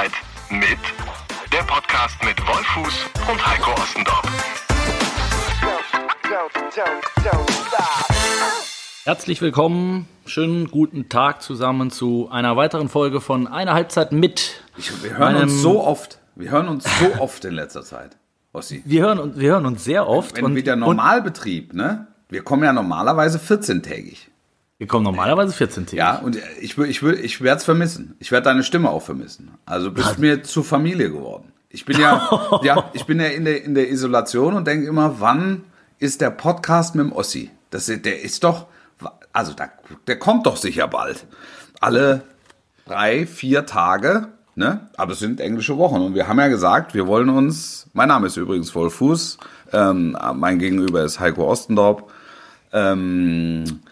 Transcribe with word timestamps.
Halbzeit 0.00 0.12
mit 0.50 0.78
der 1.52 1.62
Podcast 1.64 2.16
mit 2.24 2.40
Wolfuß 2.40 3.04
und 3.30 3.46
Heiko 3.46 3.72
Ostendorf. 3.72 4.22
Herzlich 9.04 9.42
willkommen, 9.42 10.08
schönen 10.24 10.70
guten 10.70 11.10
Tag 11.10 11.42
zusammen 11.42 11.90
zu 11.90 12.30
einer 12.30 12.56
weiteren 12.56 12.88
Folge 12.88 13.20
von 13.20 13.46
Einer 13.46 13.74
Halbzeit 13.74 14.12
mit. 14.12 14.62
Ich, 14.78 14.90
wir 15.02 15.18
hören 15.18 15.36
uns 15.36 15.60
so 15.60 15.84
oft. 15.84 16.18
Wir 16.34 16.50
hören 16.50 16.68
uns 16.68 16.84
so 16.84 17.12
oft 17.20 17.44
in 17.44 17.52
letzter 17.52 17.82
Zeit. 17.82 18.16
Ossi. 18.54 18.82
Wir 18.86 19.02
hören, 19.02 19.18
uns- 19.18 19.38
wir 19.38 19.50
hören 19.50 19.66
uns 19.66 19.84
sehr 19.84 20.08
oft 20.08 20.34
Wenn 20.36 20.46
und, 20.46 20.54
wieder 20.56 20.72
und 20.74 20.80
Normalbetrieb, 20.80 21.74
ne? 21.74 22.06
Wir 22.30 22.42
kommen 22.42 22.62
ja 22.64 22.72
normalerweise 22.72 23.36
14-tägig. 23.38 24.29
Wir 24.80 24.86
kommen 24.86 25.04
normalerweise 25.04 25.52
14 25.52 25.84
Tage. 25.84 25.98
Ja, 25.98 26.16
und 26.16 26.38
ich, 26.58 26.78
ich, 26.78 27.02
ich 27.02 27.40
werde 27.42 27.58
es 27.58 27.64
vermissen. 27.64 28.16
Ich 28.18 28.32
werde 28.32 28.44
deine 28.44 28.62
Stimme 28.62 28.88
auch 28.88 29.02
vermissen. 29.02 29.50
Also 29.66 29.90
du 29.90 29.94
bist 29.96 30.18
mir 30.18 30.42
zur 30.42 30.64
Familie 30.64 31.10
geworden. 31.10 31.52
Ich 31.68 31.84
bin 31.84 32.00
ja, 32.00 32.60
ja, 32.62 32.88
ich 32.94 33.04
bin 33.04 33.20
ja 33.20 33.26
in 33.26 33.44
der, 33.44 33.62
in 33.62 33.74
der 33.74 33.90
Isolation 33.90 34.54
und 34.54 34.66
denke 34.66 34.86
immer, 34.86 35.20
wann 35.20 35.64
ist 35.98 36.22
der 36.22 36.30
Podcast 36.30 36.94
mit 36.94 37.04
dem 37.04 37.12
Ossi? 37.12 37.50
Das, 37.68 37.92
der 37.94 38.22
ist 38.22 38.42
doch, 38.42 38.68
also 39.34 39.52
da, 39.52 39.68
der 40.06 40.18
kommt 40.18 40.46
doch 40.46 40.56
sicher 40.56 40.88
bald. 40.88 41.26
Alle 41.78 42.22
drei, 42.86 43.26
vier 43.26 43.66
Tage, 43.66 44.28
ne? 44.54 44.88
Aber 44.96 45.12
es 45.12 45.18
sind 45.18 45.40
englische 45.40 45.76
Wochen 45.76 45.96
und 45.96 46.14
wir 46.14 46.26
haben 46.26 46.38
ja 46.38 46.48
gesagt, 46.48 46.94
wir 46.94 47.06
wollen 47.06 47.28
uns, 47.28 47.86
mein 47.92 48.08
Name 48.08 48.28
ist 48.28 48.38
übrigens 48.38 48.70
Vollfuß, 48.70 49.36
ähm, 49.74 50.16
mein 50.36 50.58
Gegenüber 50.58 51.04
ist 51.04 51.20
Heiko 51.20 51.50
Ostendorp, 51.50 52.10
ähm, 52.72 53.82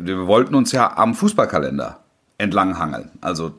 wir 0.00 0.26
wollten 0.26 0.54
uns 0.54 0.72
ja 0.72 0.96
am 0.96 1.14
Fußballkalender 1.14 1.98
entlanghangeln. 2.38 3.10
Also 3.20 3.52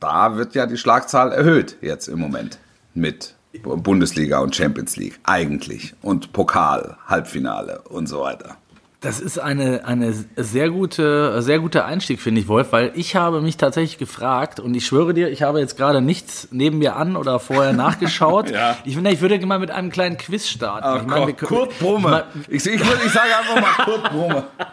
da 0.00 0.36
wird 0.36 0.54
ja 0.54 0.66
die 0.66 0.76
Schlagzahl 0.76 1.32
erhöht 1.32 1.76
jetzt 1.80 2.08
im 2.08 2.18
Moment 2.18 2.58
mit 2.94 3.34
Bundesliga 3.62 4.38
und 4.40 4.54
Champions 4.56 4.96
League 4.96 5.18
eigentlich 5.24 5.94
und 6.02 6.32
Pokal, 6.32 6.96
Halbfinale 7.06 7.80
und 7.88 8.06
so 8.08 8.20
weiter. 8.20 8.56
Das 9.00 9.20
ist 9.20 9.38
eine, 9.38 9.84
eine 9.84 10.12
sehr 10.36 10.70
gute, 10.70 11.40
sehr 11.40 11.60
guter 11.60 11.84
Einstieg, 11.84 12.20
finde 12.20 12.40
ich, 12.40 12.48
Wolf, 12.48 12.72
weil 12.72 12.90
ich 12.96 13.14
habe 13.14 13.40
mich 13.40 13.56
tatsächlich 13.56 13.96
gefragt 13.96 14.58
und 14.58 14.74
ich 14.74 14.86
schwöre 14.86 15.14
dir, 15.14 15.28
ich 15.30 15.42
habe 15.42 15.60
jetzt 15.60 15.76
gerade 15.76 16.00
nichts 16.00 16.48
neben 16.50 16.78
mir 16.78 16.96
an 16.96 17.14
oder 17.14 17.38
vorher 17.38 17.72
nachgeschaut. 17.72 18.50
Ja. 18.58 18.76
Ich 18.84 18.94
finde, 18.96 19.10
ich 19.12 19.20
würde 19.20 19.44
mal 19.46 19.60
mit 19.60 19.70
einem 19.70 19.90
kleinen 19.90 20.16
Quiz 20.16 20.48
starten. 20.48 21.00
ich 21.02 21.06
meine, 21.06 21.28
wir 21.28 21.34
Kurt 21.34 21.78
Brumme. 21.78 22.24
Ich, 22.48 22.66
ich, 22.66 22.80
würd- 22.82 23.06
ich 23.06 23.12
sage 23.12 23.28
einfach 23.38 23.60
mal 23.60 23.84
Kurt 23.84 24.10
Brumme. 24.10 24.44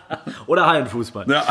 Oder 0.47 0.67
Hallenfußball. 0.67 1.25
Ja. 1.29 1.43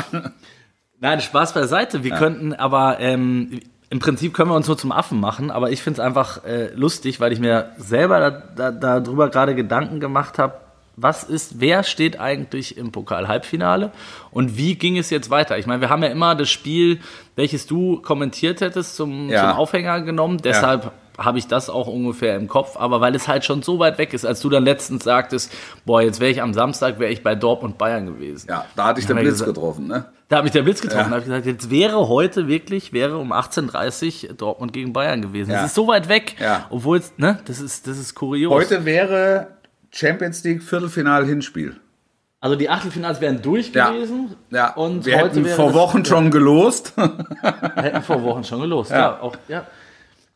Nein, 1.00 1.20
Spaß 1.20 1.52
beiseite. 1.52 2.02
Wir 2.04 2.12
könnten 2.12 2.54
aber, 2.54 2.98
ähm, 3.00 3.60
im 3.90 3.98
Prinzip 3.98 4.32
können 4.34 4.50
wir 4.50 4.56
uns 4.56 4.66
nur 4.66 4.78
zum 4.78 4.92
Affen 4.92 5.20
machen, 5.20 5.50
aber 5.50 5.70
ich 5.70 5.82
finde 5.82 6.00
es 6.00 6.06
einfach 6.06 6.44
äh, 6.44 6.70
lustig, 6.74 7.20
weil 7.20 7.32
ich 7.32 7.40
mir 7.40 7.70
selber 7.76 8.18
da, 8.56 8.70
da, 8.70 8.98
darüber 9.00 9.28
gerade 9.28 9.54
Gedanken 9.54 10.00
gemacht 10.00 10.38
habe, 10.38 10.54
was 10.96 11.24
ist, 11.24 11.60
wer 11.60 11.82
steht 11.82 12.20
eigentlich 12.20 12.76
im 12.76 12.92
Pokal-Halbfinale 12.92 13.90
und 14.30 14.56
wie 14.56 14.76
ging 14.76 14.96
es 14.96 15.10
jetzt 15.10 15.28
weiter? 15.28 15.58
Ich 15.58 15.66
meine, 15.66 15.80
wir 15.80 15.90
haben 15.90 16.02
ja 16.04 16.08
immer 16.08 16.36
das 16.36 16.48
Spiel, 16.50 17.00
welches 17.34 17.66
du 17.66 18.00
kommentiert 18.00 18.60
hättest, 18.60 18.94
zum, 18.96 19.28
Ja. 19.28 19.40
zum 19.50 19.58
Aufhänger 19.58 20.02
genommen, 20.02 20.38
deshalb 20.38 20.92
habe 21.18 21.38
ich 21.38 21.46
das 21.46 21.70
auch 21.70 21.86
ungefähr 21.86 22.36
im 22.36 22.48
Kopf, 22.48 22.76
aber 22.76 23.00
weil 23.00 23.14
es 23.14 23.28
halt 23.28 23.44
schon 23.44 23.62
so 23.62 23.78
weit 23.78 23.98
weg 23.98 24.12
ist, 24.14 24.24
als 24.24 24.40
du 24.40 24.48
dann 24.50 24.64
letztens 24.64 25.04
sagtest, 25.04 25.52
boah, 25.84 26.02
jetzt 26.02 26.18
wäre 26.20 26.30
ich 26.30 26.42
am 26.42 26.52
Samstag, 26.54 26.98
wäre 26.98 27.12
ich 27.12 27.22
bei 27.22 27.34
Dortmund 27.34 27.78
Bayern 27.78 28.06
gewesen. 28.06 28.46
ja, 28.48 28.64
da 28.76 28.84
hatte 28.86 29.00
ich 29.00 29.06
den 29.06 29.16
wir 29.16 29.22
Blitz 29.22 29.34
gesagt- 29.34 29.54
getroffen, 29.54 29.86
ne? 29.86 30.06
Da 30.28 30.38
hat 30.38 30.44
mich 30.44 30.52
der 30.52 30.62
Blitz 30.62 30.80
getroffen. 30.80 30.98
Ja. 31.02 31.04
Da 31.04 31.10
habe 31.10 31.20
ich 31.20 31.26
gesagt, 31.26 31.46
jetzt 31.46 31.70
wäre 31.70 32.08
heute 32.08 32.48
wirklich, 32.48 32.92
wäre 32.94 33.18
um 33.18 33.32
18.30 33.32 34.28
Uhr 34.30 34.34
Dortmund 34.34 34.72
gegen 34.72 34.92
Bayern 34.94 35.20
gewesen. 35.20 35.50
Ja. 35.50 35.58
Das 35.58 35.66
ist 35.66 35.74
so 35.74 35.86
weit 35.86 36.08
weg. 36.08 36.36
Ja. 36.40 36.66
Obwohl 36.70 36.96
es, 36.96 37.12
ne, 37.18 37.38
das 37.44 37.60
ist, 37.60 37.86
das 37.86 37.98
ist 37.98 38.14
kurios. 38.14 38.50
Heute 38.52 38.84
wäre 38.86 39.48
Champions 39.90 40.42
League 40.42 40.62
Viertelfinal-Hinspiel. 40.62 41.76
also 42.40 42.56
die 42.56 42.68
Achtelfinals 42.70 43.20
wären 43.20 43.40
durch 43.42 43.72
Ja. 43.74 43.90
gewesen. 43.90 44.34
Ja, 44.50 44.72
Und 44.74 45.04
wir 45.06 45.16
heute 45.20 45.40
hätten 45.40 45.46
vor 45.46 45.66
das- 45.66 45.74
Wochen 45.74 46.04
schon 46.04 46.30
gelost. 46.30 46.94
Hätten 47.76 48.02
vor 48.02 48.22
Wochen 48.22 48.44
schon 48.44 48.60
gelost. 48.60 48.90
Ja. 48.90 48.96
Ja. 48.98 49.20
auch, 49.20 49.36
ja. 49.48 49.66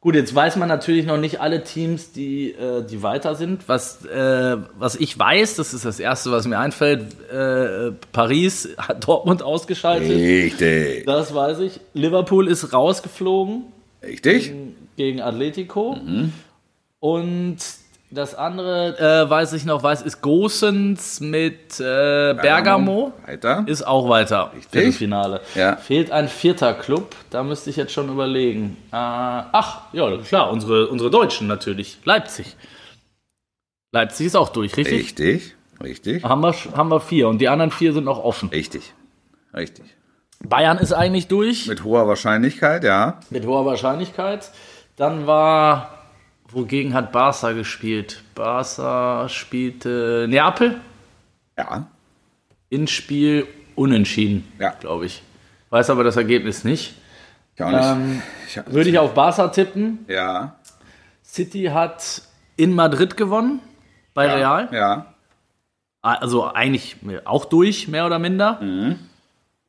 Gut, 0.08 0.14
jetzt 0.14 0.34
weiß 0.34 0.56
man 0.56 0.70
natürlich 0.70 1.04
noch 1.04 1.18
nicht 1.18 1.42
alle 1.42 1.64
Teams, 1.64 2.12
die, 2.12 2.52
äh, 2.52 2.82
die 2.82 3.02
weiter 3.02 3.34
sind. 3.34 3.68
Was, 3.68 4.06
äh, 4.06 4.56
was 4.78 4.96
ich 4.96 5.18
weiß, 5.18 5.56
das 5.56 5.74
ist 5.74 5.84
das 5.84 6.00
Erste, 6.00 6.32
was 6.32 6.46
mir 6.46 6.58
einfällt, 6.58 7.04
äh, 7.30 7.92
Paris 8.10 8.70
hat 8.78 9.06
Dortmund 9.06 9.42
ausgeschaltet. 9.42 10.10
Richtig. 10.10 11.04
Das 11.04 11.34
weiß 11.34 11.58
ich. 11.58 11.80
Liverpool 11.92 12.48
ist 12.48 12.72
rausgeflogen. 12.72 13.64
Richtig? 14.02 14.54
gegen 14.96 15.20
Atletico. 15.20 15.94
Mhm. 15.94 16.32
Und 17.00 17.58
das 18.10 18.34
andere, 18.34 18.98
äh, 18.98 19.28
weiß 19.28 19.52
ich 19.52 19.64
noch, 19.64 19.82
weiß, 19.82 20.02
ist 20.02 20.22
Gosens 20.22 21.20
mit 21.20 21.78
äh, 21.78 22.34
Bergamo. 22.34 23.12
Weiter. 23.26 23.64
Ist 23.66 23.86
auch 23.86 24.08
weiter. 24.08 24.52
Viertelfinale. 24.70 25.42
Ja. 25.54 25.76
Fehlt 25.76 26.10
ein 26.10 26.28
vierter 26.28 26.72
Club. 26.72 27.14
Da 27.30 27.42
müsste 27.42 27.68
ich 27.70 27.76
jetzt 27.76 27.92
schon 27.92 28.08
überlegen. 28.08 28.76
Äh, 28.90 28.96
ach, 28.96 29.82
ja, 29.92 30.16
klar, 30.18 30.50
unsere, 30.50 30.88
unsere 30.88 31.10
Deutschen 31.10 31.46
natürlich. 31.46 31.98
Leipzig. 32.04 32.56
Leipzig 33.92 34.26
ist 34.26 34.36
auch 34.36 34.50
durch, 34.50 34.76
richtig? 34.76 34.98
Richtig. 34.98 35.54
Richtig. 35.82 36.24
Haben 36.24 36.40
wir, 36.42 36.54
haben 36.76 36.88
wir 36.90 37.00
vier. 37.00 37.28
Und 37.28 37.38
die 37.38 37.48
anderen 37.48 37.70
vier 37.70 37.92
sind 37.92 38.04
noch 38.04 38.22
offen. 38.22 38.48
Richtig. 38.48 38.94
Richtig. 39.54 39.84
Bayern 40.44 40.78
ist 40.78 40.92
eigentlich 40.92 41.28
durch. 41.28 41.66
Mit 41.66 41.84
hoher 41.84 42.06
Wahrscheinlichkeit, 42.06 42.84
ja. 42.84 43.20
Mit 43.30 43.46
hoher 43.46 43.66
Wahrscheinlichkeit. 43.66 44.50
Dann 44.96 45.26
war, 45.26 45.97
wogegen 46.50 46.94
hat 46.94 47.12
Barca 47.12 47.52
gespielt? 47.52 48.22
Barca 48.34 49.28
spielte 49.28 50.26
Neapel. 50.28 50.80
Ja. 51.56 51.86
Inspiel 52.70 53.46
unentschieden, 53.74 54.46
Ja. 54.58 54.70
glaube 54.78 55.06
ich. 55.06 55.22
Weiß 55.70 55.90
aber 55.90 56.04
das 56.04 56.16
Ergebnis 56.16 56.64
nicht. 56.64 56.94
Ich 57.56 57.62
auch 57.62 57.70
nicht. 57.70 57.84
Ähm, 57.84 58.22
ich, 58.46 58.72
Würde 58.72 58.90
ich 58.90 58.98
auf 58.98 59.14
Barca 59.14 59.48
tippen. 59.48 60.04
ja. 60.08 60.54
City 61.24 61.64
hat 61.64 62.22
in 62.56 62.74
Madrid 62.74 63.16
gewonnen 63.18 63.60
bei 64.14 64.26
ja. 64.26 64.34
Real. 64.34 64.68
Ja. 64.72 65.14
Also 66.00 66.46
eigentlich 66.46 66.96
auch 67.26 67.44
durch, 67.44 67.86
mehr 67.86 68.06
oder 68.06 68.18
minder. 68.18 68.58
Mhm. 68.62 68.98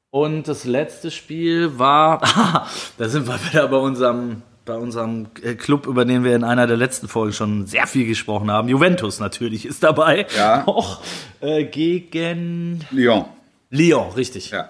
Und 0.09 0.47
das 0.47 0.63
letzte 0.63 1.11
Spiel 1.11 1.77
war, 1.77 2.21
da 2.97 3.09
sind 3.09 3.27
wir 3.27 3.37
wieder 3.49 3.67
bei 3.67 3.75
unserem, 3.77 4.41
bei 4.69 4.77
unserem 4.77 5.27
äh, 5.41 5.55
Club, 5.55 5.87
über 5.87 6.05
den 6.05 6.23
wir 6.23 6.35
in 6.35 6.43
einer 6.43 6.67
der 6.67 6.77
letzten 6.77 7.07
Folgen 7.07 7.33
schon 7.33 7.65
sehr 7.65 7.87
viel 7.87 8.05
gesprochen 8.05 8.51
haben. 8.51 8.69
Juventus 8.69 9.19
natürlich 9.19 9.65
ist 9.65 9.83
dabei. 9.83 10.27
Ja. 10.37 10.63
Auch 10.67 10.99
äh, 11.41 11.65
gegen 11.65 12.85
Lyon. 12.91 13.25
Lyon, 13.71 14.11
richtig. 14.15 14.51
Ja. 14.51 14.69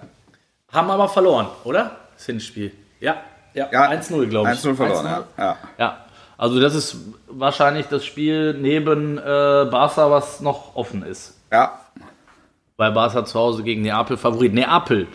Haben 0.72 0.90
aber 0.90 1.08
verloren, 1.08 1.48
oder? 1.64 1.96
Das 2.16 2.26
Hinspiel. 2.26 2.72
Ja, 2.98 3.16
ja, 3.52 3.68
ja 3.70 3.90
1-0, 3.90 4.26
glaube 4.26 4.50
ich. 4.52 4.58
1-0 4.58 4.74
verloren, 4.74 5.06
1-0. 5.06 5.08
ja. 5.08 5.24
ja. 5.36 5.56
Ja, 5.78 6.04
also 6.38 6.58
das 6.60 6.74
ist 6.74 6.96
wahrscheinlich 7.28 7.86
das 7.86 8.04
Spiel 8.04 8.54
neben 8.54 9.18
äh, 9.18 9.20
Barca, 9.20 10.10
was 10.10 10.40
noch 10.40 10.76
offen 10.76 11.02
ist. 11.02 11.38
Ja. 11.52 11.78
Weil 12.78 12.92
Barca 12.92 13.26
zu 13.26 13.38
Hause 13.38 13.62
gegen 13.62 13.82
Neapel 13.82 14.16
Favorit. 14.16 14.54
Neapel, 14.54 15.06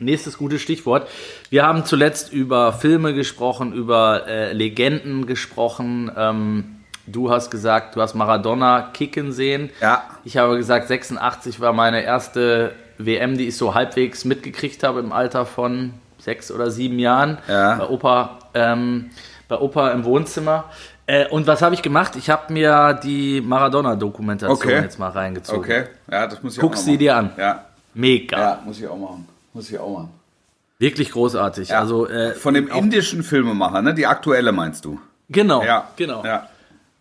nächstes 0.00 0.36
gutes 0.38 0.60
Stichwort. 0.60 1.08
Wir 1.50 1.64
haben 1.64 1.84
zuletzt 1.84 2.32
über 2.32 2.72
Filme 2.72 3.14
gesprochen, 3.14 3.72
über 3.72 4.26
äh, 4.26 4.52
Legenden 4.52 5.26
gesprochen. 5.26 6.10
Ähm, 6.16 6.76
du 7.06 7.30
hast 7.30 7.50
gesagt, 7.50 7.96
du 7.96 8.00
hast 8.02 8.14
Maradona 8.14 8.90
kicken 8.92 9.32
sehen. 9.32 9.70
Ja. 9.80 10.02
Ich 10.24 10.36
habe 10.36 10.56
gesagt, 10.56 10.88
86 10.88 11.60
war 11.60 11.72
meine 11.72 12.02
erste 12.02 12.72
WM, 12.98 13.36
die 13.38 13.48
ich 13.48 13.56
so 13.56 13.74
halbwegs 13.74 14.24
mitgekriegt 14.24 14.82
habe 14.82 15.00
im 15.00 15.12
Alter 15.12 15.46
von 15.46 15.94
sechs 16.18 16.50
oder 16.50 16.70
sieben 16.70 16.98
Jahren. 16.98 17.38
Ja. 17.48 17.76
Bei 17.76 17.88
Opa, 17.88 18.38
ähm, 18.54 19.10
bei 19.48 19.58
Opa 19.58 19.90
im 19.90 20.04
Wohnzimmer. 20.04 20.64
Äh, 21.06 21.26
und 21.28 21.46
was 21.46 21.62
habe 21.62 21.74
ich 21.74 21.82
gemacht? 21.82 22.14
Ich 22.16 22.30
habe 22.30 22.52
mir 22.52 22.98
die 23.02 23.40
Maradona-Dokumentation 23.40 24.56
Okay. 24.56 24.82
jetzt 24.82 24.98
mal 24.98 25.08
reingezogen. 25.10 25.60
Okay. 25.62 25.84
Ja, 26.10 26.26
das 26.26 26.42
muss 26.42 26.54
ich 26.54 26.60
Guckst 26.60 26.82
auch 26.82 26.84
sie 26.84 26.92
noch 26.92 26.98
dir 26.98 27.14
machen. 27.14 27.30
an. 27.36 27.40
Ja. 27.40 27.64
Mega. 27.94 28.38
Ja, 28.38 28.58
muss 28.64 28.78
ich 28.78 28.86
auch 28.86 28.96
machen. 28.96 29.26
Muss 29.52 29.70
ich 29.70 29.78
auch 29.78 29.92
machen. 29.98 30.10
Wirklich 30.78 31.10
großartig. 31.10 31.68
Ja. 31.68 31.80
Also, 31.80 32.06
äh, 32.08 32.34
Von 32.34 32.54
dem 32.54 32.68
indischen 32.68 33.22
Filmemacher, 33.22 33.82
ne? 33.82 33.92
Die 33.94 34.06
aktuelle 34.06 34.52
meinst 34.52 34.84
du? 34.84 34.98
Genau, 35.28 35.62
Ja. 35.62 35.88
genau. 35.96 36.24
Ja. 36.24 36.48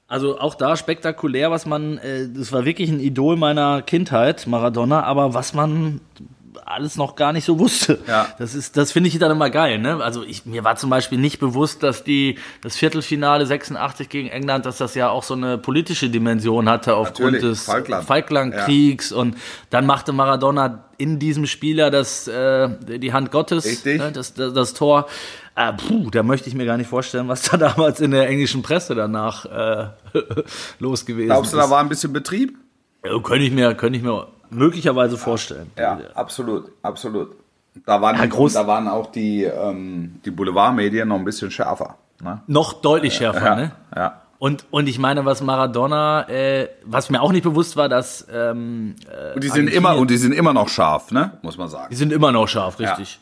Also 0.07 0.39
auch 0.39 0.55
da 0.55 0.75
spektakulär, 0.75 1.51
was 1.51 1.65
man, 1.67 1.99
äh, 1.99 2.27
das 2.35 2.51
war 2.51 2.65
wirklich 2.65 2.89
ein 2.89 2.99
Idol 2.99 3.37
meiner 3.37 3.83
Kindheit, 3.83 4.47
Maradona, 4.47 5.03
aber 5.03 5.35
was 5.35 5.53
man, 5.53 6.01
alles 6.69 6.97
noch 6.97 7.15
gar 7.15 7.33
nicht 7.33 7.45
so 7.45 7.57
wusste. 7.57 7.99
Ja. 8.07 8.27
Das 8.37 8.53
ist, 8.53 8.77
das 8.77 8.91
finde 8.91 9.09
ich 9.09 9.17
dann 9.17 9.31
immer 9.31 9.49
geil. 9.49 9.79
Ne? 9.79 10.03
Also 10.03 10.23
ich, 10.23 10.45
mir 10.45 10.63
war 10.63 10.75
zum 10.75 10.91
Beispiel 10.91 11.17
nicht 11.17 11.39
bewusst, 11.39 11.81
dass 11.81 12.03
die 12.03 12.37
das 12.61 12.77
Viertelfinale 12.77 13.45
86 13.47 14.07
gegen 14.07 14.29
England, 14.29 14.67
dass 14.67 14.77
das 14.77 14.93
ja 14.93 15.09
auch 15.09 15.23
so 15.23 15.33
eine 15.33 15.57
politische 15.57 16.09
Dimension 16.09 16.69
hatte 16.69 16.95
aufgrund 16.95 17.33
Natürlich, 17.33 17.57
des 17.57 17.63
Falkland. 17.65 18.05
Falklandkriegs 18.05 19.11
und 19.11 19.35
dann 19.71 19.87
machte 19.87 20.13
Maradona 20.13 20.85
in 20.97 21.17
diesem 21.17 21.47
Spieler 21.47 21.89
das 21.89 22.27
äh, 22.27 22.69
die 22.99 23.13
Hand 23.13 23.31
Gottes, 23.31 23.65
Richtig. 23.65 23.99
ne, 23.99 24.11
das, 24.11 24.35
das, 24.35 24.53
das 24.53 24.73
Tor. 24.75 25.07
Äh, 25.55 25.73
puh, 25.73 26.11
da 26.11 26.21
möchte 26.21 26.49
ich 26.49 26.55
mir 26.55 26.65
gar 26.65 26.77
nicht 26.77 26.89
vorstellen, 26.89 27.27
was 27.27 27.41
da 27.41 27.57
damals 27.57 27.99
in 27.99 28.11
der 28.11 28.27
englischen 28.29 28.61
Presse 28.61 28.93
danach 28.93 29.45
äh, 29.45 29.87
los 30.79 31.05
gewesen 31.05 31.27
Glaubst 31.27 31.51
du, 31.51 31.57
ist. 31.57 31.63
da 31.63 31.69
war 31.71 31.79
ein 31.79 31.89
bisschen 31.89 32.13
Betrieb? 32.13 32.57
Ja, 33.03 33.17
könnte 33.21 33.45
ich 33.45 33.51
mir, 33.51 33.73
könnte 33.73 33.97
ich 33.97 34.03
mir 34.03 34.27
möglicherweise 34.49 35.17
vorstellen. 35.17 35.71
Ja, 35.77 35.99
absolut, 36.15 36.71
absolut. 36.81 37.35
Da 37.85 38.01
waren, 38.01 38.17
Ja, 38.17 38.23
groß- 38.23 38.53
da 38.53 38.67
waren 38.67 38.87
auch 38.87 39.07
die, 39.11 39.43
ähm, 39.43 40.19
die 40.25 40.31
Boulevardmedien 40.31 41.07
noch 41.07 41.15
ein 41.17 41.25
bisschen 41.25 41.51
schärfer. 41.51 41.95
Ne? 42.21 42.41
Noch 42.47 42.73
deutlich 42.73 43.13
schärfer, 43.13 43.45
Ja, 43.45 43.55
ne? 43.55 43.71
ja. 43.95 44.21
Und, 44.39 44.65
und 44.71 44.87
ich 44.87 44.99
meine, 44.99 45.25
was 45.25 45.41
Maradona, 45.41 46.27
äh, 46.29 46.69
was 46.85 47.09
mir 47.09 47.21
auch 47.21 47.31
nicht 47.33 47.43
bewusst 47.43 47.75
war, 47.77 47.89
dass 47.89 48.25
ähm, 48.33 48.95
Und 49.35 49.43
die 49.43 49.49
sind 49.49 49.69
immer 49.69 49.97
und 49.97 50.09
die 50.09 50.17
sind 50.17 50.31
immer 50.33 50.53
noch 50.53 50.69
scharf, 50.69 51.11
ne? 51.11 51.37
Muss 51.41 51.57
man 51.57 51.67
die 51.67 51.71
sagen. 51.73 51.95
sind 51.95 52.13
immer 52.13 52.31
noch 52.31 52.47
scharf, 52.47 52.79
richtig. 52.79 53.19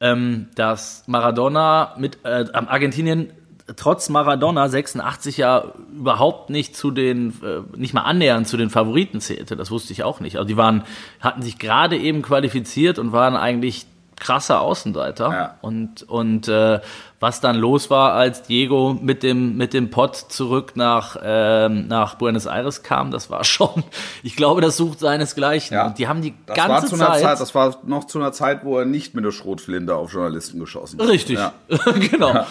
Ähm, 0.00 0.48
dass 0.54 1.04
Maradona 1.06 1.94
mit 1.98 2.18
äh, 2.24 2.44
am 2.52 2.66
Argentinien 2.68 3.32
trotz 3.76 4.08
Maradona 4.08 4.68
86 4.68 5.36
ja 5.36 5.64
überhaupt 5.92 6.50
nicht 6.50 6.76
zu 6.76 6.90
den, 6.90 7.30
äh, 7.42 7.76
nicht 7.76 7.94
mal 7.94 8.02
annähernd 8.02 8.48
zu 8.48 8.56
den 8.56 8.70
Favoriten 8.70 9.20
zählte. 9.20 9.56
Das 9.56 9.70
wusste 9.70 9.92
ich 9.92 10.04
auch 10.04 10.20
nicht. 10.20 10.36
Also 10.36 10.48
die 10.48 10.56
waren, 10.56 10.84
hatten 11.20 11.42
sich 11.42 11.58
gerade 11.58 11.96
eben 11.96 12.22
qualifiziert 12.22 12.98
und 12.98 13.12
waren 13.12 13.36
eigentlich 13.36 13.86
krasser 14.22 14.60
Außenseiter. 14.60 15.30
Ja. 15.30 15.54
Und, 15.62 16.04
und 16.04 16.46
äh, 16.46 16.80
was 17.18 17.40
dann 17.40 17.56
los 17.56 17.90
war, 17.90 18.12
als 18.12 18.42
Diego 18.42 18.96
mit 19.00 19.22
dem, 19.22 19.56
mit 19.56 19.74
dem 19.74 19.90
Pott 19.90 20.16
zurück 20.16 20.72
nach, 20.76 21.16
ähm, 21.22 21.88
nach 21.88 22.14
Buenos 22.14 22.46
Aires 22.46 22.82
kam, 22.82 23.10
das 23.10 23.30
war 23.30 23.44
schon, 23.44 23.82
ich 24.22 24.36
glaube, 24.36 24.60
das 24.60 24.76
sucht 24.76 25.00
seinesgleichen. 25.00 25.74
Ja. 25.74 25.86
Und 25.86 25.98
die 25.98 26.08
haben 26.08 26.22
die 26.22 26.34
Das 26.46 26.56
ganze 26.56 26.70
war 26.70 26.86
zu 26.86 26.94
einer 26.94 27.06
Zeit, 27.14 27.22
Zeit, 27.22 27.40
das 27.40 27.54
war 27.54 27.76
noch 27.84 28.04
zu 28.04 28.18
einer 28.18 28.32
Zeit, 28.32 28.64
wo 28.64 28.78
er 28.78 28.84
nicht 28.84 29.14
mit 29.14 29.24
der 29.24 29.32
Schrotflinte 29.32 29.94
auf 29.96 30.12
Journalisten 30.12 30.60
geschossen 30.60 31.00
hat. 31.00 31.08
Richtig, 31.08 31.38
Ja. 31.38 31.52
genau. 32.10 32.46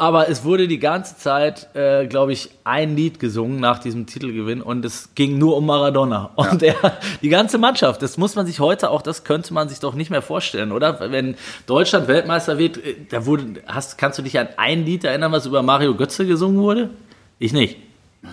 Aber 0.00 0.28
es 0.28 0.44
wurde 0.44 0.68
die 0.68 0.78
ganze 0.78 1.16
Zeit, 1.16 1.74
äh, 1.74 2.06
glaube 2.06 2.32
ich, 2.32 2.50
ein 2.62 2.94
Lied 2.94 3.18
gesungen 3.18 3.58
nach 3.58 3.80
diesem 3.80 4.06
Titelgewinn 4.06 4.62
und 4.62 4.84
es 4.84 5.10
ging 5.16 5.38
nur 5.38 5.56
um 5.56 5.66
Maradona. 5.66 6.30
Und 6.36 6.62
er, 6.62 6.76
die 7.20 7.28
ganze 7.28 7.58
Mannschaft, 7.58 8.00
das 8.00 8.16
muss 8.16 8.36
man 8.36 8.46
sich 8.46 8.60
heute 8.60 8.90
auch, 8.90 9.02
das 9.02 9.24
könnte 9.24 9.52
man 9.52 9.68
sich 9.68 9.80
doch 9.80 9.94
nicht 9.94 10.10
mehr 10.10 10.22
vorstellen, 10.22 10.70
oder? 10.70 11.00
Wenn 11.10 11.34
Deutschland 11.66 12.06
Weltmeister 12.06 12.58
wird, 12.58 12.76
äh, 12.78 12.94
da 13.08 13.26
wurde, 13.26 13.60
hast, 13.66 13.98
kannst 13.98 14.18
du 14.20 14.22
dich 14.22 14.38
an 14.38 14.46
ein 14.56 14.84
Lied 14.84 15.02
erinnern, 15.02 15.32
was 15.32 15.46
über 15.46 15.62
Mario 15.62 15.96
Götze 15.96 16.26
gesungen 16.26 16.60
wurde? 16.60 16.90
Ich 17.40 17.52
nicht. 17.52 17.78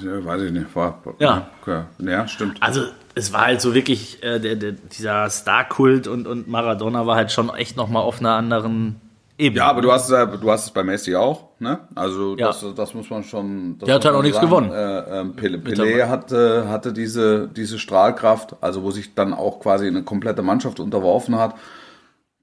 Ja, 0.04 0.24
weiß 0.24 0.44
ich 0.44 0.52
nicht. 0.52 0.76
War, 0.76 1.02
Ja. 1.20 1.50
Ja, 1.98 2.28
stimmt. 2.28 2.62
Also 2.62 2.82
es 3.16 3.34
war 3.34 3.46
halt 3.46 3.62
so 3.62 3.74
wirklich, 3.74 4.22
äh, 4.22 4.40
der, 4.40 4.56
der, 4.56 4.74
dieser 4.74 5.30
Star-Kult 5.32 6.08
und, 6.08 6.28
und 6.28 6.48
Maradona 6.48 7.08
war 7.08 7.16
halt 7.16 7.32
schon 7.32 7.50
echt 7.56 7.76
nochmal 7.76 8.04
auf 8.04 8.20
einer 8.20 8.34
anderen 8.34 9.02
Ebene. 9.38 9.60
Ja, 9.60 9.68
aber 9.68 9.82
du 9.82 9.92
hast, 9.92 10.10
es 10.10 10.40
du 10.40 10.52
hast 10.52 10.66
es 10.66 10.72
bei 10.72 10.84
Messi 10.84 11.14
auch, 11.16 11.50
ne? 11.60 11.80
Also 11.94 12.38
Ja. 12.38 12.48
das, 12.48 12.66
das 12.76 12.94
muss 12.94 13.10
man 13.10 13.24
schon. 13.24 13.78
Das 13.80 13.88
Der 13.88 13.96
hat 13.96 14.06
halt 14.06 14.16
auch 14.16 14.22
nichts 14.22 14.38
sagen. 14.38 14.48
gewonnen. 14.48 14.72
Äh, 14.72 15.20
ähm, 15.20 15.36
Pele, 15.36 15.58
Pelé 15.58 16.08
hatte, 16.08 16.70
hatte 16.70 16.94
diese, 16.94 17.50
diese 17.50 17.78
Strahlkraft, 17.78 18.56
also 18.62 18.84
wo 18.84 18.92
sich 18.92 19.14
dann 19.14 19.34
auch 19.34 19.60
quasi 19.60 19.88
eine 19.88 20.04
komplette 20.04 20.42
Mannschaft 20.42 20.80
unterworfen 20.80 21.38
hat. 21.38 21.56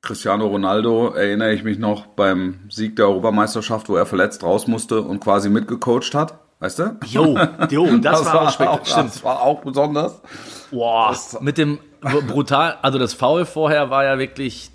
Cristiano 0.03 0.47
Ronaldo 0.49 1.11
erinnere 1.15 1.55
ich 1.55 1.63
mich 1.63 1.79
noch 1.79 2.07
beim 2.07 2.59
Sieg 2.69 2.97
der 2.97 3.07
Europameisterschaft, 3.07 3.89
wo 3.89 3.97
er 3.97 4.05
verletzt 4.05 4.43
raus 4.43 4.67
musste 4.67 5.01
und 5.01 5.21
quasi 5.21 5.49
mitgecoacht 5.49 6.15
hat. 6.15 6.35
Weißt 6.59 6.79
du? 6.79 6.97
Jo, 7.07 7.39
jo, 7.71 7.97
das, 8.03 8.25
war, 8.27 8.43
auch 8.43 8.51
spektakulär. 8.51 8.85
Stimmt. 8.85 9.09
Das 9.15 9.25
war 9.25 9.43
auch 9.43 9.63
besonders. 9.63 10.21
Boah, 10.71 11.17
mit 11.41 11.57
dem 11.59 11.79
brutal, 12.29 12.77
also 12.83 12.99
das 12.99 13.15
Foul 13.15 13.45
vorher 13.47 13.91
war 13.91 14.05
ja 14.05 14.19
wirklich, 14.19 14.71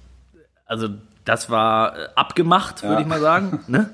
also 0.65 0.87
das 1.27 1.49
war 1.49 1.97
äh, 1.97 2.07
abgemacht, 2.15 2.83
würde 2.83 2.95
Ja. 2.95 3.01
ich 3.01 3.07
mal 3.07 3.19
sagen. 3.19 3.59
Ne? 3.67 3.89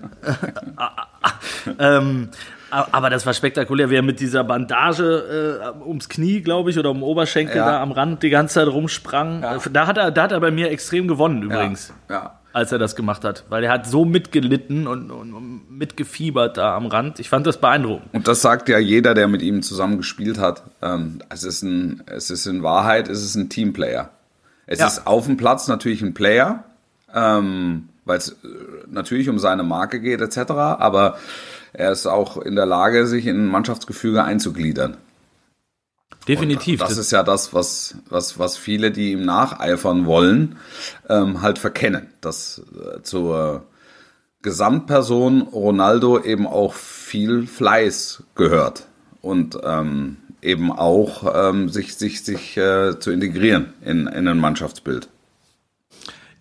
ähm, 1.79 2.29
a- 2.71 2.87
aber 2.91 3.09
das 3.09 3.25
war 3.25 3.33
spektakulär, 3.33 3.89
wie 3.89 3.95
er 3.95 4.01
mit 4.01 4.19
dieser 4.19 4.43
Bandage 4.43 5.61
äh, 5.83 5.85
ums 5.87 6.09
Knie, 6.09 6.41
glaube 6.41 6.69
ich, 6.69 6.77
oder 6.79 6.91
um 6.91 7.03
Oberschenkel 7.03 7.57
Ja. 7.57 7.65
da 7.71 7.81
am 7.81 7.91
Rand 7.91 8.23
die 8.23 8.29
ganze 8.29 8.55
Zeit 8.55 8.67
rumsprang. 8.67 9.41
Ja. 9.41 9.55
Äh, 9.55 9.59
Da, 9.71 9.87
hat 9.87 9.97
er, 9.97 10.11
da 10.11 10.23
hat 10.23 10.31
er 10.31 10.39
bei 10.39 10.51
mir 10.51 10.69
extrem 10.71 11.07
gewonnen 11.07 11.43
übrigens. 11.43 11.93
Ja. 12.09 12.39
Als 12.51 12.71
er 12.71 12.77
das 12.77 12.95
gemacht 12.95 13.23
hat, 13.23 13.45
weil 13.49 13.63
er 13.63 13.71
hat 13.71 13.87
so 13.87 14.05
mitgelitten 14.05 14.85
und, 14.85 15.09
und, 15.09 15.33
und 15.33 15.71
mitgefiebert 15.71 16.57
da 16.57 16.75
am 16.75 16.85
Rand. 16.85 17.19
Ich 17.19 17.27
fand 17.27 17.47
das 17.47 17.57
beeindruckend. 17.57 18.13
Und 18.13 18.27
das 18.27 18.43
sagt 18.43 18.69
ja 18.69 18.77
jeder, 18.77 19.15
der 19.15 19.27
mit 19.27 19.41
ihm 19.41 19.63
zusammen 19.63 19.97
gespielt 19.97 20.37
hat. 20.37 20.61
Ähm, 20.83 21.19
es, 21.29 21.43
ist 21.43 21.63
ein, 21.63 22.03
es 22.05 22.29
ist 22.29 22.45
in 22.45 22.61
Wahrheit, 22.61 23.07
es 23.09 23.23
ist 23.23 23.33
ein 23.35 23.49
Teamplayer. 23.49 24.09
Es 24.67 24.79
ist 24.79 25.07
auf 25.07 25.25
dem 25.25 25.35
Platz 25.35 25.67
natürlich 25.67 26.01
ein 26.03 26.13
Player, 26.13 26.63
ähm, 27.13 27.89
weil 28.05 28.17
es 28.17 28.29
äh, 28.29 28.35
natürlich 28.87 29.29
um 29.29 29.39
seine 29.39 29.63
Marke 29.63 29.99
geht 29.99 30.21
etc. 30.21 30.51
Aber 30.51 31.17
er 31.73 31.91
ist 31.91 32.05
auch 32.05 32.37
in 32.37 32.55
der 32.55 32.65
Lage, 32.65 33.07
sich 33.07 33.25
in 33.27 33.45
ein 33.45 33.47
Mannschaftsgefüge 33.47 34.23
einzugliedern. 34.23 34.97
Definitiv. 36.27 36.79
Das 36.79 36.97
ist 36.97 37.11
ja 37.11 37.23
das, 37.23 37.53
was, 37.53 37.95
was, 38.09 38.39
was 38.39 38.57
viele, 38.57 38.91
die 38.91 39.11
ihm 39.11 39.25
nacheifern 39.25 40.05
wollen, 40.05 40.55
ähm, 41.09 41.41
halt 41.41 41.59
verkennen. 41.59 42.07
Dass 42.21 42.61
äh, 42.73 43.01
zur 43.01 43.65
Gesamtperson 44.41 45.41
Ronaldo 45.41 46.19
eben 46.19 46.47
auch 46.47 46.73
viel 46.73 47.47
Fleiß 47.47 48.23
gehört 48.35 48.87
und 49.21 49.57
ähm, 49.63 50.17
eben 50.41 50.71
auch 50.71 51.33
ähm, 51.33 51.69
sich, 51.69 51.95
sich, 51.95 52.23
sich 52.23 52.57
äh, 52.57 52.99
zu 52.99 53.11
integrieren 53.11 53.73
in, 53.83 54.07
in 54.07 54.27
ein 54.27 54.37
Mannschaftsbild. 54.37 55.09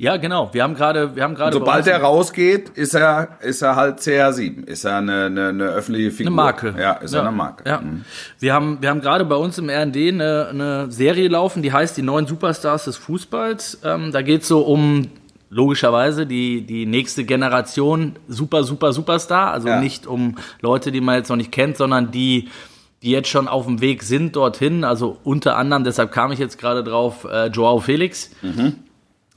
Ja, 0.03 0.17
genau. 0.17 0.53
Wir 0.53 0.65
haben 0.65 0.75
gerade, 0.75 1.15
wir 1.15 1.23
haben 1.23 1.37
gerade. 1.37 1.53
Sobald 1.53 1.87
er 1.87 2.03
rausgeht, 2.03 2.71
ist 2.71 2.95
er, 2.95 3.39
ist 3.41 3.63
er 3.63 3.77
halt 3.77 4.01
CR7, 4.01 4.67
ist 4.67 4.85
er 4.85 4.97
eine, 4.97 5.27
eine, 5.27 5.49
eine 5.51 5.65
öffentliche 5.67 6.11
Figur. 6.11 6.27
Eine 6.27 6.35
Marke. 6.35 6.75
Ja, 6.77 6.95
ist 6.95 7.15
er 7.15 7.21
eine 7.21 7.31
Marke. 7.31 7.63
Ja. 7.69 7.81
Mhm. 7.81 8.05
Wir 8.41 8.53
haben, 8.53 8.79
wir 8.81 8.91
haben 8.91 9.01
gerade 9.01 9.25
bei 9.25 9.37
uns 9.37 9.59
im 9.59 9.71
RND 9.71 9.97
eine, 9.97 10.49
eine 10.51 10.91
Serie 10.91 11.29
laufen, 11.29 11.63
die 11.63 11.73
heißt 11.73 11.97
Die 11.97 12.03
neuen 12.03 12.27
Superstars 12.27 12.87
des 12.87 12.97
Fußballs. 12.97 13.79
Ähm, 13.85 14.11
da 14.11 14.23
geht 14.23 14.43
es 14.43 14.49
so 14.49 14.63
um 14.63 15.07
logischerweise 15.51 16.27
die, 16.27 16.63
die 16.67 16.85
nächste 16.85 17.23
Generation 17.23 18.17
Super, 18.27 18.65
Super, 18.65 18.93
Superstar. 18.93 19.53
Also 19.53 19.69
Ja. 19.69 19.79
nicht 19.79 20.09
um 20.09 20.35
Leute, 20.63 20.91
die 20.91 21.01
man 21.01 21.15
jetzt 21.15 21.29
noch 21.29 21.37
nicht 21.37 21.53
kennt, 21.53 21.77
sondern 21.77 22.11
die, 22.11 22.49
die 23.05 23.11
jetzt 23.13 23.29
schon 23.29 23.47
auf 23.47 23.67
dem 23.67 23.81
Weg 23.81 24.03
sind 24.03 24.35
dorthin. 24.35 24.83
Also 24.83 25.19
unter 25.23 25.57
anderem, 25.57 25.85
deshalb 25.85 26.11
kam 26.11 26.33
ich 26.33 26.41
jetzt 26.41 26.59
gerade 26.59 26.83
drauf, 26.83 27.25
äh, 27.31 27.47
Joao 27.47 27.79
Felix. 27.79 28.31
Mhm. 28.43 28.75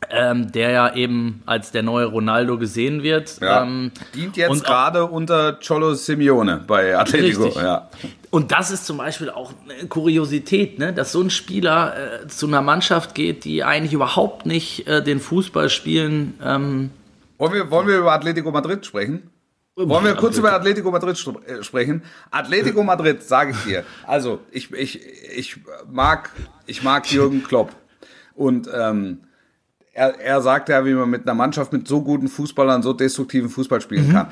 Ähm, 0.10 0.52
der 0.52 0.70
ja 0.72 0.94
eben 0.94 1.42
als 1.46 1.72
der 1.72 1.82
neue 1.82 2.06
Ronaldo 2.06 2.58
gesehen 2.58 3.02
wird. 3.02 3.40
Ja. 3.42 3.64
Ähm, 3.64 3.92
Dient 4.14 4.38
jetzt 4.38 4.64
gerade 4.64 5.06
unter 5.06 5.54
Cholo 5.66 5.94
Simeone 5.96 6.64
bei 6.68 6.96
Atletico. 6.98 7.48
Ja. 7.60 7.90
Und 8.30 8.52
das 8.52 8.72
ist 8.72 8.86
zum 8.86 8.98
Beispiel 8.98 9.30
auch 9.30 9.54
eine 9.64 9.88
Kuriosität, 9.88 10.78
ne? 10.78 10.94
dass 10.94 11.12
so 11.12 11.22
ein 11.22 11.30
Spieler 11.30 12.24
äh, 12.24 12.28
zu 12.28 12.46
einer 12.46 12.62
Mannschaft 12.62 13.16
geht, 13.16 13.46
die 13.46 13.64
eigentlich 13.64 13.94
überhaupt 13.94 14.46
nicht 14.46 14.86
äh, 14.88 15.02
den 15.02 15.20
Fußball 15.20 15.70
spielen. 15.70 16.38
Ähm, 16.44 16.92
Wollen 17.38 17.54
wir, 17.54 17.72
wollen 17.72 17.88
wir 17.88 17.98
über 17.98 18.14
Atletico 18.14 18.52
Madrid 18.52 18.86
sprechen? 18.86 19.30
Wollen 19.76 20.06
wir 20.06 20.16
kurz 20.16 20.38
über 20.38 20.54
Atletico 20.54 20.90
Madrid 20.90 21.18
äh, 21.48 21.64
sprechen? 21.64 22.02
Atletico 22.32 22.82
Madrid, 22.84 23.24
sage 23.24 23.52
ich 23.52 23.64
dir. 23.64 23.84
Also, 24.08 24.40
ich, 24.52 24.72
ich, 24.72 25.02
ich 25.36 25.58
mag, 25.92 26.30
ich 26.66 26.82
mag 26.84 27.12
Jürgen 27.12 27.44
Klopp. 27.44 27.72
Und 28.36 28.70
ähm, 28.74 29.20
er, 29.96 30.20
er 30.20 30.42
sagt 30.42 30.68
ja, 30.68 30.86
wie 30.86 30.94
man 30.94 31.10
mit 31.10 31.24
einer 31.24 31.34
Mannschaft 31.34 31.72
mit 31.72 31.88
so 31.88 32.02
guten 32.02 32.28
Fußballern 32.28 32.84
so 32.84 32.92
destruktiven 32.92 33.50
Fußball 33.50 33.80
spielen 33.80 34.12
kann. 34.12 34.28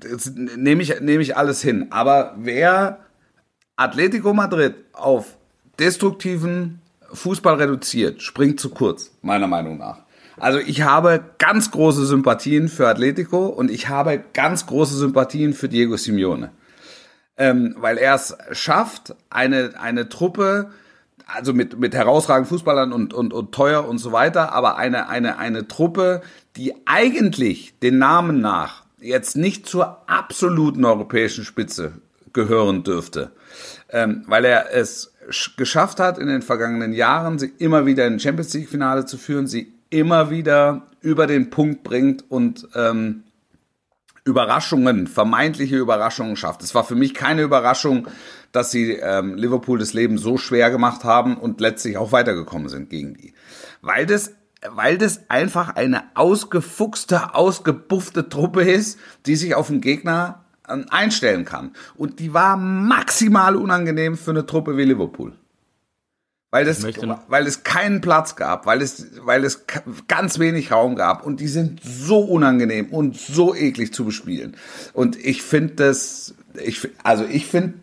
Das 0.00 0.32
nehme 0.34 0.82
ich, 0.82 1.00
nehme 1.00 1.22
ich 1.22 1.36
alles 1.36 1.60
hin. 1.60 1.88
Aber 1.90 2.34
wer 2.38 3.00
Atletico 3.76 4.32
Madrid 4.32 4.74
auf 4.94 5.36
destruktiven 5.78 6.80
Fußball 7.12 7.56
reduziert, 7.56 8.22
springt 8.22 8.58
zu 8.58 8.70
kurz, 8.70 9.12
meiner 9.20 9.46
Meinung 9.46 9.76
nach. 9.76 9.98
Also 10.38 10.58
ich 10.58 10.80
habe 10.82 11.22
ganz 11.38 11.70
große 11.70 12.06
Sympathien 12.06 12.68
für 12.68 12.88
Atletico 12.88 13.46
und 13.46 13.70
ich 13.70 13.88
habe 13.88 14.24
ganz 14.32 14.66
große 14.66 14.96
Sympathien 14.96 15.52
für 15.52 15.68
Diego 15.68 15.98
Simeone. 15.98 16.52
Ähm, 17.36 17.74
weil 17.78 17.98
er 17.98 18.14
es 18.14 18.34
schafft, 18.52 19.14
eine, 19.28 19.78
eine 19.78 20.08
Truppe, 20.08 20.70
also 21.26 21.52
mit, 21.52 21.78
mit 21.78 21.94
herausragenden 21.94 22.48
Fußballern 22.48 22.92
und, 22.92 23.12
und, 23.12 23.32
und 23.32 23.52
teuer 23.52 23.86
und 23.86 23.98
so 23.98 24.12
weiter, 24.12 24.52
aber 24.52 24.76
eine, 24.76 25.08
eine, 25.08 25.38
eine 25.38 25.66
Truppe, 25.68 26.22
die 26.56 26.72
eigentlich 26.86 27.74
den 27.80 27.98
Namen 27.98 28.40
nach 28.40 28.84
jetzt 29.00 29.36
nicht 29.36 29.66
zur 29.66 30.02
absoluten 30.08 30.84
europäischen 30.84 31.44
Spitze 31.44 31.92
gehören 32.32 32.82
dürfte, 32.82 33.30
ähm, 33.90 34.24
weil 34.26 34.44
er 34.44 34.72
es 34.72 35.12
sch- 35.28 35.56
geschafft 35.56 36.00
hat, 36.00 36.18
in 36.18 36.28
den 36.28 36.42
vergangenen 36.42 36.92
Jahren, 36.92 37.38
sie 37.38 37.52
immer 37.58 37.86
wieder 37.86 38.06
in 38.06 38.20
Champions 38.20 38.54
League-Finale 38.54 39.06
zu 39.06 39.18
führen, 39.18 39.46
sie 39.46 39.72
immer 39.90 40.30
wieder 40.30 40.82
über 41.00 41.26
den 41.26 41.50
Punkt 41.50 41.82
bringt 41.84 42.24
und 42.30 42.68
ähm, 42.74 43.22
Überraschungen, 44.26 45.06
vermeintliche 45.06 45.76
Überraschungen 45.76 46.36
schafft. 46.36 46.62
Es 46.62 46.74
war 46.74 46.82
für 46.84 46.96
mich 46.96 47.14
keine 47.14 47.42
Überraschung, 47.42 48.08
dass 48.50 48.72
sie 48.72 48.92
ähm, 48.92 49.36
Liverpool 49.36 49.78
das 49.78 49.94
Leben 49.94 50.18
so 50.18 50.36
schwer 50.36 50.70
gemacht 50.70 51.04
haben 51.04 51.36
und 51.36 51.60
letztlich 51.60 51.96
auch 51.96 52.10
weitergekommen 52.10 52.68
sind 52.68 52.90
gegen 52.90 53.14
die. 53.14 53.34
Weil 53.82 54.04
das, 54.04 54.32
weil 54.68 54.98
das 54.98 55.30
einfach 55.30 55.76
eine 55.76 56.02
ausgefuchste, 56.14 57.34
ausgebuffte 57.34 58.28
Truppe 58.28 58.62
ist, 58.62 58.98
die 59.26 59.36
sich 59.36 59.54
auf 59.54 59.68
den 59.68 59.80
Gegner 59.80 60.44
ähm, 60.68 60.86
einstellen 60.90 61.44
kann. 61.44 61.72
Und 61.94 62.18
die 62.18 62.34
war 62.34 62.56
maximal 62.56 63.54
unangenehm 63.54 64.16
für 64.16 64.32
eine 64.32 64.44
Truppe 64.44 64.76
wie 64.76 64.84
Liverpool. 64.84 65.34
Weil, 66.50 66.64
möchte- 66.82 67.00
weil 67.28 67.46
es 67.46 67.64
keinen 67.64 68.00
Platz 68.00 68.36
gab, 68.36 68.66
weil 68.66 68.80
es, 68.80 69.06
weil 69.24 69.44
es 69.44 69.64
ganz 70.08 70.38
wenig 70.38 70.70
Raum 70.72 70.94
gab 70.94 71.26
und 71.26 71.40
die 71.40 71.48
sind 71.48 71.80
so 71.84 72.20
unangenehm 72.20 72.86
und 72.86 73.16
so 73.18 73.54
eklig 73.54 73.92
zu 73.92 74.04
bespielen. 74.04 74.56
Und 74.92 75.16
ich 75.22 75.42
finde 75.42 75.74
das, 75.74 76.34
ich, 76.64 76.88
also 77.02 77.24
ich 77.28 77.46
finde, 77.46 77.74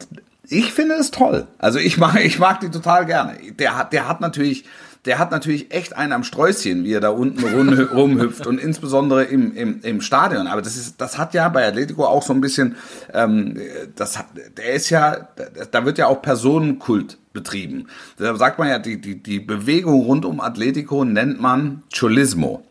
ich 0.47 0.71
finde 0.73 0.95
es 0.95 1.11
toll. 1.11 1.47
Also 1.57 1.77
ich 1.79 1.97
mag, 1.97 2.23
ich 2.23 2.39
mag 2.39 2.61
die 2.61 2.69
total 2.71 3.05
gerne. 3.05 3.37
Der 3.59 3.77
hat, 3.77 3.91
der 3.93 4.07
hat 4.07 4.21
natürlich, 4.21 4.65
der 5.05 5.19
hat 5.19 5.31
natürlich 5.31 5.73
echt 5.73 5.95
einen 5.97 6.13
am 6.13 6.23
Sträußchen, 6.23 6.85
wie 6.85 6.93
er 6.93 7.01
da 7.01 7.09
unten 7.09 7.43
rum, 7.43 7.69
rumhüpft 7.93 8.47
und 8.47 8.59
insbesondere 8.59 9.25
im, 9.25 9.53
im, 9.55 9.81
im 9.81 9.99
Stadion. 10.01 10.47
Aber 10.47 10.61
das 10.61 10.77
ist, 10.77 11.01
das 11.01 11.17
hat 11.17 11.33
ja 11.33 11.49
bei 11.49 11.67
Atletico 11.67 12.05
auch 12.05 12.23
so 12.23 12.33
ein 12.33 12.39
bisschen, 12.41 12.77
ähm, 13.13 13.59
das 13.95 14.17
hat, 14.17 14.27
der 14.57 14.73
ist 14.73 14.89
ja, 14.89 15.27
da 15.71 15.85
wird 15.85 15.97
ja 15.97 16.07
auch 16.07 16.21
Personenkult 16.21 17.17
betrieben. 17.33 17.87
Da 18.17 18.35
sagt 18.35 18.59
man 18.59 18.69
ja, 18.69 18.79
die, 18.79 19.01
die, 19.01 19.21
die 19.21 19.39
Bewegung 19.39 20.05
rund 20.05 20.25
um 20.25 20.39
Atletico 20.39 21.03
nennt 21.03 21.41
man 21.41 21.83
Cholismo. 21.93 22.65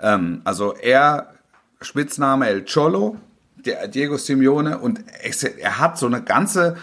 Ähm, 0.00 0.42
also 0.44 0.74
er, 0.74 1.34
Spitzname 1.80 2.48
El 2.48 2.64
Cholo, 2.64 3.16
Diego 3.92 4.16
Simeone 4.16 4.78
und 4.78 5.04
er 5.58 5.78
hat 5.78 5.98
so 5.98 6.06
eine 6.06 6.22
ganze, 6.22 6.76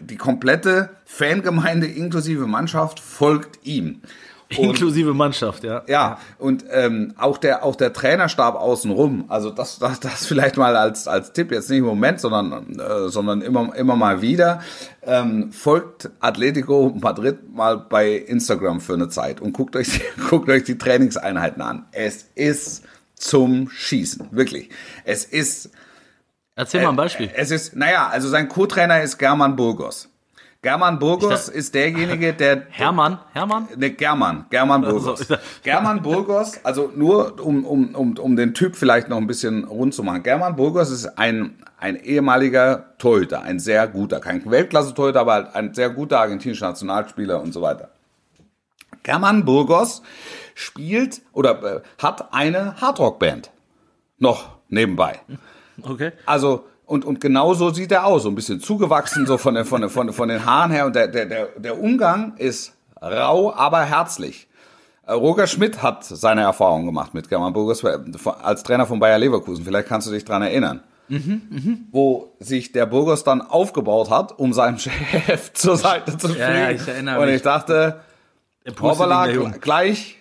die 0.00 0.16
komplette 0.16 0.90
Fangemeinde 1.04 1.86
inklusive 1.86 2.46
Mannschaft 2.46 3.00
folgt 3.00 3.66
ihm. 3.66 4.02
Und- 4.58 4.64
Inklusive 4.64 5.14
Mannschaft, 5.14 5.62
ja. 5.62 5.82
ja, 5.86 6.18
und 6.38 6.64
ähm, 6.72 7.14
auch 7.16 7.38
der 7.38 7.64
auch 7.64 7.76
der 7.76 7.92
Trainerstab 7.92 8.56
außenrum, 8.56 9.26
also 9.28 9.50
das, 9.50 9.78
das, 9.78 10.00
das 10.00 10.26
vielleicht 10.26 10.56
mal 10.56 10.76
als 10.76 11.06
als 11.06 11.32
Tipp 11.32 11.52
jetzt 11.52 11.70
nicht 11.70 11.78
im 11.78 11.84
Moment, 11.84 12.20
sondern 12.20 12.78
äh, 12.80 13.08
sondern 13.08 13.42
immer 13.42 13.72
immer 13.76 13.94
mal 13.94 14.22
wieder 14.22 14.60
ähm, 15.02 15.52
folgt 15.52 16.10
Atletico 16.18 16.92
Madrid 17.00 17.54
mal 17.54 17.78
bei 17.78 18.14
Instagram 18.16 18.80
für 18.80 18.94
eine 18.94 19.08
Zeit 19.08 19.40
und 19.40 19.52
guckt 19.52 19.76
euch 19.76 19.88
die, 19.88 20.02
guckt 20.28 20.48
euch 20.48 20.64
die 20.64 20.76
Trainingseinheiten 20.78 21.62
an. 21.62 21.86
Es 21.92 22.26
ist 22.34 22.82
zum 23.14 23.70
Schießen, 23.70 24.28
wirklich. 24.32 24.70
Es 25.04 25.24
ist 25.24 25.70
Erzähl 26.56 26.82
mal 26.82 26.90
ein 26.90 26.96
Beispiel. 26.96 27.30
es 27.34 27.50
ist, 27.52 27.76
naja, 27.76 28.08
also 28.08 28.28
sein 28.28 28.48
Co-Trainer 28.48 29.00
ist 29.00 29.16
German 29.18 29.56
Burgos. 29.56 30.09
German 30.62 30.98
Burgos 30.98 31.46
dachte- 31.46 31.52
ist 31.58 31.74
derjenige, 31.74 32.34
der 32.34 32.66
Hermann, 32.70 33.18
Hermann? 33.32 33.68
Ne, 33.76 33.90
German, 33.92 34.44
German 34.50 34.82
Burgos. 34.82 35.20
Also, 35.30 35.36
German 35.62 36.02
Burgos, 36.02 36.60
also 36.64 36.92
nur 36.94 37.40
um, 37.44 37.64
um, 37.64 37.94
um, 37.94 38.18
um 38.18 38.36
den 38.36 38.52
Typ 38.52 38.76
vielleicht 38.76 39.08
noch 39.08 39.16
ein 39.16 39.26
bisschen 39.26 39.64
rund 39.64 39.94
zu 39.94 40.02
machen. 40.02 40.22
German 40.22 40.56
Burgos 40.56 40.90
ist 40.90 41.18
ein, 41.18 41.56
ein 41.78 41.96
ehemaliger 41.96 42.94
Torhüter, 42.98 43.40
ein 43.42 43.58
sehr 43.58 43.88
guter, 43.88 44.20
kein 44.20 44.44
Weltklasse-Torhüter, 44.50 45.20
aber 45.20 45.32
halt 45.32 45.54
ein 45.54 45.72
sehr 45.72 45.88
guter 45.88 46.20
argentinischer 46.20 46.68
Nationalspieler 46.68 47.40
und 47.40 47.52
so 47.52 47.62
weiter. 47.62 47.88
German 49.02 49.46
Burgos 49.46 50.02
spielt 50.54 51.22
oder 51.32 51.76
äh, 51.76 51.80
hat 52.02 52.34
eine 52.34 52.78
Hardrock-Band. 52.82 53.50
Noch 54.18 54.58
nebenbei. 54.68 55.20
Okay. 55.82 56.12
Also, 56.26 56.66
und, 56.90 57.04
und 57.04 57.20
genau 57.20 57.54
so 57.54 57.70
sieht 57.70 57.92
er 57.92 58.04
aus, 58.04 58.24
so 58.24 58.28
ein 58.28 58.34
bisschen 58.34 58.60
zugewachsen, 58.60 59.24
so 59.26 59.38
von, 59.38 59.54
den- 59.54 59.64
von, 59.64 59.80
den- 59.80 59.90
von, 59.90 60.12
von 60.12 60.28
den 60.28 60.44
Haaren 60.44 60.70
her. 60.72 60.86
Und 60.86 60.96
der, 60.96 61.08
der, 61.08 61.26
der, 61.26 61.46
der 61.56 61.80
Umgang 61.80 62.34
ist 62.36 62.72
rau, 63.00 63.54
aber 63.54 63.82
herzlich. 63.84 64.48
Äh, 65.06 65.12
Roger 65.12 65.46
Schmidt 65.46 65.82
hat 65.82 66.04
seine 66.04 66.42
Erfahrungen 66.42 66.86
gemacht 66.86 67.14
mit 67.14 67.28
German 67.28 67.52
Burgos 67.52 67.82
äh, 67.84 67.96
als 68.42 68.62
Trainer 68.64 68.86
von 68.86 68.98
Bayer 69.00 69.18
Leverkusen. 69.18 69.64
Vielleicht 69.64 69.88
kannst 69.88 70.06
du 70.08 70.10
dich 70.12 70.24
dran 70.24 70.42
erinnern. 70.42 70.80
Wo 71.90 72.32
sich 72.38 72.70
der 72.72 72.86
Burgos 72.86 73.24
dann 73.24 73.40
aufgebaut 73.42 74.10
hat, 74.10 74.38
um 74.38 74.52
seinem 74.52 74.78
Chef 74.78 75.52
zur 75.54 75.76
Seite 75.76 76.16
zu 76.16 76.28
springen. 76.28 76.40
Ja, 76.58 76.70
ich 76.70 76.86
erinnere 76.86 77.18
Und 77.20 77.26
mich. 77.26 77.36
ich 77.36 77.42
dachte, 77.42 78.00
der 78.64 79.34
Junge. 79.34 79.58
gleich, 79.60 80.16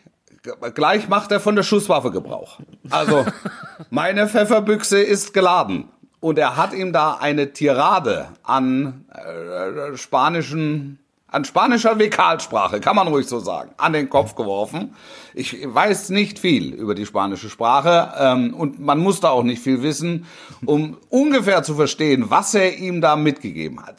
gleich 0.73 1.07
macht 1.07 1.31
er 1.31 1.39
von 1.39 1.55
der 1.55 1.61
Schusswaffe 1.63 2.09
Gebrauch. 2.11 2.59
Also, 2.89 3.25
meine 3.91 4.27
Pfefferbüchse 4.27 4.99
ist 4.99 5.33
geladen. 5.33 5.89
Und 6.19 6.38
er 6.38 6.57
hat 6.57 6.73
ihm 6.73 6.91
da 6.91 7.13
eine 7.13 7.53
Tirade 7.53 8.27
an 8.43 9.05
äh, 9.13 9.95
spanischen, 9.95 10.99
an 11.27 11.45
spanischer 11.45 11.97
Vekalsprache, 11.97 12.81
kann 12.81 12.95
man 12.95 13.07
ruhig 13.07 13.27
so 13.27 13.39
sagen, 13.39 13.71
an 13.77 13.93
den 13.93 14.09
Kopf 14.09 14.35
geworfen. 14.35 14.95
Ich 15.33 15.55
weiß 15.63 16.09
nicht 16.09 16.39
viel 16.39 16.73
über 16.73 16.95
die 16.95 17.05
spanische 17.05 17.49
Sprache 17.49 18.13
ähm, 18.17 18.53
und 18.53 18.79
man 18.79 18.99
muss 18.99 19.21
da 19.21 19.29
auch 19.29 19.43
nicht 19.43 19.63
viel 19.63 19.81
wissen, 19.81 20.25
um 20.65 20.97
ungefähr 21.09 21.63
zu 21.63 21.75
verstehen, 21.75 22.29
was 22.29 22.53
er 22.53 22.77
ihm 22.77 22.99
da 22.99 23.15
mitgegeben 23.15 23.85
hat. 23.85 23.97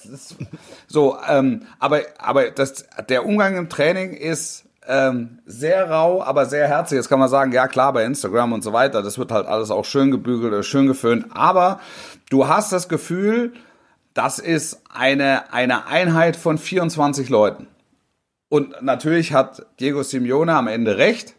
So, 0.88 1.16
ähm, 1.26 1.62
aber 1.78 2.00
aber 2.18 2.50
das, 2.50 2.84
der 3.08 3.24
Umgang 3.24 3.56
im 3.56 3.68
Training 3.68 4.12
ist 4.12 4.64
ähm, 4.90 5.38
sehr 5.46 5.88
rau, 5.88 6.20
aber 6.22 6.46
sehr 6.46 6.66
herzlich. 6.66 6.98
Jetzt 6.98 7.08
kann 7.08 7.20
man 7.20 7.28
sagen, 7.28 7.52
ja 7.52 7.68
klar, 7.68 7.92
bei 7.92 8.04
Instagram 8.04 8.52
und 8.52 8.62
so 8.62 8.72
weiter, 8.72 9.02
das 9.02 9.18
wird 9.18 9.30
halt 9.30 9.46
alles 9.46 9.70
auch 9.70 9.84
schön 9.84 10.10
gebügelt 10.10 10.52
oder 10.52 10.64
schön 10.64 10.88
geföhnt. 10.88 11.26
Aber 11.30 11.80
du 12.28 12.48
hast 12.48 12.72
das 12.72 12.88
Gefühl, 12.88 13.52
das 14.14 14.40
ist 14.40 14.82
eine, 14.92 15.52
eine 15.52 15.86
Einheit 15.86 16.36
von 16.36 16.58
24 16.58 17.28
Leuten. 17.28 17.68
Und 18.48 18.82
natürlich 18.82 19.32
hat 19.32 19.64
Diego 19.78 20.02
Simeone 20.02 20.56
am 20.56 20.66
Ende 20.66 20.98
recht. 20.98 21.34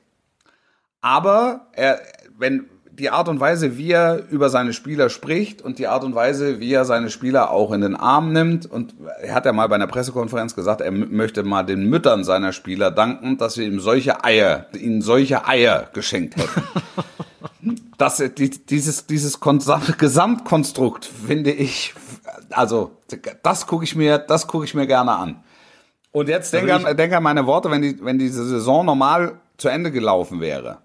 Aber 1.02 1.68
er, 1.74 2.00
wenn 2.38 2.70
die 2.98 3.10
Art 3.10 3.30
und 3.30 3.40
Weise, 3.40 3.78
wie 3.78 3.92
er 3.92 4.24
über 4.30 4.50
seine 4.50 4.74
Spieler 4.74 5.10
spricht 5.10 5.62
und 5.62 5.80
die 5.80 5.88
Art 5.88 6.04
und 6.04 6.14
Weise, 6.14 6.60
wie 6.60 6.74
er 6.74 6.86
seine 6.86 7.10
Spieler 7.10 7.50
auch 7.52 7.72
in 7.72 7.82
den 7.82 7.96
Arm 7.96 8.34
nimmt 8.34 8.70
und 8.70 8.94
er 9.22 9.34
hat 9.34 9.46
ja 9.46 9.54
mal 9.54 9.68
bei 9.68 9.76
einer 9.76 9.88
Pressekonferenz 9.88 10.56
gesagt, 10.56 10.82
er 10.82 10.92
möchte 10.92 11.44
mal 11.44 11.64
den 11.64 11.90
Müttern 11.90 12.24
seiner 12.24 12.52
Spieler 12.54 12.92
danken, 12.92 13.38
dass 13.38 13.54
sie 13.56 13.66
ihm 13.66 13.80
solche 13.80 14.24
Eier, 14.24 14.66
ihnen 14.74 15.02
solche 15.02 15.48
Eier 15.48 15.90
geschenkt 15.94 16.36
hätten. 16.38 16.62
Das, 17.98 18.18
die- 18.18 18.50
dieses, 18.50 19.06
dieses 19.06 19.40
Gesamtkonstrukt 19.40 21.06
finde 21.06 21.52
ich, 21.52 21.94
also 22.50 22.92
das 23.44 23.68
gucke 23.68 23.84
ich 23.84 23.96
mir, 23.96 24.18
das 24.18 24.48
gucke 24.48 24.66
ich 24.66 24.74
mir 24.74 24.88
gerne 24.88 25.12
an. 25.12 25.44
Und 26.12 26.28
jetzt 26.28 26.52
denk 26.52 26.70
an, 26.72 26.98
denk 26.98 27.14
an 27.14 27.22
meine 27.22 27.46
Worte, 27.46 27.70
wenn, 27.70 27.84
die, 27.84 28.04
wenn 28.04 28.18
diese 28.18 28.44
Saison 28.46 28.86
normal 28.88 29.34
zu 29.58 29.70
Ende 29.70 29.92
gelaufen 29.92 30.42
wäre, 30.42 30.80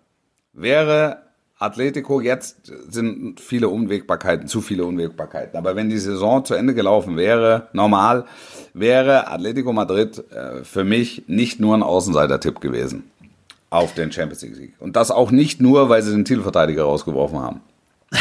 wäre 0.52 1.22
Atletico, 1.58 2.20
jetzt 2.20 2.70
sind 2.90 3.40
viele 3.40 3.68
Unwägbarkeiten, 3.68 4.46
zu 4.46 4.60
viele 4.60 4.84
Unwägbarkeiten, 4.84 5.56
aber 5.56 5.74
wenn 5.74 5.88
die 5.88 5.98
Saison 5.98 6.44
zu 6.44 6.54
Ende 6.54 6.74
gelaufen 6.74 7.16
wäre, 7.16 7.68
normal, 7.72 8.26
wäre 8.74 9.28
Atletico 9.28 9.72
Madrid 9.72 10.22
äh, 10.30 10.64
für 10.64 10.84
mich 10.84 11.24
nicht 11.28 11.58
nur 11.58 11.74
ein 11.74 11.82
Außenseiter-Tipp 11.82 12.60
gewesen 12.60 13.10
auf 13.70 13.94
den 13.94 14.12
Champions 14.12 14.42
League-Sieg. 14.42 14.74
Und 14.78 14.96
das 14.96 15.10
auch 15.10 15.30
nicht 15.30 15.60
nur, 15.60 15.88
weil 15.88 16.02
sie 16.02 16.12
den 16.12 16.24
Titelverteidiger 16.24 16.84
rausgeworfen 16.84 17.38
haben. 17.38 17.60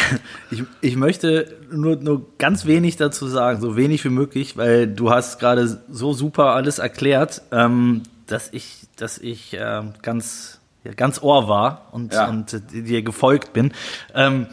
Ich, 0.51 0.63
ich 0.81 0.95
möchte 0.95 1.57
nur, 1.71 1.95
nur 1.95 2.25
ganz 2.37 2.65
wenig 2.65 2.97
dazu 2.97 3.27
sagen, 3.27 3.59
so 3.59 3.75
wenig 3.75 4.05
wie 4.05 4.09
möglich, 4.09 4.57
weil 4.57 4.87
du 4.87 5.09
hast 5.09 5.39
gerade 5.39 5.81
so 5.89 6.13
super 6.13 6.53
alles 6.53 6.77
erklärt, 6.77 7.41
ähm, 7.51 8.03
dass 8.27 8.53
ich, 8.53 8.83
dass 8.95 9.17
ich 9.17 9.57
ähm, 9.59 9.93
ganz, 10.03 10.59
ganz 10.93 11.21
Ohr 11.21 11.47
war 11.47 11.87
und, 11.91 12.13
Ja. 12.13 12.27
und 12.29 12.53
äh, 12.53 12.59
dir 12.61 13.01
gefolgt 13.01 13.53
bin. 13.53 13.73
Ähm, 14.13 14.47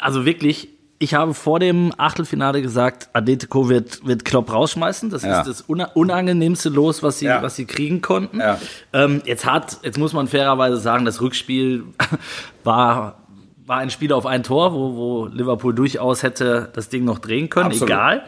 also 0.00 0.24
wirklich, 0.24 0.68
ich 0.98 1.14
habe 1.14 1.34
vor 1.34 1.58
dem 1.60 1.92
Achtelfinale 1.98 2.62
gesagt, 2.62 3.10
Atletico 3.12 3.68
wird, 3.68 4.06
wird 4.06 4.24
Klopp 4.24 4.52
rausschmeißen. 4.52 5.10
Das 5.10 5.22
Ja. 5.24 5.40
ist 5.40 5.46
das 5.48 5.60
una- 5.62 5.90
unangenehmste 5.94 6.68
Los, 6.70 7.02
was 7.02 7.18
sie, 7.18 7.26
Ja. 7.26 7.42
was 7.42 7.56
sie 7.56 7.66
kriegen 7.66 8.00
konnten. 8.00 8.40
Ja. 8.40 8.58
Ähm, 8.92 9.20
jetzt 9.26 9.44
hat, 9.44 9.78
jetzt 9.82 9.98
muss 9.98 10.12
man 10.12 10.26
fairerweise 10.28 10.78
sagen, 10.78 11.04
das 11.04 11.20
Rückspiel 11.20 11.84
war, 12.64 13.18
war 13.66 13.78
ein 13.78 13.90
Spiel 13.90 14.12
auf 14.12 14.26
ein 14.26 14.42
Tor, 14.42 14.72
wo, 14.72 14.94
wo 14.96 15.26
Liverpool 15.26 15.74
durchaus 15.74 16.22
hätte 16.22 16.70
das 16.74 16.88
Ding 16.88 17.04
noch 17.04 17.18
drehen 17.18 17.50
können, 17.50 17.66
Absolut. 17.66 17.90
egal. 17.90 18.22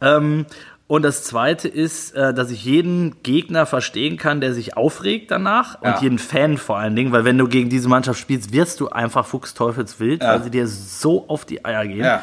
Ähm, 0.00 0.46
und 0.88 1.02
das 1.02 1.22
zweite 1.22 1.68
ist, 1.68 2.12
äh, 2.16 2.34
dass 2.34 2.50
ich 2.50 2.64
jeden 2.64 3.22
Gegner 3.22 3.64
verstehen 3.66 4.16
kann, 4.16 4.40
der 4.40 4.52
sich 4.54 4.76
aufregt 4.76 5.30
danach 5.30 5.80
Ja. 5.82 5.94
und 5.94 6.02
jeden 6.02 6.18
Fan 6.18 6.56
vor 6.58 6.78
allen 6.78 6.96
Dingen, 6.96 7.12
weil 7.12 7.24
wenn 7.24 7.38
du 7.38 7.46
gegen 7.46 7.68
diese 7.70 7.88
Mannschaft 7.88 8.18
spielst, 8.18 8.52
wirst 8.52 8.80
du 8.80 8.88
einfach 8.88 9.24
fuchsteufelswild, 9.26 10.22
Ja. 10.22 10.32
weil 10.32 10.42
sie 10.42 10.50
dir 10.50 10.66
so 10.66 11.28
auf 11.28 11.44
die 11.44 11.64
Eier 11.64 11.86
gehen. 11.86 12.04
Ja. 12.04 12.22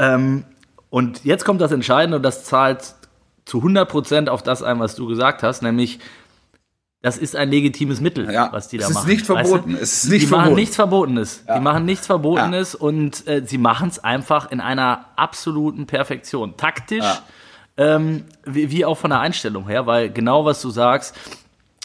Ähm, 0.00 0.44
und 0.90 1.24
jetzt 1.24 1.44
kommt 1.44 1.60
das 1.60 1.70
Entscheidende 1.70 2.16
und 2.16 2.22
das 2.24 2.44
zahlt 2.44 2.94
zu 3.44 3.58
100 3.62 3.88
Prozent 3.88 4.28
auf 4.28 4.42
das 4.42 4.62
ein, 4.62 4.80
was 4.80 4.94
du 4.96 5.06
gesagt 5.06 5.42
hast, 5.42 5.62
nämlich 5.62 5.98
das 7.00 7.16
ist 7.16 7.36
ein 7.36 7.48
legitimes 7.50 8.00
Mittel, 8.00 8.28
Ja, 8.32 8.48
was 8.52 8.68
die 8.68 8.76
es 8.78 8.82
da 8.84 8.88
ist 8.88 8.94
machen. 8.96 9.08
nicht 9.08 9.24
verboten, 9.26 9.72
Weißt 9.74 9.80
du? 9.80 9.82
es 9.84 10.04
ist 10.04 10.10
nicht 10.10 10.22
die 10.22 10.26
machen 10.30 10.40
verboten. 10.42 10.54
nichts 10.60 10.76
Verbotenes. 10.76 11.44
Die 11.54 11.60
machen 11.60 11.84
nichts 11.84 12.06
Verbotenes 12.06 12.74
und 12.74 13.26
äh, 13.28 13.42
sie 13.46 13.58
machen 13.58 13.88
es 13.88 14.02
einfach 14.02 14.50
in 14.50 14.60
einer 14.60 15.04
absoluten 15.14 15.86
Perfektion. 15.86 16.56
Taktisch, 16.56 17.04
Ja. 17.04 17.18
Ähm, 17.78 18.24
wie, 18.44 18.70
wie 18.70 18.84
auch 18.84 18.98
von 18.98 19.10
der 19.10 19.20
Einstellung 19.20 19.66
her, 19.68 19.86
weil 19.86 20.10
genau 20.10 20.44
was 20.44 20.60
du 20.60 20.68
sagst, 20.70 21.16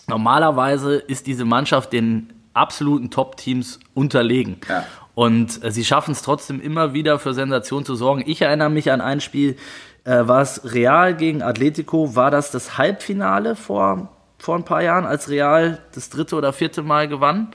normalerweise 0.07 0.95
ist 0.95 1.27
diese 1.27 1.45
Mannschaft 1.45 1.93
den 1.93 2.33
absoluten 2.53 3.09
Top-Teams 3.09 3.79
unterlegen. 3.93 4.57
Ja. 4.67 4.85
Und 5.15 5.63
äh, 5.63 5.71
sie 5.71 5.85
schaffen 5.85 6.11
es 6.11 6.21
trotzdem 6.21 6.59
immer 6.59 6.93
wieder 6.93 7.19
für 7.19 7.33
Sensation 7.33 7.85
zu 7.85 7.95
sorgen. 7.95 8.23
Ich 8.25 8.41
erinnere 8.41 8.69
mich 8.69 8.91
an 8.91 8.99
ein 9.01 9.21
Spiel, 9.21 9.55
äh, 10.03 10.27
war 10.27 10.41
es 10.41 10.73
Real 10.73 11.15
gegen 11.15 11.41
Atletico, 11.41 12.15
war 12.15 12.31
das 12.31 12.51
das 12.51 12.77
Halbfinale 12.77 13.55
vor, 13.55 14.09
vor 14.39 14.55
ein 14.55 14.65
paar 14.65 14.81
Jahren, 14.81 15.05
als 15.05 15.29
Real 15.29 15.79
das 15.93 16.09
dritte 16.09 16.35
oder 16.35 16.51
vierte 16.51 16.81
Mal 16.81 17.07
gewann? 17.07 17.53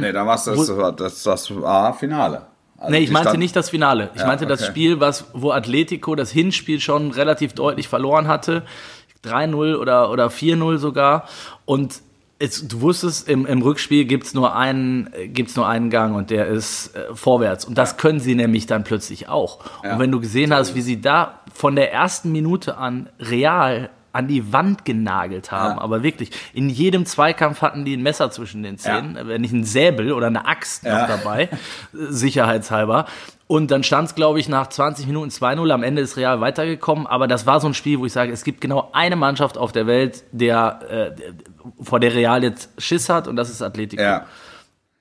Nee, 0.00 0.12
da 0.12 0.26
war 0.26 0.34
das, 0.36 0.46
Wo- 0.46 0.90
das, 0.90 1.22
das 1.22 1.60
war 1.62 1.94
Finale. 1.94 2.42
Also 2.78 2.92
Nee, 2.92 3.00
ich 3.00 3.10
meinte 3.10 3.36
nicht 3.36 3.56
das 3.56 3.70
Finale. 3.70 4.10
Ich 4.14 4.20
Ja, 4.20 4.26
meinte 4.26 4.46
das 4.46 4.60
okay. 4.62 4.70
Spiel, 4.70 5.00
was, 5.00 5.26
wo 5.32 5.50
Atletico 5.50 6.14
das 6.14 6.30
Hinspiel 6.30 6.80
schon 6.80 7.10
relativ 7.10 7.52
deutlich 7.52 7.88
verloren 7.88 8.28
hatte. 8.28 8.62
3-0 9.24 9.76
oder, 9.76 10.10
oder 10.10 10.28
4-0 10.28 10.78
sogar. 10.78 11.28
Und 11.64 12.00
es, 12.38 12.68
du 12.68 12.80
wusstest, 12.80 13.28
im, 13.28 13.46
im 13.46 13.62
Rückspiel 13.62 14.04
gibt's 14.04 14.32
nur 14.32 14.54
einen, 14.54 15.10
gibt's 15.32 15.56
nur 15.56 15.66
einen 15.66 15.90
Gang 15.90 16.14
und 16.14 16.30
der 16.30 16.46
ist 16.46 16.94
äh, 16.94 17.12
vorwärts. 17.12 17.64
Und 17.64 17.76
das 17.76 17.96
können 17.96 18.20
sie 18.20 18.36
nämlich 18.36 18.66
dann 18.66 18.84
plötzlich 18.84 19.28
auch. 19.28 19.58
Und 19.82 19.98
wenn 19.98 20.12
du 20.12 20.20
gesehen 20.20 20.54
hast, 20.54 20.76
wie 20.76 20.82
sie 20.82 21.00
da 21.00 21.40
von 21.52 21.74
der 21.74 21.92
ersten 21.92 22.30
Minute 22.30 22.76
an 22.76 23.08
real 23.18 23.90
an 24.12 24.26
die 24.28 24.52
Wand 24.52 24.84
genagelt 24.84 25.52
haben, 25.52 25.76
Ja. 25.76 25.82
aber 25.82 26.02
wirklich, 26.02 26.30
in 26.54 26.68
jedem 26.70 27.04
Zweikampf 27.06 27.62
hatten 27.62 27.84
die 27.84 27.96
ein 27.96 28.02
Messer 28.02 28.30
zwischen 28.30 28.62
den 28.62 28.78
Zähnen, 28.78 29.18
wenn 29.22 29.40
nicht 29.40 29.52
ein 29.52 29.64
Säbel 29.64 30.12
oder 30.12 30.28
eine 30.28 30.46
Axt 30.46 30.84
noch 30.84 30.90
Ja. 30.92 31.06
dabei, 31.06 31.42
äh, 31.44 31.48
sicherheitshalber. 32.10 33.06
Und 33.46 33.70
dann 33.70 33.82
stand 33.82 34.08
es, 34.08 34.14
glaube 34.14 34.40
ich, 34.40 34.48
nach 34.48 34.66
20 34.68 35.06
Minuten 35.06 35.30
2-0. 35.30 35.70
Am 35.72 35.82
Ende 35.82 36.02
ist 36.02 36.16
Real 36.18 36.40
weitergekommen. 36.42 37.06
Aber 37.06 37.26
das 37.26 37.46
war 37.46 37.60
so 37.60 37.66
ein 37.66 37.72
Spiel, 37.74 37.98
wo 37.98 38.04
ich 38.04 38.12
sage, 38.12 38.30
es 38.30 38.44
gibt 38.44 38.60
genau 38.60 38.90
eine 38.92 39.16
Mannschaft 39.16 39.56
auf 39.56 39.72
der 39.72 39.86
Welt, 39.86 40.24
der, 40.32 41.14
äh, 41.18 41.32
vor 41.82 41.98
der 41.98 42.14
Real 42.14 42.42
jetzt 42.44 42.70
Schiss 42.76 43.08
hat, 43.08 43.26
und 43.26 43.36
das 43.36 43.48
ist 43.48 43.62
Atletico. 43.62 44.02
Ja. 44.02 44.26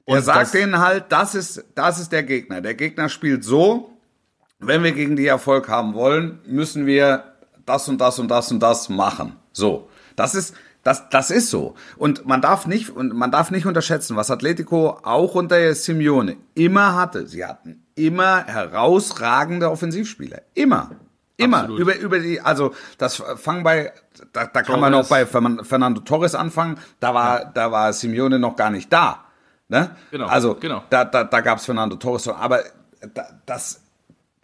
Und 0.05 0.15
er 0.15 0.21
sagt 0.21 0.41
das- 0.43 0.51
denen 0.51 0.79
halt, 0.79 1.05
das 1.09 1.35
ist, 1.35 1.65
das 1.75 1.99
ist 1.99 2.13
der 2.13 2.23
Gegner. 2.23 2.61
Der 2.61 2.73
Gegner 2.75 3.09
spielt 3.09 3.43
so, 3.43 3.89
wenn 4.59 4.81
wir 4.81 4.93
gegen 4.93 5.17
die 5.17 5.27
Erfolg 5.27 5.67
haben 5.67 5.93
wollen, 5.93 6.39
müssen 6.47 6.85
wir 6.85 7.23
das 7.67 7.87
und 7.87 7.99
das 8.01 8.17
und 8.17 8.29
das 8.29 8.51
und 8.51 8.59
das 8.59 8.89
machen. 8.89 9.35
So. 9.51 9.89
Das 10.15 10.33
ist, 10.33 10.55
das, 10.83 11.09
das 11.09 11.29
ist 11.29 11.49
so. 11.51 11.75
Und 11.97 12.25
man 12.25 12.41
darf 12.41 12.65
nicht, 12.65 12.89
und 12.89 13.13
man 13.13 13.29
darf 13.29 13.51
nicht 13.51 13.67
unterschätzen, 13.67 14.15
was 14.15 14.31
Atletico 14.31 14.97
auch 15.03 15.35
unter 15.35 15.75
Simeone 15.75 16.37
immer 16.55 16.95
hatte. 16.95 17.27
Sie 17.27 17.45
hatten 17.45 17.83
immer 17.93 18.45
herausragende 18.45 19.69
Offensivspieler. 19.69 20.41
Immer. 20.53 20.91
Immer. 21.35 21.57
Absolut. 21.59 21.79
Über, 21.79 21.95
über 21.97 22.19
die, 22.19 22.41
also, 22.41 22.73
das 22.97 23.21
fangen 23.35 23.63
bei, 23.63 23.93
da, 24.33 24.47
da 24.47 24.61
kann 24.63 24.79
man 24.79 24.91
noch 24.91 25.07
bei 25.07 25.25
Fernan- 25.27 25.63
Fernando 25.63 26.01
Torres 26.01 26.33
anfangen. 26.33 26.79
Da 26.99 27.13
war, 27.13 27.45
da 27.45 27.71
war 27.71 27.93
Simeone 27.93 28.39
noch 28.39 28.55
gar 28.55 28.71
nicht 28.71 28.91
da. 28.91 29.25
Ne? 29.67 29.95
Genau, 30.09 30.25
Also 30.27 30.55
genau. 30.55 30.83
da, 30.89 31.05
da, 31.05 31.25
da 31.25 31.41
gab 31.41 31.59
es 31.59 31.65
Fernando 31.65 31.97
Torres. 31.97 32.27
Aber 32.27 32.61
da, 33.13 33.27
das, 33.45 33.81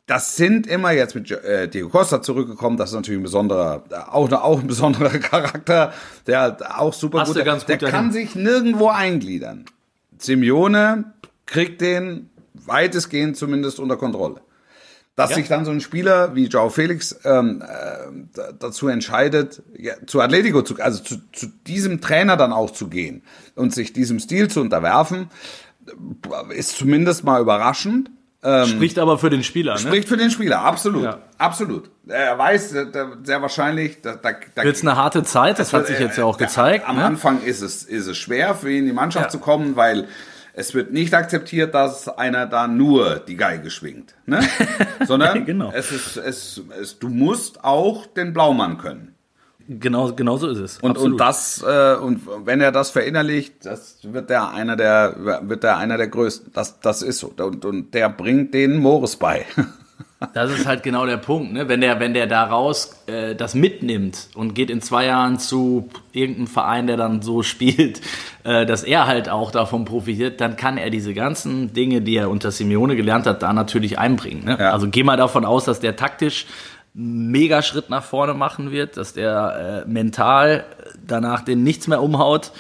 das 0.06 0.36
sind 0.36 0.68
immer 0.68 0.92
jetzt 0.92 1.16
mit 1.16 1.32
äh, 1.32 1.68
Diego 1.70 1.90
Costa 1.90 2.22
zurückgekommen. 2.22 2.76
Das 2.78 2.90
ist 2.90 2.96
natürlich 2.96 3.20
ein 3.20 3.24
besonderer, 3.24 3.84
auch, 4.12 4.30
auch 4.34 4.60
ein 4.60 4.68
besonderer 4.68 5.10
Charakter, 5.20 5.94
der 6.28 6.42
halt 6.42 6.66
auch 6.66 6.94
super 6.94 7.20
Passt 7.20 7.34
gut, 7.34 7.46
der 7.46 7.46
gut 7.54 7.66
kann 7.68 7.80
dahin. 7.80 8.12
sich 8.12 8.36
nirgendwo 8.36 8.90
eingliedern. 8.90 9.66
Simeone 10.18 11.14
kriegt 11.46 11.82
den 11.82 12.30
weitestgehend 12.54 13.38
zumindest 13.38 13.80
unter 13.80 13.98
Kontrolle. 13.98 14.42
Dass 15.16 15.30
Ja. 15.32 15.36
sich 15.38 15.48
dann 15.48 15.64
so 15.64 15.70
ein 15.72 15.80
Spieler 15.80 16.34
wie 16.36 16.48
Joao 16.48 16.70
Felix 16.70 17.16
ähm, 17.24 17.62
äh, 17.62 17.66
da- 18.34 18.52
dazu 18.52 18.88
entscheidet, 18.88 19.62
ja, 19.78 19.94
zu 20.08 20.22
Atletico 20.22 20.64
zu, 20.64 20.76
also 20.80 21.04
zu, 21.04 21.18
zu 21.32 21.48
diesem 21.68 22.02
Trainer 22.02 22.36
dann 22.36 22.52
auch 22.52 22.72
zu 22.72 22.88
gehen 22.88 23.22
und 23.56 23.74
sich 23.76 23.94
diesem 23.94 24.20
Stil 24.20 24.50
zu 24.50 24.60
unterwerfen, 24.62 25.30
ist 26.50 26.78
zumindest 26.78 27.24
mal 27.24 27.42
überraschend. 27.42 28.10
Spricht 28.68 29.00
aber 29.00 29.18
für 29.18 29.30
den 29.30 29.44
Spieler. 29.44 29.74
Ne? 29.74 29.80
Spricht 29.80 30.10
für 30.10 30.18
den 30.18 30.30
Spieler, 30.32 30.62
absolut. 30.62 31.04
Ja. 31.04 31.20
Absolut. 31.38 31.89
Er 32.08 32.38
weiß 32.38 32.74
äh, 32.74 32.91
da- 32.91 33.13
sehr 33.24 33.41
wahrscheinlich, 33.41 34.02
da, 34.02 34.15
da, 34.15 34.32
da 34.56 34.63
Wird's 34.63 34.82
eine 34.82 34.96
harte 34.98 35.24
Zeit, 35.24 35.60
das 35.60 35.72
hat 35.74 35.88
sich 35.88 36.00
jetzt 36.00 36.17
ja 36.17 36.26
auch 36.26 36.39
äh, 36.39 36.44
gezeigt. 36.44 36.88
Am 36.88 36.98
ne? 36.98 37.06
Anfang 37.06 37.41
ist 37.41 37.62
es, 37.62 37.84
ist 37.84 38.08
es 38.08 38.17
schwer 38.17 38.54
für 38.56 38.70
ihn 38.70 38.80
in 38.80 38.86
die 38.88 38.94
Mannschaft 38.94 39.26
Ja. 39.26 39.30
zu 39.30 39.39
kommen, 39.39 39.76
weil 39.76 40.08
es 40.54 40.74
wird 40.74 40.91
nicht 40.94 41.13
akzeptiert, 41.13 41.74
dass 41.74 42.08
einer 42.10 42.46
da 42.46 42.67
nur 42.67 43.15
die 43.15 43.38
Geige 43.38 43.72
schwingt. 43.72 44.13
Ne? 44.26 44.39
Sondern 45.06 45.46
Genau. 45.46 45.72
es 45.74 45.91
ist, 45.91 46.17
es, 46.17 46.62
es, 46.80 47.00
du 47.00 47.10
musst 47.10 47.63
auch 47.63 48.06
den 48.06 48.34
Blaumann 48.34 48.78
können. 48.78 49.12
Genau, 49.67 50.12
genau 50.12 50.38
so 50.38 50.49
ist 50.49 50.58
es. 50.58 50.78
Und, 50.80 50.91
Absolut. 50.91 51.13
und 51.13 51.17
das, 51.19 51.63
äh, 51.65 51.95
und 51.95 52.21
wenn 52.45 52.60
er 52.60 52.71
das 52.71 52.91
verinnerlicht, 52.91 53.65
das 53.65 53.99
wird 54.04 54.30
der 54.30 54.52
einer 54.52 54.76
der, 54.76 55.41
wird 55.43 55.63
der 55.63 55.78
einer 55.78 55.97
der 55.97 56.08
größten. 56.08 56.52
Das, 56.54 56.80
das 56.82 57.02
ist 57.02 57.19
so. 57.19 57.34
Und, 57.38 57.63
und 57.63 57.93
der 57.93 58.10
bringt 58.10 58.54
den 58.54 58.78
Morris 58.78 59.15
bei. 59.15 59.45
Das 60.34 60.52
ist 60.52 60.65
halt 60.65 60.84
genau 60.84 61.06
der 61.06 61.17
Punkt, 61.17 61.52
ne? 61.54 61.67
Wenn 61.67 61.82
der, 61.82 61.99
wenn 61.99 62.13
der 62.13 62.28
daraus 62.28 62.95
äh, 63.08 63.36
das 63.36 63.56
mitnimmt 63.56 64.30
und 64.36 64.54
geht 64.54 64.69
in 64.69 64.82
zwei 64.82 65.06
Jahren 65.06 65.38
zu 65.38 65.89
irgendeinem 66.13 66.47
Verein, 66.47 66.88
der 66.88 66.97
dann 66.97 67.21
so 67.21 67.43
spielt, 67.43 68.02
äh, 68.43 68.65
dass 68.65 68.84
er 68.84 69.08
halt 69.08 69.28
auch 69.30 69.52
davon 69.52 69.86
profitiert, 69.86 70.39
dann 70.39 70.56
kann 70.56 70.78
er 70.78 70.89
diese 70.89 71.13
ganzen 71.13 71.73
Dinge, 71.73 72.02
die 72.02 72.15
er 72.15 72.30
unter 72.30 72.52
Simeone 72.52 72.95
gelernt 72.95 73.26
hat, 73.26 73.43
da 73.43 73.52
natürlich 73.54 73.99
einbringen. 73.99 74.45
Ne? 74.45 74.58
Ja. 74.60 74.71
Also 74.71 74.88
geh 74.89 75.04
mal 75.04 75.17
davon 75.17 75.45
aus, 75.45 75.65
dass 75.65 75.80
der 75.80 75.95
taktisch 75.95 76.45
Megaschritt 76.93 77.89
nach 77.89 78.03
vorne 78.03 78.34
machen 78.34 78.71
wird, 78.71 78.97
dass 78.97 79.13
der 79.13 79.84
äh, 79.86 79.89
mental 79.89 80.65
danach 81.06 81.41
den 81.41 81.63
nichts 81.63 81.88
mehr 81.88 82.01
umhaut. 82.01 82.51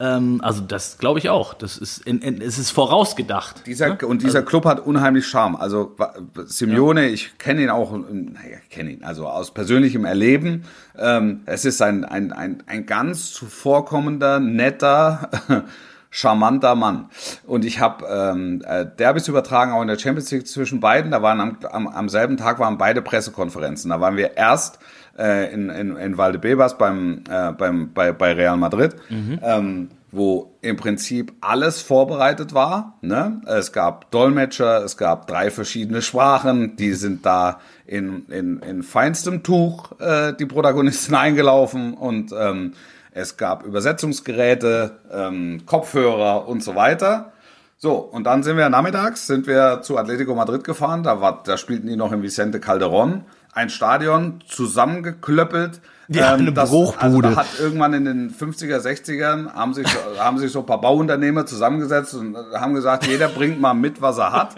Ähm, 0.00 0.40
also 0.42 0.62
das 0.62 0.96
glaube 0.98 1.18
ich 1.18 1.28
auch. 1.28 1.52
Das 1.54 1.76
ist, 1.76 1.98
in, 2.06 2.22
in, 2.22 2.40
es 2.40 2.58
ist 2.58 2.70
vorausgedacht. 2.70 3.66
Dieser, 3.66 3.98
und 4.06 4.22
dieser 4.22 4.42
Club 4.42 4.64
hat 4.64 4.80
unheimlich 4.80 5.26
Charme. 5.26 5.56
Also 5.56 5.94
Simeone, 6.46 7.08
ich 7.08 7.36
kenne 7.38 7.62
ihn 7.62 7.70
auch, 7.70 7.92
ähm, 7.92 8.32
naja, 8.32 8.56
ich 8.62 8.70
kenne 8.70 8.92
ihn, 8.92 9.04
also 9.04 9.28
aus 9.28 9.52
persönlichem 9.52 10.06
Erleben. 10.06 10.64
Ähm, 10.96 11.42
es 11.44 11.66
ist 11.66 11.82
ein, 11.82 12.04
ein, 12.04 12.32
ein, 12.32 12.62
ein 12.66 12.86
ganz 12.86 13.32
zuvorkommender, 13.32 14.40
netter, 14.40 15.28
charmanter 16.10 16.74
Mann. 16.74 17.08
Und 17.46 17.64
ich 17.64 17.80
habe 17.80 18.04
ähm, 18.06 18.62
äh, 18.66 18.84
Derbys 18.84 19.28
übertragen, 19.28 19.72
auch 19.72 19.82
in 19.82 19.88
der 19.88 19.98
Champions 19.98 20.30
League 20.32 20.46
zwischen 20.46 20.80
beiden. 20.80 21.12
Da 21.12 21.22
waren 21.22 21.40
am, 21.40 21.58
am, 21.70 21.88
am 21.88 22.08
selben 22.08 22.36
Tag 22.36 22.58
waren 22.58 22.78
beide 22.78 23.00
Pressekonferenzen. 23.00 23.90
Da 23.90 24.00
waren 24.00 24.16
wir 24.16 24.36
erst 24.36 24.80
äh, 25.18 25.52
in, 25.52 25.70
in, 25.70 25.96
in 25.96 26.18
Valdebebas 26.18 26.78
beim, 26.78 27.22
äh, 27.30 27.52
beim, 27.52 27.92
bei, 27.92 28.12
bei 28.12 28.32
Real 28.32 28.56
Madrid, 28.56 28.96
ähm, 29.42 29.90
wo 30.12 30.56
im 30.60 30.76
Prinzip 30.76 31.32
alles 31.40 31.80
vorbereitet 31.80 32.54
war. 32.54 32.98
Ne? 33.00 33.40
Es 33.46 33.72
gab 33.72 34.10
Dolmetscher, 34.10 34.82
es 34.84 34.96
gab 34.96 35.28
drei 35.28 35.50
verschiedene 35.50 36.02
Sprachen, 36.02 36.74
die 36.74 36.94
sind 36.94 37.24
da 37.24 37.60
in, 37.86 38.26
in, 38.26 38.58
in 38.60 38.82
feinstem 38.82 39.44
Tuch, 39.44 39.92
äh, 40.00 40.32
die 40.32 40.46
Protagonisten 40.46 41.14
eingelaufen 41.14 41.94
und 41.94 42.32
ähm, 42.36 42.72
es 43.12 43.36
gab 43.36 43.64
Übersetzungsgeräte, 43.64 44.92
ähm, 45.12 45.62
Kopfhörer 45.66 46.46
und 46.48 46.62
so 46.62 46.74
weiter. 46.74 47.32
So, 47.78 47.94
und 47.94 48.24
dann 48.24 48.42
sind 48.42 48.56
wir 48.58 48.68
nachmittags, 48.68 49.26
sind 49.26 49.46
wir 49.46 49.80
zu 49.82 49.96
Atletico 49.96 50.34
Madrid 50.34 50.64
gefahren, 50.64 51.02
da, 51.02 51.20
war, 51.20 51.42
da 51.44 51.56
spielten 51.56 51.86
die 51.86 51.96
noch 51.96 52.12
in 52.12 52.22
Vicente 52.22 52.58
Calderón, 52.58 53.22
ein 53.54 53.70
Stadion 53.70 54.40
zusammengeklöppelt. 54.46 55.80
Ja, 56.12 56.34
eine 56.34 56.52
das, 56.52 56.70
Bruchbude. 56.70 57.00
Also 57.04 57.20
da 57.20 57.36
hat 57.36 57.46
irgendwann 57.60 57.92
in 57.94 58.04
den 58.04 58.34
50er, 58.34 58.80
60ern 58.80 59.52
haben 59.54 59.74
sich, 59.74 59.86
so- 59.86 60.18
haben 60.20 60.38
sich 60.38 60.50
so 60.50 60.58
ein 60.60 60.66
paar 60.66 60.80
Bauunternehmer 60.80 61.46
zusammengesetzt 61.46 62.14
und 62.14 62.36
haben 62.52 62.74
gesagt, 62.74 63.06
jeder 63.06 63.28
bringt 63.28 63.60
mal 63.60 63.74
mit, 63.74 64.02
was 64.02 64.18
er 64.18 64.32
hat. 64.32 64.56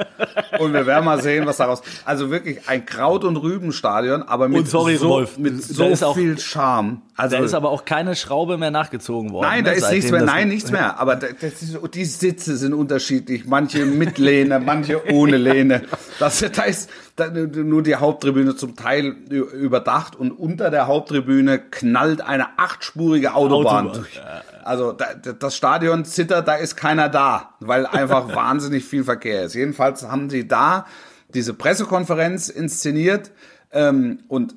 Und 0.58 0.72
wir 0.72 0.86
werden 0.86 1.04
mal 1.04 1.20
sehen, 1.20 1.44
was 1.44 1.58
daraus. 1.58 1.82
Also 2.06 2.30
wirklich 2.30 2.68
ein 2.70 2.86
Kraut- 2.86 3.24
und 3.24 3.36
Rübenstadion, 3.36 4.22
aber 4.22 4.48
mit 4.48 4.66
sorry, 4.66 4.96
so, 4.96 5.08
Rolf, 5.08 5.36
mit 5.36 5.62
so 5.62 5.94
viel 6.14 6.38
Charme. 6.38 7.02
Also, 7.22 7.36
Da 7.36 7.44
ist 7.44 7.54
aber 7.54 7.70
auch 7.70 7.84
keine 7.84 8.16
Schraube 8.16 8.58
mehr 8.58 8.72
nachgezogen 8.72 9.30
worden. 9.32 9.46
Nein, 9.48 9.64
da 9.64 9.70
ne, 9.70 9.76
ist 9.76 9.90
nichts 9.92 10.10
mehr. 10.10 10.22
Nein, 10.22 10.48
nichts 10.48 10.72
mehr. 10.72 10.98
Aber 11.00 11.14
da- 11.14 11.28
ist, 11.28 11.78
die 11.94 12.04
Sitze 12.04 12.56
sind 12.56 12.74
unterschiedlich. 12.74 13.44
Manche 13.46 13.86
mit 13.86 14.18
Lehne, 14.18 14.58
manche 14.58 15.12
ohne 15.12 15.36
Lehne. 15.36 15.82
Das, 16.18 16.40
da 16.40 16.62
ist 16.64 16.90
da, 17.14 17.28
nur 17.30 17.82
die 17.84 17.94
Haupttribüne 17.94 18.56
zum 18.56 18.74
Teil 18.74 19.06
überdacht 19.30 20.16
und 20.16 20.32
unter 20.32 20.70
der 20.70 20.88
Haupttribüne 20.88 21.60
knallt 21.60 22.22
eine 22.22 22.58
achtspurige 22.58 23.34
Autobahn 23.34 23.86
Autobahn, 23.86 24.02
durch. 24.02 24.20
Also 24.64 24.92
da, 24.92 25.14
da- 25.14 25.32
das 25.32 25.56
Stadion 25.56 26.04
zittert, 26.04 26.48
da 26.48 26.56
ist 26.56 26.74
keiner 26.76 27.08
da, 27.08 27.50
weil 27.60 27.86
einfach 27.86 28.28
wahnsinnig 28.34 28.84
viel 28.84 29.04
Verkehr 29.04 29.44
ist. 29.44 29.54
Jedenfalls 29.54 30.02
haben 30.08 30.28
sie 30.28 30.48
da 30.48 30.86
diese 31.34 31.54
Pressekonferenz 31.54 32.48
inszeniert 32.48 33.30
ähm, 33.72 34.18
und 34.28 34.54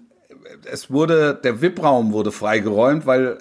es 0.71 0.91
wurde, 0.91 1.39
der 1.43 1.61
VIP-Raum 1.61 2.13
wurde 2.13 2.31
freigeräumt, 2.31 3.05
weil 3.05 3.37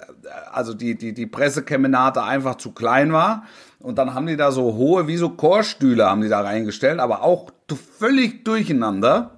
also 0.51 0.73
die, 0.73 0.95
die, 0.95 1.13
die 1.13 1.27
Pressekemenate 1.27 2.23
einfach 2.23 2.55
zu 2.55 2.71
klein 2.71 3.13
war. 3.13 3.43
Und 3.79 3.97
dann 3.97 4.13
haben 4.13 4.27
die 4.27 4.37
da 4.37 4.51
so 4.51 4.73
hohe, 4.73 5.07
wie 5.07 5.17
so 5.17 5.29
Chorstühle 5.29 6.09
haben 6.09 6.21
die 6.21 6.29
da 6.29 6.41
reingestellt, 6.41 6.99
aber 6.99 7.23
auch 7.23 7.51
völlig 7.97 8.43
durcheinander 8.43 9.34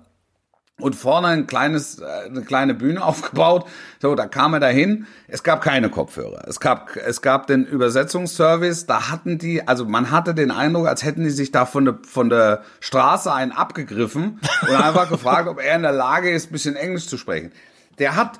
und 0.80 0.96
vorne 0.96 1.28
ein 1.28 1.48
kleines, 1.48 2.00
äh, 2.00 2.06
eine 2.06 2.44
kleine 2.44 2.74
Bühne 2.74 3.04
aufgebaut. 3.04 3.68
So, 4.02 4.16
da 4.16 4.28
kam 4.28 4.54
er 4.54 4.60
dahin. 4.60 5.08
Es 5.28 5.44
gab 5.44 5.62
keine 5.62 5.90
Kopfhörer. 5.90 6.48
Es 6.48 6.60
gab, 6.60 6.96
es 6.96 7.22
gab 7.22 7.48
den 7.48 7.66
Übersetzungsservice. 7.66 8.86
Da 8.86 9.10
hatten 9.10 9.38
die, 9.38 9.68
also 9.68 9.86
man 9.86 10.12
hatte 10.12 10.36
den 10.36 10.52
Eindruck, 10.52 10.88
als 10.88 11.04
hätten 11.04 11.24
die 11.24 11.32
sich 11.32 11.52
da 11.52 11.66
von 11.66 11.86
der, 11.86 11.98
von 12.04 12.30
der 12.30 12.64
Straße 12.80 13.34
einen 13.34 13.52
abgegriffen 13.52 14.40
und 14.62 14.76
einfach 14.76 15.10
gefragt, 15.10 15.48
ob 15.48 15.60
er 15.60 15.76
in 15.76 15.82
der 15.82 15.94
Lage 15.94 16.30
ist, 16.30 16.50
ein 16.50 16.54
bisschen 16.54 16.76
Englisch 16.76 17.08
zu 17.08 17.18
sprechen. 17.18 17.52
Der 17.98 18.16
hat, 18.16 18.40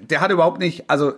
der, 0.00 0.20
hat 0.20 0.30
überhaupt 0.30 0.58
nicht, 0.58 0.88
also 0.88 1.14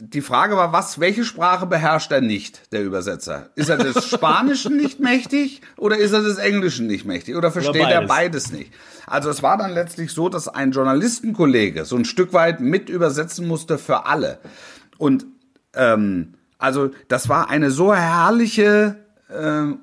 die 0.00 0.20
Frage 0.20 0.56
war, 0.56 0.72
was, 0.72 1.00
welche 1.00 1.24
Sprache 1.24 1.66
beherrscht 1.66 2.10
er 2.12 2.20
nicht, 2.20 2.72
der 2.72 2.82
Übersetzer? 2.82 3.50
Ist 3.54 3.68
er 3.68 3.76
des 3.76 4.06
Spanischen 4.10 4.76
nicht 4.76 5.00
mächtig 5.00 5.60
oder 5.76 5.98
ist 5.98 6.12
er 6.12 6.22
des 6.22 6.38
Englischen 6.38 6.86
nicht 6.86 7.04
mächtig 7.04 7.36
oder 7.36 7.50
versteht 7.50 7.82
oder 7.82 7.90
er 7.90 8.06
beides 8.06 8.52
nicht? 8.52 8.72
Also 9.06 9.28
es 9.30 9.42
war 9.42 9.58
dann 9.58 9.72
letztlich 9.72 10.12
so, 10.12 10.28
dass 10.28 10.48
ein 10.48 10.70
Journalistenkollege 10.70 11.84
so 11.84 11.96
ein 11.96 12.04
Stück 12.04 12.32
weit 12.32 12.60
mit 12.60 12.88
übersetzen 12.88 13.46
musste 13.46 13.78
für 13.78 14.06
alle. 14.06 14.38
Und 14.98 15.26
ähm, 15.74 16.34
also 16.58 16.90
das 17.08 17.28
war 17.28 17.50
eine 17.50 17.70
so 17.70 17.94
herrliche 17.94 18.96
äh, 19.28 19.74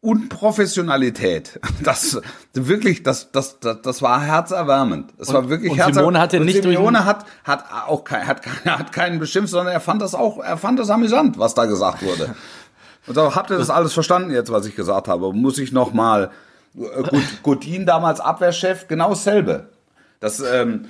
Unprofessionalität. 0.00 1.58
Das 1.82 2.20
wirklich, 2.52 3.02
das, 3.02 3.32
das, 3.32 3.58
das, 3.60 3.82
das 3.82 4.02
war 4.02 4.20
herzerwärmend. 4.20 5.12
Es 5.18 5.32
war 5.32 5.48
wirklich 5.48 5.72
und 5.72 5.78
herzerwärmend. 5.78 6.00
Simone 6.00 6.20
hatte 6.20 6.40
nicht 6.40 6.62
Simone 6.62 7.04
hat, 7.04 7.24
hat 7.44 7.64
auch 7.86 8.04
kein, 8.04 8.26
hat, 8.26 8.46
hat 8.64 8.92
keinen 8.92 9.18
beschimpft, 9.18 9.50
sondern 9.50 9.72
er 9.72 9.80
fand 9.80 10.02
das 10.02 10.14
auch, 10.14 10.38
er 10.38 10.58
fand 10.58 10.78
das 10.78 10.90
amüsant, 10.90 11.38
was 11.38 11.54
da 11.54 11.64
gesagt 11.64 12.02
wurde. 12.02 12.34
Und 13.06 13.14
so, 13.14 13.34
habt 13.34 13.50
ihr 13.50 13.58
das 13.58 13.70
alles 13.70 13.92
verstanden 13.92 14.30
jetzt, 14.30 14.50
was 14.50 14.66
ich 14.66 14.76
gesagt 14.76 15.08
habe? 15.08 15.32
Muss 15.32 15.58
ich 15.58 15.72
noch 15.72 15.92
mal 15.92 16.30
äh, 16.76 17.02
Godin 17.42 17.86
damals 17.86 18.20
Abwehrchef, 18.20 18.88
genau 18.88 19.10
dasselbe. 19.10 19.68
Das, 20.20 20.40
ähm, 20.40 20.86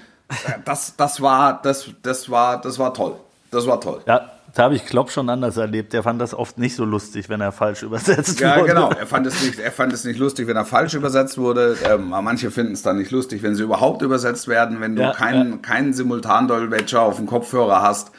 das, 0.65 0.97
das 0.97 1.21
war, 1.21 1.61
das, 1.63 1.91
das 2.03 2.31
war, 2.31 2.61
das 2.61 2.79
war 2.79 2.95
toll. 2.95 3.17
Das 3.51 3.67
war 3.67 3.81
toll. 3.81 4.01
Ja, 4.07 4.31
da 4.57 4.63
habe 4.63 4.75
ich 4.75 4.87
Klopp 4.87 5.11
schon 5.11 5.29
anders 5.29 5.59
erlebt. 5.59 5.93
Der 5.93 6.03
fand 6.03 6.19
das 6.19 6.33
oft 6.33 6.57
nicht 6.57 6.77
so 6.77 6.87
lustig, 6.87 7.29
wenn 7.29 7.43
er 7.43 7.53
falsch 7.53 7.83
übersetzt 7.83 8.41
ja, 8.41 8.57
wurde. 8.57 8.69
Ja, 8.69 8.75
genau. 8.75 8.91
Er 8.91 9.07
fand, 9.07 9.27
es 9.27 9.43
nicht, 9.45 9.59
er 9.59 9.71
fand 9.71 9.93
es 9.93 10.05
nicht 10.05 10.19
lustig, 10.19 10.47
wenn 10.47 10.57
er 10.57 10.65
falsch 10.65 10.95
übersetzt 10.95 11.37
wurde. 11.37 11.77
Ähm, 11.85 12.09
manche 12.09 12.51
finden 12.51 12.73
es 12.73 12.81
dann 12.81 12.97
nicht 12.97 13.11
lustig, 13.11 13.43
wenn 13.43 13.55
sie 13.55 13.63
überhaupt 13.63 14.01
übersetzt 14.01 14.49
werden, 14.49 14.81
wenn 14.81 14.97
du 14.97 15.03
ja, 15.03 15.13
keinen, 15.13 15.51
ja. 15.51 15.57
keinen 15.59 15.93
Simultandolmetscher 15.93 17.03
auf 17.03 17.17
dem 17.17 17.27
Kopfhörer 17.27 17.83
hast. 17.83 18.13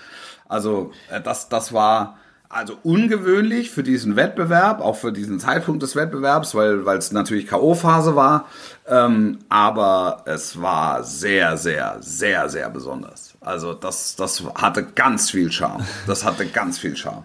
Also 0.48 0.92
äh, 1.10 1.22
das, 1.22 1.50
das 1.50 1.74
war 1.74 2.20
also 2.50 2.78
ungewöhnlich 2.84 3.72
für 3.72 3.84
diesen 3.84 4.16
Wettbewerb, 4.16 4.82
auch 4.82 4.96
für 4.96 5.12
diesen 5.12 5.40
Zeitpunkt 5.40 5.84
des 5.84 5.96
Wettbewerbs, 5.96 6.56
weil 6.56 6.86
weil 6.86 6.98
es 6.98 7.12
natürlich 7.12 7.48
K.O.-Phase 7.48 8.16
war. 8.16 8.46
Ähm, 8.88 9.40
aber 9.50 10.24
es 10.26 10.62
war 10.62 11.04
sehr, 11.04 11.58
sehr, 11.58 11.98
sehr, 12.00 12.50
sehr 12.50 12.70
besonders. 12.70 13.36
Also 13.42 13.74
das, 13.74 14.16
das 14.16 14.44
hatte 14.56 14.84
ganz 14.84 15.30
viel 15.30 15.52
Charme. 15.52 15.86
Das 16.06 16.24
hatte 16.24 16.46
ganz 16.46 16.80
viel 16.80 16.96
Charme. 16.96 17.24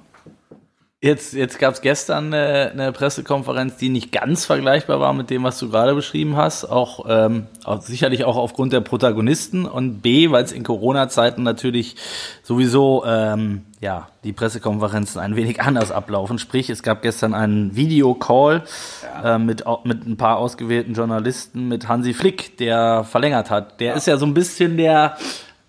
Jetzt, 1.04 1.32
jetzt 1.34 1.58
gab 1.58 1.74
es 1.74 1.80
gestern 1.80 2.32
eine, 2.32 2.70
eine, 2.70 2.92
Pressekonferenz, 2.92 3.76
die 3.76 3.88
nicht 3.88 4.12
ganz 4.12 4.44
vergleichbar 4.44 5.00
war 5.00 5.12
mit 5.12 5.30
dem, 5.30 5.42
was 5.42 5.58
du 5.58 5.68
gerade 5.68 5.96
beschrieben 5.96 6.36
hast. 6.36 6.64
Auch, 6.64 7.06
ähm, 7.08 7.48
auch 7.64 7.82
sicherlich 7.82 8.24
auch 8.24 8.36
aufgrund 8.36 8.72
der 8.72 8.82
Protagonisten 8.82 9.66
und 9.66 10.00
B, 10.00 10.30
weil 10.30 10.44
es 10.44 10.52
in 10.52 10.62
Corona-Zeiten 10.62 11.42
natürlich 11.42 11.96
sowieso 12.44 13.02
ähm, 13.04 13.62
ja 13.80 14.10
die 14.22 14.32
Pressekonferenzen 14.32 15.20
ein 15.20 15.34
wenig 15.34 15.60
anders 15.60 15.90
ablaufen. 15.90 16.38
Sprich, 16.38 16.70
es 16.70 16.84
gab 16.84 17.02
gestern 17.02 17.34
einen 17.34 17.74
Videocall 17.74 18.62
ja. 19.02 19.34
äh, 19.34 19.38
mit 19.40 19.64
mit 19.82 20.06
ein 20.06 20.16
paar 20.16 20.36
ausgewählten 20.36 20.94
Journalisten 20.94 21.66
mit 21.66 21.88
Hansi 21.88 22.14
Flick, 22.14 22.58
der 22.58 23.02
verlängert 23.02 23.50
hat. 23.50 23.80
Der 23.80 23.88
ja. 23.88 23.94
ist 23.94 24.06
ja 24.06 24.18
so 24.18 24.26
ein 24.26 24.34
bisschen 24.34 24.76
der 24.76 25.16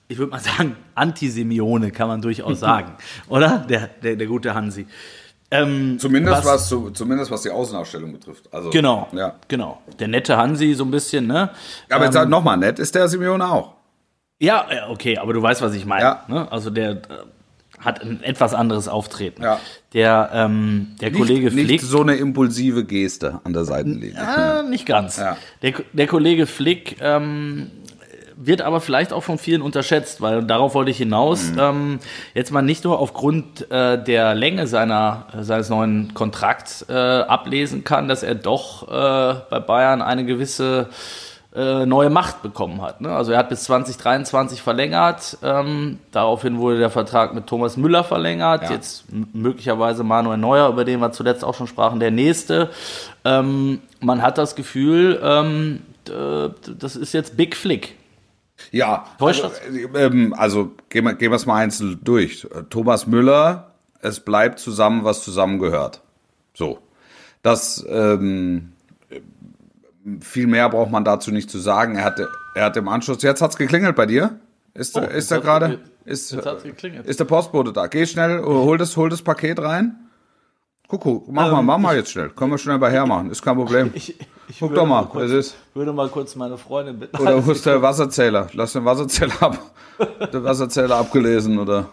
ich 0.10 0.20
würde 0.20 0.32
mal 0.32 0.40
sagen, 0.40 0.76
Antisemione, 0.94 1.90
kann 1.90 2.08
man 2.08 2.22
durchaus 2.22 2.60
sagen. 2.60 2.98
Oder? 3.30 3.66
Der, 3.68 3.88
der, 4.04 4.16
der 4.16 4.28
gute 4.28 4.54
Hansi. 4.54 4.86
Ähm, 5.54 6.00
zumindest, 6.00 6.46
was, 6.46 6.72
was, 6.72 6.94
zumindest 6.94 7.30
was 7.30 7.44
die 7.44 7.52
Außenausstellung 7.52 8.12
betrifft. 8.12 8.52
Also, 8.52 8.72
genau, 8.72 9.08
ja. 9.12 9.36
genau. 9.48 9.82
Der 10.00 10.08
nette 10.08 10.36
Hansi 10.36 10.74
so 10.74 10.84
ein 10.84 10.90
bisschen, 10.90 11.28
ne? 11.28 11.52
Aber 11.90 12.06
jetzt 12.06 12.16
ähm, 12.16 12.30
nochmal, 12.30 12.58
nett 12.58 12.80
ist 12.80 12.96
der 12.96 13.08
Simeone 13.08 13.48
auch. 13.48 13.74
Ja, 14.40 14.66
okay, 14.90 15.18
aber 15.18 15.34
du 15.34 15.42
weißt, 15.42 15.62
was 15.62 15.76
ich 15.76 15.86
meine. 15.86 16.02
Ja. 16.04 16.24
Ne? 16.28 16.52
Also 16.52 16.72
der 16.72 16.92
äh, 16.92 16.98
hat 17.80 18.02
ein 18.02 18.24
etwas 18.24 18.54
anderes 18.54 18.88
Auftreten. 18.88 19.44
Ja. 19.44 19.60
Der, 19.94 20.32
ähm, 20.34 20.96
der 21.00 21.12
nicht, 21.12 21.20
Kollege 21.20 21.52
Flick. 21.52 21.68
Nicht 21.68 21.86
so 21.86 22.02
eine 22.02 22.16
impulsive 22.16 22.84
Geste 22.84 23.40
an 23.44 23.54
der 23.54 23.66
Seitenlinie. 23.66 24.20
Äh, 24.20 24.64
nicht 24.64 24.86
ganz. 24.86 25.18
Ja. 25.18 25.38
Der, 25.62 25.74
der 25.94 26.08
Kollege 26.08 26.48
Flick 26.48 26.98
ähm, 27.00 27.70
wird 28.46 28.62
aber 28.62 28.82
vielleicht 28.82 29.14
auch 29.14 29.24
von 29.24 29.38
vielen 29.38 29.62
unterschätzt, 29.62 30.22
weil 30.22 30.44
darauf 30.44 30.76
wollte 30.76 30.92
ich 30.92 30.98
hinaus. 30.98 31.52
Mhm. 31.52 31.60
Ähm, 31.60 32.00
jetzt 32.34 32.52
mal 32.52 32.62
nicht 32.62 32.84
nur 32.84 33.00
aufgrund 33.00 33.70
äh, 33.72 34.02
der 34.02 34.36
Länge 34.36 34.68
seiner, 34.68 35.28
seines 35.42 35.70
neuen 35.70 36.14
Kontrakts 36.14 36.86
äh, 36.90 36.94
ablesen 36.94 37.84
kann, 37.84 38.08
dass 38.08 38.24
er 38.24 38.36
doch 38.36 38.88
äh, 38.88 39.36
bei 39.50 39.60
Bayern 39.60 40.02
eine 40.02 40.26
gewisse 40.26 40.90
äh, 41.56 41.86
neue 41.86 42.10
Macht 42.10 42.42
bekommen 42.42 42.82
hat. 42.82 43.02
Ne? 43.02 43.12
Also 43.12 43.32
er 43.32 43.38
hat 43.38 43.50
bis 43.50 43.66
2023 43.66 44.62
verlängert. 44.62 45.38
Ähm, 45.44 46.00
daraufhin 46.12 46.58
wurde 46.58 46.80
der 46.80 46.90
Vertrag 46.90 47.36
mit 47.36 47.46
Thomas 47.46 47.78
Müller 47.78 48.04
verlängert. 48.04 48.64
Ja. 48.64 48.72
Jetzt 48.72 49.06
möglicherweise 49.34 50.04
Manuel 50.04 50.38
Neuer, 50.38 50.70
über 50.70 50.84
den 50.84 51.00
wir 51.00 51.12
zuletzt 51.12 51.44
auch 51.44 51.54
schon 51.54 51.68
sprachen, 51.68 52.00
der 52.00 52.12
nächste. 52.12 52.72
Ähm, 53.24 53.82
man 54.00 54.22
hat 54.24 54.40
das 54.40 54.56
Gefühl, 54.56 55.22
ähm, 55.24 55.82
das 56.06 56.96
ist 56.96 57.14
jetzt 57.14 57.38
Big 57.38 57.56
Flick. 57.56 57.96
Ja, 58.72 59.06
also, 59.20 59.52
ähm, 59.96 60.34
also 60.38 60.72
gehen 60.90 61.06
wir, 61.06 61.14
gehen 61.14 61.32
wir 61.32 61.36
es 61.36 61.46
mal 61.46 61.58
einzeln 61.58 62.00
durch. 62.04 62.48
Thomas 62.70 63.08
Müller, 63.08 63.72
es 64.02 64.20
bleibt 64.20 64.60
zusammen, 64.60 65.04
was 65.04 65.24
zusammengehört. 65.24 66.02
So. 66.54 66.80
Das, 67.42 67.86
ähm, 67.90 68.74
viel 70.22 70.48
mehr 70.48 70.70
braucht 70.70 70.92
man 70.92 71.06
dazu 71.06 71.32
nicht 71.32 71.50
zu 71.50 71.60
sagen. 71.60 71.96
Er 71.96 72.04
hatte, 72.04 72.30
er 72.56 72.66
hat 72.66 72.78
im 72.78 72.88
Anschluss, 72.88 73.22
jetzt 73.22 73.42
hat's 73.42 73.58
geklingelt 73.58 73.96
bei 73.96 74.06
dir? 74.06 74.40
Ist, 74.74 74.98
oh, 74.98 75.02
ist 75.02 75.32
er 75.32 75.40
gerade, 75.40 75.80
ist, 76.06 76.34
ist 76.34 77.20
der 77.20 77.26
Postbote 77.26 77.74
da? 77.74 77.88
Geh 77.88 78.06
schnell, 78.06 78.42
hol 78.44 78.78
das, 78.78 78.98
hol 78.98 79.10
das 79.10 79.22
Paket 79.22 79.60
rein. 79.62 79.96
Kuckuck, 80.88 81.32
mach 81.32 81.46
ähm, 81.46 81.52
mal, 81.52 81.62
mach 81.62 81.78
mal 81.78 81.96
jetzt 81.96 82.12
schnell. 82.12 82.30
Können 82.30 82.52
wir 82.52 82.58
schnell 82.58 82.80
bei 82.80 82.92
hermachen, 82.92 83.30
ist 83.30 83.42
kein 83.42 83.56
Problem. 83.56 83.92
Ich, 83.96 84.16
ich 84.54 84.60
Guck 84.60 84.76
doch 84.76 84.86
mal, 84.86 85.06
kurz, 85.06 85.32
es 85.32 85.48
ist. 85.48 85.56
würde 85.74 85.92
mal 85.94 86.08
kurz 86.10 86.36
meine 86.36 86.58
Freundin 86.58 87.00
bitten. 87.00 87.18
Oder 87.18 87.44
wo 87.44 87.52
ist 87.52 87.66
der 87.66 87.82
Wasserzähler? 87.82 88.48
Lass 88.54 88.74
den 88.74 88.86
Wasserzähler 88.86 89.34
ab. 89.42 89.58
der 90.32 90.44
Wasserzähler 90.44 90.98
abgelesen, 90.98 91.58
oder? 91.58 91.88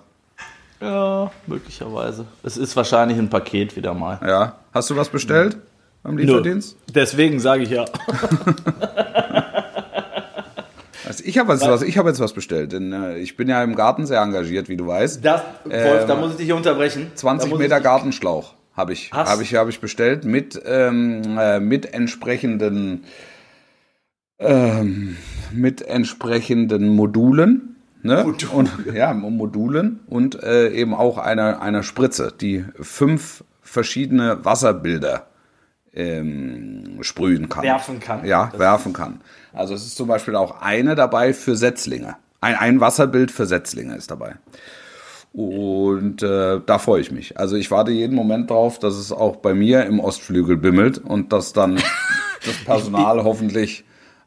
Ja, 0.80 1.30
möglicherweise. 1.46 2.26
Es 2.42 2.58
ist 2.58 2.76
wahrscheinlich 2.76 3.18
ein 3.18 3.30
Paket 3.30 3.76
wieder 3.76 3.94
mal. 3.94 4.18
Ja. 4.26 4.56
Hast 4.74 4.90
du 4.90 4.96
was 4.96 5.08
bestellt 5.08 5.56
beim 6.02 6.18
Lieferdienst? 6.18 6.76
Nö. 6.86 6.92
Deswegen 6.94 7.40
sage 7.40 7.62
ich 7.62 7.70
ja. 7.70 7.86
Also 11.06 11.24
ich 11.24 11.38
habe 11.38 11.52
jetzt, 11.52 11.64
hab 11.66 12.06
jetzt 12.06 12.20
was 12.20 12.32
bestellt, 12.32 12.70
denn 12.70 12.92
äh, 12.92 13.18
ich 13.18 13.36
bin 13.36 13.48
ja 13.48 13.64
im 13.64 13.74
Garten 13.74 14.06
sehr 14.06 14.20
engagiert, 14.20 14.68
wie 14.68 14.76
du 14.76 14.86
weißt. 14.86 15.24
Das, 15.24 15.42
Wolf, 15.64 15.74
ähm, 15.74 16.06
da 16.06 16.14
muss 16.14 16.30
ich 16.32 16.36
dich 16.36 16.52
unterbrechen. 16.52 17.10
20 17.16 17.52
Meter 17.58 17.80
Gartenschlauch. 17.80 18.54
Habe 18.80 18.94
ich, 18.94 19.12
habe 19.12 19.42
ich, 19.42 19.54
habe 19.54 19.68
ich 19.68 19.80
bestellt 19.80 20.24
mit, 20.24 20.60
ähm, 20.64 21.36
äh, 21.38 21.60
mit 21.60 21.92
entsprechenden, 21.92 23.04
ähm, 24.38 25.18
mit 25.52 25.82
entsprechenden 25.82 26.88
Modulen. 26.88 27.76
Ne? 28.02 28.24
Modul. 28.24 28.48
Und, 28.50 28.70
ja, 28.94 29.12
Modulen 29.12 30.00
und 30.06 30.42
äh, 30.42 30.70
eben 30.70 30.94
auch 30.94 31.18
einer 31.18 31.60
eine 31.60 31.82
Spritze, 31.82 32.32
die 32.40 32.64
fünf 32.80 33.44
verschiedene 33.60 34.42
Wasserbilder 34.46 35.26
ähm, 35.92 37.02
sprühen 37.02 37.50
kann. 37.50 37.64
Werfen 37.64 38.00
kann. 38.00 38.24
Ja, 38.24 38.48
das 38.50 38.58
werfen 38.58 38.94
kann. 38.94 39.20
Also 39.52 39.74
es 39.74 39.84
ist 39.84 39.96
zum 39.96 40.08
Beispiel 40.08 40.36
auch 40.36 40.62
eine 40.62 40.94
dabei 40.94 41.34
für 41.34 41.54
Setzlinge. 41.54 42.16
Ein, 42.40 42.54
ein 42.54 42.80
Wasserbild 42.80 43.30
für 43.30 43.44
Setzlinge 43.44 43.94
ist 43.96 44.10
dabei. 44.10 44.36
Und 45.32 46.22
äh, 46.22 46.60
da 46.64 46.78
freue 46.78 47.00
ich 47.00 47.12
mich. 47.12 47.38
Also 47.38 47.56
ich 47.56 47.70
warte 47.70 47.92
jeden 47.92 48.16
Moment 48.16 48.50
drauf, 48.50 48.78
dass 48.78 48.94
es 48.94 49.12
auch 49.12 49.36
bei 49.36 49.54
mir 49.54 49.86
im 49.86 50.00
Ostflügel 50.00 50.56
bimmelt 50.56 50.98
und 50.98 51.32
dass 51.32 51.52
dann 51.52 51.76
das 52.44 52.56
Personal 52.64 53.22
hoffentlich. 53.22 53.84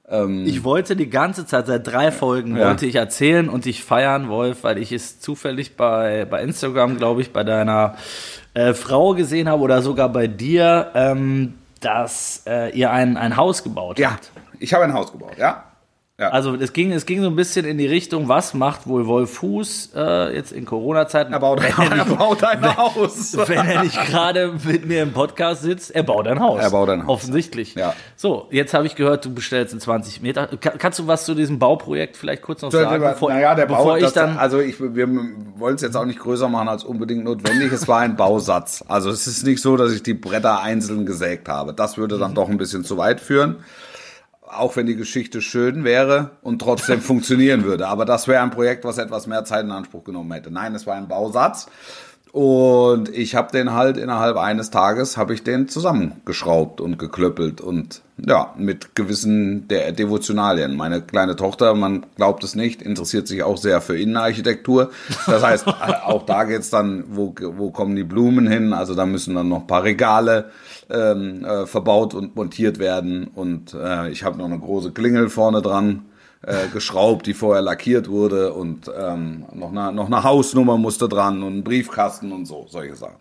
Ähm, 0.07 0.45
ich 0.45 0.63
wollte 0.63 0.95
die 0.95 1.09
ganze 1.09 1.45
Zeit, 1.45 1.67
seit 1.67 1.87
drei 1.87 2.11
Folgen, 2.11 2.55
ja. 2.55 2.69
wollte 2.69 2.85
ich 2.85 2.95
erzählen 2.95 3.49
und 3.49 3.65
dich 3.65 3.83
feiern, 3.83 4.29
Wolf, 4.29 4.63
weil 4.63 4.77
ich 4.77 4.93
es 4.93 5.19
zufällig 5.19 5.75
bei, 5.75 6.25
bei 6.25 6.41
Instagram, 6.41 6.97
glaube 6.97 7.21
ich, 7.21 7.33
bei 7.33 7.43
deiner 7.43 7.95
äh, 8.53 8.73
Frau 8.73 9.13
gesehen 9.13 9.49
habe 9.49 9.61
oder 9.61 9.81
sogar 9.81 10.07
bei 10.09 10.27
dir, 10.27 10.91
ähm, 10.93 11.55
dass 11.81 12.43
äh, 12.47 12.69
ihr 12.77 12.91
ein, 12.91 13.17
ein 13.17 13.35
Haus 13.35 13.63
gebaut 13.63 13.99
ja, 13.99 14.11
habt. 14.11 14.31
Ja, 14.35 14.41
ich 14.59 14.73
habe 14.73 14.85
ein 14.85 14.93
Haus 14.93 15.11
gebaut, 15.11 15.37
ja. 15.37 15.65
Ja. 16.19 16.29
Also 16.29 16.53
es 16.53 16.73
ging, 16.73 16.91
es 16.91 17.07
ging 17.07 17.23
so 17.23 17.27
ein 17.27 17.35
bisschen 17.35 17.65
in 17.65 17.79
die 17.79 17.87
Richtung, 17.87 18.27
was 18.27 18.53
macht 18.53 18.85
wohl 18.85 19.07
Wolf 19.07 19.33
Fuß 19.33 19.93
äh, 19.95 20.35
jetzt 20.35 20.51
in 20.51 20.63
Corona-Zeiten? 20.63 21.33
Er 21.33 21.39
baut, 21.39 21.59
er 21.63 22.05
baut 22.05 22.43
ein 22.43 22.77
Haus. 22.77 23.35
Wenn 23.47 23.57
er 23.67 23.81
nicht 23.83 23.99
gerade 24.05 24.53
mit 24.63 24.85
mir 24.85 25.01
im 25.01 25.11
Podcast 25.11 25.63
sitzt, 25.63 25.89
er 25.89 26.03
baut 26.03 26.27
ein 26.27 26.39
Haus. 26.39 26.61
Er 26.61 26.69
baut 26.69 26.89
ein 26.89 27.01
Haus. 27.07 27.09
Offensichtlich. 27.09 27.73
Ja. 27.73 27.95
So, 28.15 28.47
jetzt 28.51 28.75
habe 28.75 28.85
ich 28.85 28.93
gehört, 28.95 29.25
du 29.25 29.33
bestellst 29.33 29.73
in 29.73 29.79
20 29.79 30.21
Meter. 30.21 30.45
Ka- 30.61 30.75
kannst 30.77 30.99
du 30.99 31.07
was 31.07 31.25
zu 31.25 31.33
diesem 31.33 31.57
Bauprojekt 31.57 32.15
vielleicht 32.15 32.43
kurz 32.43 32.61
noch 32.61 32.71
sagen? 32.71 33.01
naja, 33.01 33.55
der 33.55 33.65
bevor 33.65 33.83
Bau, 33.85 33.95
ich 33.95 34.03
das, 34.03 34.13
dann. 34.13 34.37
also 34.37 34.59
ich, 34.59 34.79
wir 34.79 35.07
wollen 35.57 35.75
es 35.75 35.81
jetzt 35.81 35.97
auch 35.97 36.05
nicht 36.05 36.19
größer 36.19 36.47
machen 36.47 36.67
als 36.69 36.83
unbedingt 36.83 37.23
notwendig. 37.23 37.71
Es 37.71 37.87
war 37.87 38.01
ein 38.01 38.15
Bausatz. 38.15 38.83
Also 38.87 39.09
es 39.09 39.25
ist 39.25 39.43
nicht 39.47 39.63
so, 39.63 39.77
dass 39.77 39.91
ich 39.91 40.03
die 40.03 40.13
Bretter 40.13 40.61
einzeln 40.61 41.07
gesägt 41.07 41.49
habe. 41.49 41.73
Das 41.73 41.97
würde 41.97 42.17
Mhm. 42.17 42.19
dann 42.19 42.35
doch 42.35 42.49
ein 42.49 42.57
bisschen 42.59 42.83
zu 42.83 42.97
weit 42.97 43.19
führen. 43.19 43.63
Auch 44.55 44.75
wenn 44.75 44.85
die 44.85 44.95
Geschichte 44.95 45.41
schön 45.41 45.83
wäre 45.83 46.31
und 46.41 46.59
trotzdem 46.59 47.01
funktionieren 47.01 47.63
würde. 47.63 47.87
Aber 47.87 48.05
das 48.05 48.27
wäre 48.27 48.43
ein 48.43 48.51
Projekt, 48.51 48.85
was 48.85 48.97
etwas 48.97 49.27
mehr 49.27 49.45
Zeit 49.45 49.65
in 49.65 49.71
Anspruch 49.71 50.03
genommen 50.03 50.31
hätte. 50.31 50.51
Nein, 50.51 50.75
es 50.75 50.87
war 50.87 50.95
ein 50.95 51.07
Bausatz. 51.07 51.67
Und 52.33 53.09
ich 53.09 53.35
habe 53.35 53.51
den 53.51 53.73
halt 53.73 53.95
innerhalb 53.95 54.37
eines 54.37 54.71
Tages 54.71 55.17
habe 55.17 55.35
ich 55.35 55.43
den 55.43 55.67
zusammengeschraubt 55.67 56.81
und 56.81 56.97
geklöppelt 56.97 57.61
und 57.61 58.01
ja, 58.17 58.55
mit 58.57 58.95
gewissen 58.95 59.67
der 59.67 59.91
Devotionalien. 59.91 60.75
Meine 60.75 61.03
kleine 61.03 61.35
Tochter, 61.35 61.75
man 61.75 62.07
glaubt 62.15 62.43
es 62.43 62.55
nicht, 62.55 62.81
interessiert 62.81 63.27
sich 63.27 63.43
auch 63.43 63.57
sehr 63.57 63.81
für 63.81 63.99
Innenarchitektur. 63.99 64.89
Das 65.27 65.43
heißt, 65.43 65.67
auch 66.05 66.25
da 66.25 66.45
geht's 66.45 66.71
dann, 66.71 67.03
wo, 67.09 67.35
wo 67.39 67.69
kommen 67.69 67.95
die 67.95 68.03
Blumen 68.03 68.47
hin? 68.47 68.73
Also 68.73 68.95
da 68.95 69.05
müssen 69.05 69.35
dann 69.35 69.49
noch 69.49 69.61
ein 69.61 69.67
paar 69.67 69.83
Regale 69.83 70.49
ähm, 70.93 71.43
äh, 71.43 71.65
verbaut 71.65 72.13
und 72.13 72.35
montiert 72.35 72.79
werden. 72.79 73.27
Und 73.33 73.73
äh, 73.73 74.09
ich 74.09 74.23
habe 74.23 74.37
noch 74.37 74.45
eine 74.45 74.59
große 74.59 74.91
Klingel 74.91 75.29
vorne 75.29 75.61
dran 75.61 76.05
äh, 76.43 76.67
geschraubt, 76.71 77.25
die 77.25 77.33
vorher 77.33 77.61
lackiert 77.61 78.09
wurde 78.09 78.53
und 78.53 78.91
ähm, 78.97 79.45
noch, 79.53 79.71
eine, 79.71 79.91
noch 79.93 80.07
eine 80.07 80.23
Hausnummer 80.23 80.77
musste 80.77 81.07
dran 81.07 81.41
und 81.41 81.57
ein 81.57 81.63
Briefkasten 81.63 82.31
und 82.31 82.45
so, 82.45 82.67
solche 82.69 82.95
Sachen. 82.95 83.15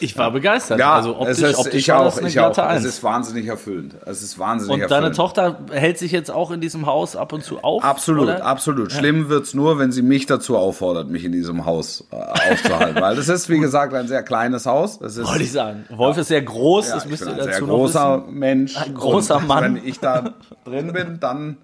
Ich 0.00 0.16
war 0.16 0.30
begeistert. 0.30 0.78
Ja, 0.78 0.94
also 0.94 1.16
optisch, 1.16 1.38
es 1.38 1.50
ist, 1.50 1.58
optisch 1.58 1.74
ich 1.74 1.88
war 1.88 2.00
auch, 2.00 2.18
ich 2.20 2.38
auch. 2.40 2.52
glatte 2.52 2.60
Es 2.62 2.66
Eins. 2.68 2.84
ist 2.84 3.02
wahnsinnig 3.02 3.46
erfüllend. 3.46 3.94
Es 4.06 4.22
ist 4.22 4.38
wahnsinnig 4.38 4.74
Und 4.74 4.80
erfüllend. 4.82 5.04
deine 5.04 5.14
Tochter 5.14 5.58
hält 5.72 5.98
sich 5.98 6.12
jetzt 6.12 6.30
auch 6.30 6.50
in 6.50 6.60
diesem 6.60 6.86
Haus 6.86 7.16
ab 7.16 7.32
und 7.32 7.42
zu 7.44 7.58
auf? 7.62 7.82
Absolut, 7.84 8.24
oder? 8.24 8.44
absolut. 8.44 8.92
Schlimm 8.92 9.28
wird's 9.28 9.54
nur, 9.54 9.78
wenn 9.78 9.92
sie 9.92 10.02
mich 10.02 10.26
dazu 10.26 10.56
auffordert, 10.56 11.08
mich 11.08 11.24
in 11.24 11.32
diesem 11.32 11.64
Haus 11.66 12.06
äh, 12.10 12.16
aufzuhalten. 12.16 13.00
Weil 13.02 13.16
das 13.16 13.28
ist, 13.28 13.48
wie 13.48 13.58
gesagt, 13.60 13.94
ein 13.94 14.08
sehr 14.08 14.22
kleines 14.22 14.66
Haus. 14.66 14.98
Das 14.98 15.16
ist, 15.16 15.26
Wollte 15.26 15.42
ich 15.42 15.52
sagen. 15.52 15.84
Wolf 15.90 16.16
ist 16.16 16.28
sehr 16.28 16.42
groß, 16.42 16.88
ja, 16.88 16.94
das 16.94 17.06
müsst 17.06 17.22
ihr 17.24 17.28
ein 17.32 17.36
dazu 17.38 17.50
sehr 17.50 17.60
großer 17.62 18.22
wissen. 18.26 18.38
Mensch. 18.38 18.76
Ein 18.76 18.94
großer 18.94 19.36
und 19.36 19.46
Mann. 19.46 19.74
Wenn 19.76 19.84
ich 19.86 19.98
da 20.00 20.34
drin 20.64 20.92
bin, 20.92 21.18
dann 21.20 21.58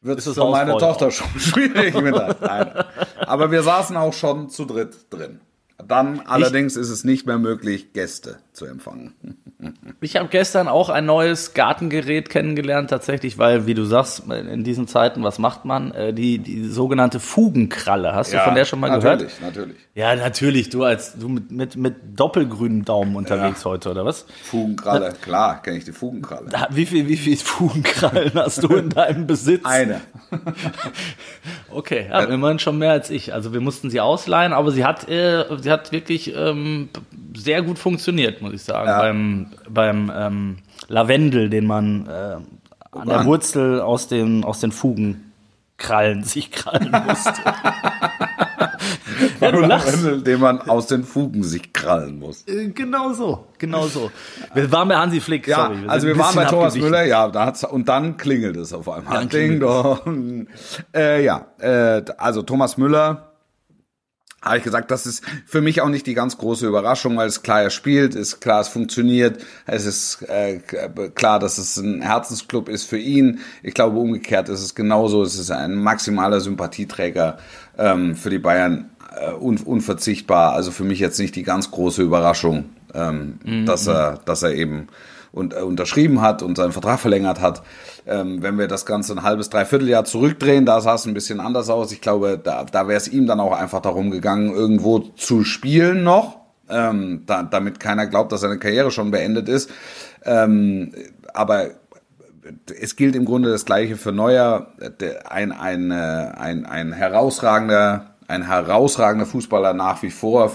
wird 0.00 0.18
es 0.18 0.28
für 0.34 0.44
meine 0.50 0.76
Tochter 0.78 1.06
auch. 1.08 1.10
schon 1.12 1.28
schwierig. 1.38 1.94
Mit 2.00 2.14
der, 2.14 2.34
nein. 2.40 2.70
Aber 3.26 3.50
wir 3.50 3.62
saßen 3.62 3.96
auch 3.96 4.12
schon 4.12 4.48
zu 4.50 4.64
dritt 4.64 4.94
drin. 5.10 5.40
Dann 5.88 6.20
allerdings 6.20 6.76
ist 6.76 6.90
es 6.90 7.04
nicht 7.04 7.26
mehr 7.26 7.38
möglich, 7.38 7.92
Gäste 7.92 8.38
zu 8.52 8.66
empfangen. 8.66 9.14
Ich 10.02 10.16
habe 10.16 10.28
gestern 10.28 10.68
auch 10.68 10.90
ein 10.90 11.06
neues 11.06 11.54
Gartengerät 11.54 12.28
kennengelernt, 12.28 12.90
tatsächlich, 12.90 13.38
weil, 13.38 13.66
wie 13.66 13.72
du 13.72 13.84
sagst, 13.84 14.24
in 14.28 14.62
diesen 14.62 14.86
Zeiten, 14.88 15.22
was 15.22 15.38
macht 15.38 15.64
man? 15.64 15.90
Äh, 15.92 16.12
Die, 16.12 16.38
die 16.38 16.64
sogenannte 16.66 17.18
Fugenkralle. 17.18 18.14
Hast 18.14 18.34
du 18.34 18.38
von 18.40 18.54
der 18.54 18.66
schon 18.66 18.80
mal 18.80 18.90
natürlich, 18.90 19.38
gehört? 19.38 19.40
Natürlich, 19.56 19.76
Ja, 19.94 20.14
natürlich. 20.16 20.68
Du 20.68 20.84
als 20.84 21.16
du 21.18 21.28
mit, 21.30 21.50
mit, 21.50 21.76
mit 21.76 21.94
doppelgrünem 22.14 22.84
Daumen 22.84 23.16
unterwegs 23.16 23.64
heute, 23.64 23.90
oder 23.90 24.04
was? 24.04 24.26
Fugenkralle, 24.42 25.14
klar, 25.22 25.62
kenne 25.62 25.78
ich 25.78 25.84
die 25.86 25.92
Fugenkralle. 25.92 26.50
Da- 26.50 26.68
Wie 26.70 26.84
viel, 26.84 27.08
wie 27.08 27.16
viel 27.16 27.36
Fugenkrallen 27.38 28.32
hast 28.34 28.62
du 28.64 28.68
in 28.76 28.90
deinem 28.90 29.26
Besitz? 29.26 29.64
Eine. 29.64 30.02
Okay, 31.70 32.06
ja, 32.10 32.20
immerhin 32.24 32.58
schon 32.58 32.78
mehr 32.78 32.90
als 32.92 33.08
ich. 33.10 33.32
Also 33.32 33.52
wir 33.54 33.60
mussten 33.60 33.88
sie 33.88 34.00
ausleihen, 34.00 34.52
aber 34.52 34.70
sie 34.72 34.84
hat, 34.84 35.08
äh, 35.08 35.44
sie 35.60 35.70
hat 35.70 35.90
wirklich 35.90 36.34
ähm, 36.36 36.90
sehr 37.34 37.62
gut 37.62 37.78
funktioniert, 37.78 38.41
muss 38.42 38.52
ich 38.52 38.62
sagen. 38.62 38.86
Ja. 38.88 38.98
Beim, 38.98 39.46
beim 39.68 40.12
ähm, 40.14 40.56
Lavendel, 40.88 41.48
den 41.48 41.66
man 41.66 42.06
äh, 42.06 42.36
an 42.92 43.08
der. 43.08 43.24
Wurzel 43.24 43.80
aus 43.80 44.08
den, 44.08 44.44
aus 44.44 44.60
den 44.60 44.72
Fugenkrallen 44.72 46.24
sich 46.24 46.50
krallen 46.50 46.90
musste. 47.06 47.32
ja, 49.40 49.52
du 49.52 49.60
lachst. 49.60 50.26
Den 50.26 50.40
man 50.40 50.60
aus 50.62 50.86
den 50.88 51.04
Fugen 51.04 51.42
sich 51.44 51.72
krallen 51.72 52.18
muss. 52.18 52.46
Äh, 52.46 52.68
Genau 52.68 53.12
so, 53.12 53.46
genau 53.58 53.86
so. 53.86 54.10
Wir 54.54 54.70
waren 54.72 54.88
bei 54.88 54.96
Hansi 54.96 55.20
Flick, 55.20 55.46
Ja, 55.46 55.66
sorry. 55.66 55.78
also 55.86 56.06
sind 56.06 56.16
wir 56.16 56.22
waren 56.24 56.34
bei 56.34 56.44
Thomas. 56.44 56.76
Müller, 56.76 57.04
ja, 57.04 57.28
da 57.28 57.46
hat's, 57.46 57.64
und 57.64 57.88
dann 57.88 58.16
klingelt 58.16 58.56
es 58.56 58.72
auf 58.72 58.88
einmal. 58.88 59.14
Dann 59.14 59.28
Ding 59.28 59.60
dong. 59.60 60.46
Äh, 60.94 61.24
ja, 61.24 61.46
äh, 61.58 62.02
also 62.18 62.42
Thomas 62.42 62.76
Müller, 62.76 63.31
habe 64.42 64.58
ich 64.58 64.64
gesagt, 64.64 64.90
das 64.90 65.06
ist 65.06 65.22
für 65.46 65.60
mich 65.60 65.80
auch 65.80 65.88
nicht 65.88 66.06
die 66.06 66.14
ganz 66.14 66.36
große 66.36 66.66
Überraschung, 66.66 67.16
weil 67.16 67.28
es 67.28 67.42
klar 67.42 67.62
er 67.62 67.70
spielt, 67.70 68.14
ist 68.14 68.40
klar, 68.40 68.60
es 68.60 68.68
funktioniert, 68.68 69.40
es 69.66 69.86
ist 69.86 70.22
äh, 70.28 70.58
klar, 71.14 71.38
dass 71.38 71.58
es 71.58 71.76
ein 71.76 72.02
Herzensclub 72.02 72.68
ist 72.68 72.84
für 72.84 72.98
ihn. 72.98 73.38
Ich 73.62 73.74
glaube, 73.74 73.98
umgekehrt 73.98 74.48
ist 74.48 74.62
es 74.62 74.74
genauso, 74.74 75.22
es 75.22 75.38
ist 75.38 75.52
ein 75.52 75.76
maximaler 75.76 76.40
Sympathieträger 76.40 77.38
ähm, 77.78 78.16
für 78.16 78.30
die 78.30 78.40
Bayern, 78.40 78.90
äh, 79.16 79.32
un 79.32 79.58
unverzichtbar. 79.58 80.52
Also 80.54 80.72
für 80.72 80.84
mich 80.84 80.98
jetzt 80.98 81.20
nicht 81.20 81.36
die 81.36 81.44
ganz 81.44 81.70
große 81.70 82.02
Überraschung, 82.02 82.64
ähm, 82.94 83.38
dass 83.64 83.86
er, 83.86 84.18
dass 84.24 84.42
er 84.42 84.54
eben 84.54 84.88
und, 85.32 85.54
äh, 85.54 85.60
unterschrieben 85.60 86.20
hat 86.20 86.42
und 86.42 86.56
seinen 86.56 86.72
Vertrag 86.72 87.00
verlängert 87.00 87.40
hat. 87.40 87.62
Ähm, 88.06 88.42
wenn 88.42 88.58
wir 88.58 88.68
das 88.68 88.86
Ganze 88.86 89.14
ein 89.14 89.22
halbes, 89.22 89.50
dreiviertel 89.50 89.88
Jahr 89.88 90.04
zurückdrehen, 90.04 90.66
da 90.66 90.80
sah 90.80 90.94
es 90.94 91.06
ein 91.06 91.14
bisschen 91.14 91.40
anders 91.40 91.70
aus. 91.70 91.90
Ich 91.92 92.00
glaube, 92.00 92.38
da, 92.42 92.64
da 92.64 92.86
wäre 92.86 92.98
es 92.98 93.08
ihm 93.08 93.26
dann 93.26 93.40
auch 93.40 93.52
einfach 93.52 93.80
darum 93.80 94.10
gegangen, 94.10 94.52
irgendwo 94.52 94.98
zu 95.00 95.44
spielen 95.44 96.04
noch, 96.04 96.38
ähm, 96.68 97.22
da, 97.26 97.42
damit 97.42 97.80
keiner 97.80 98.06
glaubt, 98.06 98.32
dass 98.32 98.42
seine 98.42 98.58
Karriere 98.58 98.90
schon 98.90 99.10
beendet 99.10 99.48
ist. 99.48 99.70
Ähm, 100.24 100.92
aber 101.32 101.70
es 102.78 102.96
gilt 102.96 103.16
im 103.16 103.24
Grunde 103.24 103.50
das 103.50 103.64
Gleiche 103.64 103.96
für 103.96 104.12
Neuer. 104.12 104.72
Ein, 105.28 105.52
ein, 105.52 105.90
äh, 105.90 105.94
ein, 105.94 106.66
ein 106.66 106.92
herausragender 106.92 108.08
ein 108.28 108.46
herausragender 108.46 109.26
Fußballer 109.26 109.74
nach 109.74 110.02
wie 110.02 110.10
vor. 110.10 110.50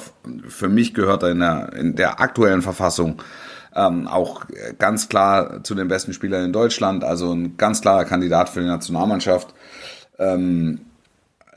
Für 0.48 0.68
mich 0.68 0.96
gehört 0.96 1.22
er 1.22 1.30
in 1.30 1.40
der, 1.40 1.74
in 1.74 1.96
der 1.96 2.20
aktuellen 2.20 2.64
Verfassung 2.64 3.22
ähm, 3.76 4.08
auch 4.08 4.46
ganz 4.80 5.10
klar 5.10 5.64
zu 5.64 5.76
den 5.76 5.88
besten 5.88 6.14
Spielern 6.14 6.46
in 6.46 6.54
Deutschland, 6.54 7.04
also 7.04 7.32
ein 7.34 7.58
ganz 7.58 7.82
klarer 7.82 8.06
Kandidat 8.06 8.50
für 8.50 8.62
die 8.62 8.68
Nationalmannschaft. 8.68 9.54
Ähm, 10.20 10.82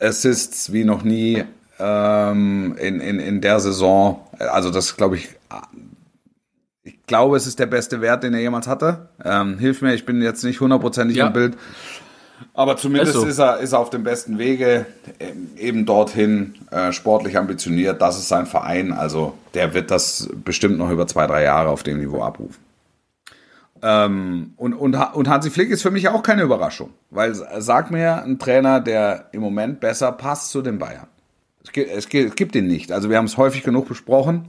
Assists 0.00 0.72
wie 0.72 0.84
noch 0.84 1.02
nie 1.02 1.44
ähm, 1.78 2.76
in, 2.78 3.00
in, 3.00 3.18
in 3.20 3.40
der 3.40 3.60
Saison. 3.60 4.20
Also 4.38 4.70
das 4.70 4.96
glaube 4.96 5.16
ich, 5.16 5.28
ich 6.82 6.98
glaube, 7.06 7.36
es 7.36 7.46
ist 7.46 7.58
der 7.58 7.66
beste 7.66 8.00
Wert, 8.00 8.22
den 8.22 8.34
er 8.34 8.40
jemals 8.40 8.66
hatte. 8.66 9.08
Ähm, 9.24 9.58
hilf 9.58 9.82
mir, 9.82 9.94
ich 9.94 10.06
bin 10.06 10.22
jetzt 10.22 10.44
nicht 10.44 10.60
hundertprozentig 10.60 11.16
Ja. 11.18 11.26
im 11.26 11.32
Bild. 11.32 11.56
Aber 12.54 12.76
zumindest 12.76 13.14
Ist 13.14 13.20
so. 13.20 13.26
ist, 13.26 13.38
er, 13.38 13.58
ist 13.58 13.72
er 13.72 13.78
auf 13.78 13.90
dem 13.90 14.02
besten 14.02 14.38
Wege, 14.38 14.86
ähm, 15.18 15.50
eben 15.58 15.86
dorthin, 15.86 16.54
äh, 16.70 16.92
sportlich 16.92 17.36
ambitioniert. 17.36 18.00
Das 18.00 18.18
ist 18.18 18.28
sein 18.28 18.46
Verein. 18.46 18.92
Also 18.92 19.34
der 19.54 19.74
wird 19.74 19.90
das 19.90 20.28
bestimmt 20.44 20.78
noch 20.78 20.90
über 20.90 21.06
zwei, 21.06 21.26
drei 21.26 21.44
Jahre 21.44 21.70
auf 21.70 21.82
dem 21.82 21.98
Niveau 21.98 22.22
abrufen. 22.22 22.56
Ähm, 23.82 24.52
und, 24.56 24.74
und, 24.74 24.94
und 24.94 25.28
Hansi 25.28 25.50
Flick 25.50 25.70
ist 25.70 25.82
für 25.82 25.90
mich 25.90 26.08
auch 26.08 26.22
keine 26.22 26.42
Überraschung. 26.42 26.90
Weil 27.10 27.34
sag 27.34 27.90
mir 27.90 28.22
ein 28.22 28.38
Trainer, 28.38 28.80
der 28.80 29.28
im 29.32 29.40
Moment 29.40 29.80
besser 29.80 30.12
passt 30.12 30.50
zu 30.50 30.62
den 30.62 30.78
Bayern. 30.78 31.06
Es 31.62 31.72
gibt, 31.72 31.90
es 31.90 32.08
gibt, 32.08 32.30
es 32.30 32.36
gibt 32.36 32.54
ihn 32.56 32.66
nicht. 32.66 32.92
Also 32.92 33.10
wir 33.10 33.16
haben 33.16 33.26
es 33.26 33.36
häufig 33.36 33.62
genug 33.62 33.88
besprochen. 33.88 34.48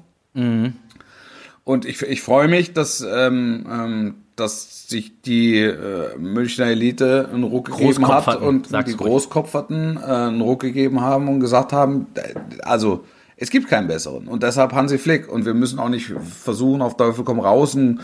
Und 1.63 1.85
ich, 1.85 2.01
ich 2.01 2.21
freue 2.21 2.47
mich, 2.47 2.73
dass, 2.73 3.01
ähm, 3.01 3.65
ähm, 3.69 4.15
dass 4.35 4.87
sich 4.87 5.21
die 5.21 5.57
äh, 5.59 6.17
Münchner 6.17 6.67
Elite 6.67 7.29
einen 7.31 7.43
Ruck 7.43 7.65
gegeben 7.71 8.07
hat 8.07 8.41
und 8.41 8.69
die. 8.71 8.95
Großkopferten 8.95 9.97
äh, 9.97 10.05
einen 10.05 10.41
Ruck 10.41 10.61
gegeben 10.61 11.01
haben 11.01 11.27
und 11.27 11.39
gesagt 11.39 11.73
haben, 11.73 12.07
äh, 12.15 12.33
also 12.63 13.03
es 13.37 13.49
gibt 13.49 13.67
keinen 13.67 13.87
besseren. 13.87 14.27
Und 14.27 14.43
deshalb 14.43 14.73
Hansi 14.73 14.97
Flick. 14.99 15.27
Und 15.31 15.45
wir 15.45 15.53
müssen 15.55 15.79
auch 15.79 15.89
nicht 15.89 16.13
versuchen, 16.21 16.81
auf 16.81 16.95
Teufel 16.95 17.23
komm 17.23 17.39
raus, 17.39 17.75
einen, 17.75 17.99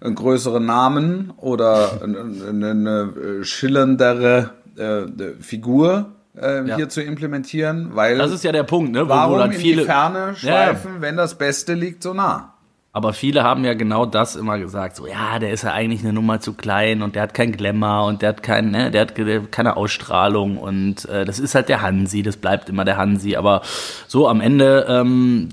einen 0.00 0.14
größeren 0.14 0.64
Namen 0.64 1.32
oder 1.36 2.00
eine, 2.02 2.20
eine, 2.48 2.70
eine 2.70 3.44
schillerndere 3.44 4.50
äh, 4.76 5.06
Figur 5.40 6.12
äh, 6.40 6.66
Ja. 6.68 6.76
hier 6.76 6.88
zu 6.88 7.02
implementieren, 7.02 7.90
weil 7.94 8.18
Das 8.18 8.30
ist 8.30 8.44
ja 8.44 8.52
der 8.52 8.62
Punkt, 8.62 8.92
ne? 8.92 9.04
Wo, 9.06 9.08
warum 9.08 9.38
dann 9.38 9.50
in 9.52 9.58
viele, 9.58 9.82
die 9.82 9.86
Ferne 9.88 10.28
Ja, 10.28 10.34
schweifen, 10.36 10.90
wenn 11.00 11.16
das 11.16 11.36
Beste 11.36 11.74
liegt 11.74 12.02
so 12.04 12.14
nah? 12.14 12.54
Aber 12.92 13.12
viele 13.12 13.44
haben 13.44 13.64
ja 13.64 13.74
genau 13.74 14.06
das 14.06 14.34
immer 14.34 14.58
gesagt, 14.58 14.96
so 14.96 15.06
ja, 15.06 15.38
der 15.38 15.52
ist 15.52 15.62
ja 15.62 15.72
eigentlich 15.72 16.00
eine 16.02 16.12
Nummer 16.12 16.40
zu 16.40 16.54
klein 16.54 17.02
und 17.02 17.14
der 17.14 17.22
hat 17.22 17.34
kein 17.34 17.52
Glamour 17.52 18.06
und 18.06 18.22
der 18.22 18.30
hat 18.30 18.42
kein, 18.42 18.70
ne, 18.70 18.90
der 18.90 19.02
hat 19.02 19.14
keine 19.52 19.76
Ausstrahlung 19.76 20.56
und 20.56 21.04
äh, 21.04 21.24
das 21.24 21.38
ist 21.38 21.54
halt 21.54 21.68
der 21.68 21.82
Hansi, 21.82 22.22
das 22.22 22.38
bleibt 22.38 22.68
immer 22.68 22.84
der 22.84 22.96
Hansi. 22.96 23.36
Aber 23.36 23.62
so 24.06 24.26
am 24.26 24.40
Ende 24.40 24.86
ähm, 24.88 25.50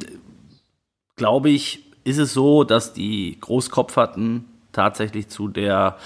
glaube 1.18 1.50
ich, 1.50 1.84
ist 2.04 2.20
es 2.20 2.34
so, 2.34 2.64
dass 2.64 2.94
die 2.94 3.38
Großkopferten 3.42 4.46
tatsächlich 4.72 5.28
zu 5.28 5.48
der 5.48 5.98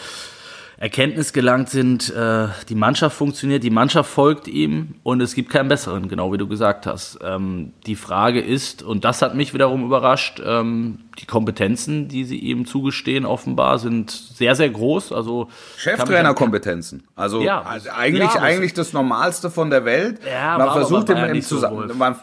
Erkenntnis 0.80 1.34
gelangt 1.34 1.70
sind, 1.70 2.10
äh, 2.16 2.48
die 2.70 2.76
Mannschaft 2.76 3.18
funktioniert, 3.18 3.64
die 3.64 3.70
Mannschaft 3.70 4.10
folgt 4.10 4.48
ihm 4.48 4.96
und 5.04 5.20
es 5.20 5.36
gibt 5.36 5.50
keinen 5.50 5.68
besseren, 5.68 6.08
genau 6.08 6.32
wie 6.32 6.38
du 6.38 6.48
gesagt 6.48 6.86
hast. 6.86 7.20
Ähm, 7.22 7.74
die 7.86 7.98
Frage 7.98 8.40
ist, 8.40 8.82
und 8.82 9.04
das 9.04 9.22
hat 9.22 9.36
mich 9.36 9.54
wiederum 9.54 9.84
überrascht, 9.84 10.42
ähm, 10.42 11.00
die 11.20 11.26
Kompetenzen, 11.26 12.08
die 12.08 12.24
sie 12.24 12.38
ihm 12.38 12.66
zugestehen, 12.66 13.26
offenbar 13.26 13.78
sind 13.78 14.10
sehr, 14.10 14.56
sehr 14.56 14.70
groß. 14.70 15.12
Also 15.12 15.50
Cheftrainerkompetenzen. 15.76 17.04
Also, 17.14 17.42
Ja, 17.42 17.62
also 17.62 17.90
eigentlich, 17.90 18.34
ja, 18.34 18.42
eigentlich 18.42 18.74
das 18.74 18.94
Normalste 18.94 19.50
von 19.50 19.70
der 19.70 19.84
Welt. 19.84 20.22
Ja, 20.26 20.58
man 20.58 20.72
versucht 20.72 21.10
aber 21.10 21.20
bei 21.20 21.24
im, 21.24 21.30
im 21.32 21.36
nicht 21.36 21.48
so, 21.50 21.60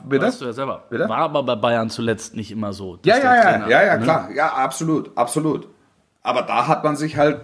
bitte? 0.09 0.25
Weißt 0.25 0.41
du 0.41 0.47
ja 0.47 0.53
selber. 0.55 0.85
Bitte? 0.89 1.07
War 1.11 1.19
aber 1.19 1.43
bei 1.43 1.57
Bayern 1.57 1.91
zuletzt 1.91 2.35
nicht 2.35 2.51
immer 2.51 2.73
so. 2.73 2.99
Ja, 3.05 3.19
ja, 3.19 3.35
ja, 3.35 3.69
ja, 3.69 3.83
ja, 3.85 3.97
ne? 3.99 4.03
klar. 4.03 4.31
Ja, 4.35 4.55
absolut, 4.55 5.11
absolut. 5.15 5.69
Aber 6.23 6.41
da 6.41 6.67
hat 6.67 6.83
man 6.83 6.97
sich 6.97 7.19
halt 7.19 7.41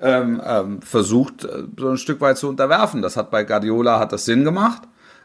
ähm, 0.00 0.42
ähm, 0.44 0.82
versucht, 0.82 1.44
äh, 1.44 1.64
so 1.78 1.88
ein 1.90 1.96
Stück 1.98 2.20
weit 2.20 2.38
zu 2.38 2.48
unterwerfen. 2.48 3.02
Das 3.02 3.16
hat 3.16 3.30
bei 3.30 3.44
Guardiola 3.44 3.98
hat 3.98 4.12
das 4.12 4.24
Sinn 4.24 4.44
gemacht. 4.44 4.82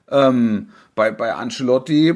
Ähm, 0.09 0.69
bei, 0.95 1.11
bei 1.11 1.33
Ancelotti 1.33 2.13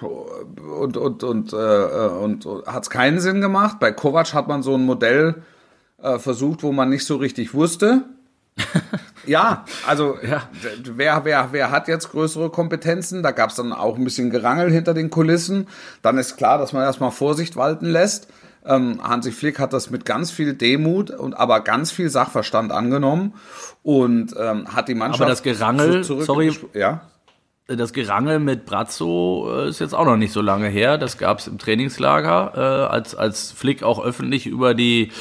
und, 0.00 0.96
und, 0.96 1.22
und, 1.24 1.52
äh, 1.52 1.56
und, 1.56 2.44
und 2.46 2.66
hat 2.66 2.82
es 2.82 2.90
keinen 2.90 3.18
Sinn 3.20 3.40
gemacht. 3.40 3.78
Bei 3.80 3.92
Kovac 3.92 4.34
hat 4.34 4.46
man 4.48 4.62
so 4.62 4.74
ein 4.74 4.84
Modell 4.84 5.42
äh, 6.02 6.18
versucht, 6.18 6.62
wo 6.62 6.72
man 6.72 6.90
nicht 6.90 7.06
so 7.06 7.16
richtig 7.16 7.54
wusste. 7.54 8.02
ja, 9.26 9.64
also 9.86 10.18
Ja. 10.22 10.42
wer, 10.82 11.24
wer, 11.24 11.48
wer 11.52 11.70
hat 11.70 11.88
jetzt 11.88 12.10
größere 12.10 12.50
Kompetenzen? 12.50 13.22
Da 13.22 13.30
gab 13.30 13.50
es 13.50 13.56
dann 13.56 13.72
auch 13.72 13.96
ein 13.96 14.04
bisschen 14.04 14.30
Gerangel 14.30 14.70
hinter 14.70 14.92
den 14.92 15.08
Kulissen. 15.08 15.66
Dann 16.02 16.18
ist 16.18 16.36
klar, 16.36 16.58
dass 16.58 16.72
man 16.72 16.82
erstmal 16.82 17.10
Vorsicht 17.10 17.56
walten 17.56 17.86
lässt. 17.86 18.28
Ähm, 18.66 19.00
Hansi 19.02 19.32
Flick 19.32 19.58
hat 19.58 19.72
das 19.72 19.90
mit 19.90 20.04
ganz 20.04 20.30
viel 20.30 20.54
Demut 20.54 21.10
und 21.10 21.34
aber 21.34 21.60
ganz 21.60 21.90
viel 21.92 22.10
Sachverstand 22.10 22.72
angenommen 22.72 23.34
und 23.82 24.34
ähm, 24.38 24.74
hat 24.74 24.88
die 24.88 24.94
Mannschaft 24.94 25.22
Aber 25.22 25.30
das 25.30 25.42
Gerangel, 25.42 26.02
zu- 26.04 26.16
zurück 26.20 26.24
sorry. 26.26 26.52
ja. 26.74 27.02
Das 27.66 27.92
Gerangel 27.92 28.40
mit 28.40 28.66
Brazzo 28.66 29.48
äh, 29.64 29.68
ist 29.68 29.78
jetzt 29.78 29.94
auch 29.94 30.04
noch 30.04 30.16
nicht 30.16 30.32
so 30.32 30.40
lange 30.42 30.66
her. 30.68 30.98
Das 30.98 31.18
gab 31.18 31.38
es 31.38 31.46
im 31.46 31.56
Trainingslager, 31.56 32.52
äh, 32.56 32.92
als, 32.92 33.14
als 33.14 33.52
Flick 33.52 33.84
auch 33.84 34.02
öffentlich 34.04 34.46
über 34.48 34.74
die 34.74 35.12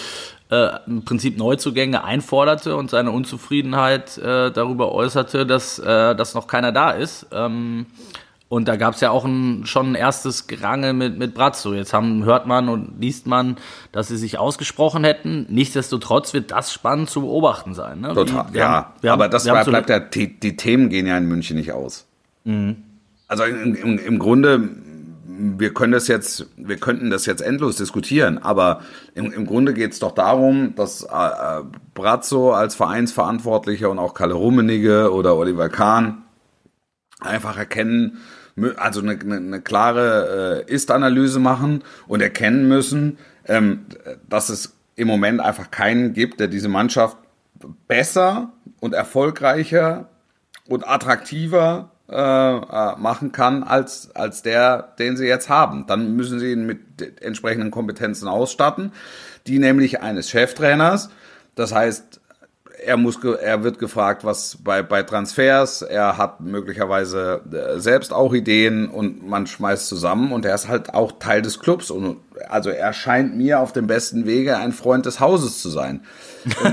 äh, 0.50 0.70
im 0.88 1.06
Prinzip 1.06 1.38
Neuzugänge 1.38 2.04
einforderte 2.04 2.76
und 2.76 2.90
seine 2.90 3.12
Unzufriedenheit 3.12 4.18
äh, 4.18 4.50
darüber 4.52 4.92
äußerte, 4.94 5.46
dass, 5.46 5.78
äh, 5.78 6.16
dass 6.16 6.34
noch 6.34 6.48
keiner 6.48 6.72
da 6.72 6.90
ist. 6.90 7.28
Ähm, 7.32 7.86
und 8.50 8.68
da 8.68 8.76
gab 8.78 8.96
es 8.96 9.02
ja 9.02 9.12
auch 9.12 9.26
ein, 9.26 9.66
schon 9.66 9.92
ein 9.92 9.96
erstes 9.96 10.48
Gerangel 10.48 10.94
mit, 10.94 11.18
mit 11.20 11.36
Brazzo. 11.36 11.74
Jetzt 11.74 11.94
haben, 11.94 12.24
hört 12.26 12.48
man 12.48 12.68
und 12.68 13.00
liest 13.00 13.28
man, 13.28 13.58
dass 13.92 14.08
sie 14.08 14.18
sich 14.18 14.40
ausgesprochen 14.40 15.04
hätten. 15.04 15.46
Nichtsdestotrotz 15.50 16.34
wird 16.34 16.50
das 16.52 16.74
spannend 16.74 17.10
zu 17.12 17.22
beobachten 17.22 17.76
sein. 17.76 18.02
Ne? 18.02 18.14
Total, 18.16 18.48
Wie- 18.52 18.58
ja. 18.58 18.68
haben- 18.70 18.86
haben- 19.04 19.10
aber 19.10 19.30
das 19.30 19.48
haben 19.48 19.70
bleibt, 19.70 19.90
ja, 19.90 20.00
die, 20.00 20.40
die 20.40 20.58
Themen 20.58 20.90
gehen 20.90 21.06
ja 21.06 21.16
in 21.18 21.26
München 21.28 21.58
nicht 21.58 21.72
aus. 21.72 22.08
Mhm. 22.44 22.78
Also 23.28 23.44
im, 23.44 23.76
im, 23.76 24.00
im 24.00 24.18
Grunde, 24.18 24.68
wir 25.28 25.72
können 25.74 25.92
das 25.94 26.08
jetzt, 26.08 26.48
wir 26.58 26.78
könnten 26.78 27.12
das 27.12 27.28
jetzt 27.28 27.42
endlos 27.44 27.76
diskutieren, 27.76 28.40
aber 28.40 28.80
im, 29.14 29.32
im 29.32 29.46
Grunde 29.46 29.76
geht 29.76 29.92
es 29.92 30.00
doch 30.00 30.12
darum, 30.14 30.74
dass 30.76 31.04
äh, 31.04 31.08
äh, 31.08 31.64
Brazzo 31.94 32.52
als 32.54 32.74
Vereinsverantwortlicher 32.74 33.92
und 33.92 34.00
auch 34.00 34.16
Kalle 34.16 34.34
Rummenigge 34.34 35.14
oder 35.14 35.36
Oliver 35.36 35.70
Kahn 35.70 36.24
einfach 37.20 37.56
erkennen, 37.58 38.18
also 38.78 39.02
eine, 39.02 39.20
eine, 39.20 39.38
eine 39.38 39.62
klare 39.62 40.66
äh, 40.68 40.74
Ist-Analyse 40.74 41.40
machen 41.40 41.84
und 42.08 42.22
erkennen 42.22 42.68
müssen, 42.68 43.18
ähm, 43.48 43.86
dass 44.28 44.50
es 44.50 44.76
im 44.96 45.08
Moment 45.08 45.40
einfach 45.40 45.72
keinen 45.72 46.14
gibt, 46.14 46.40
der 46.40 46.48
diese 46.48 46.70
Mannschaft 46.70 47.18
besser 47.88 48.52
und 48.80 48.94
erfolgreicher 48.94 50.10
und 50.68 50.88
attraktiver 50.88 51.92
äh, 52.10 52.16
äh, 52.16 52.96
machen 52.98 53.32
kann 53.32 53.64
als, 53.64 54.16
als 54.16 54.42
der, 54.42 54.96
den 54.98 55.16
sie 55.16 55.28
jetzt 55.28 55.48
haben. 55.48 55.86
Dann 55.88 56.16
müssen 56.16 56.40
sie 56.40 56.52
ihn 56.52 56.66
mit 56.66 57.22
entsprechenden 57.22 57.70
Kompetenzen 57.70 58.28
ausstatten, 58.28 58.92
die 59.46 59.60
nämlich 59.60 60.02
eines 60.02 60.30
Cheftrainers. 60.30 61.10
Das 61.54 61.74
heißt, 61.74 62.19
er 62.86 62.98
muss, 62.98 63.24
er 63.24 63.64
wird 63.64 63.80
gefragt, 63.80 64.24
was 64.24 64.58
bei, 64.64 64.82
bei 64.82 65.04
Transfers, 65.04 65.82
er 65.82 66.18
hat 66.18 66.40
möglicherweise 66.40 67.42
äh, 67.52 67.80
selbst 67.80 68.14
auch 68.14 68.34
Ideen 68.34 68.90
und 68.90 69.28
man 69.28 69.48
schmeißt 69.48 69.88
zusammen 69.88 70.32
und 70.32 70.46
er 70.46 70.56
ist 70.56 70.68
halt 70.68 70.94
auch 70.94 71.14
Teil 71.20 71.42
des 71.42 71.60
Clubs 71.60 71.92
und 71.92 72.18
also 72.50 72.70
er 72.70 72.94
scheint 72.94 73.36
mir 73.36 73.60
auf 73.60 73.74
dem 73.74 73.88
besten 73.88 74.26
Wege 74.26 74.58
ein 74.58 74.72
Freund 74.72 75.06
des 75.06 75.20
Hauses 75.20 75.62
zu 75.62 75.70
sein. 75.70 76.02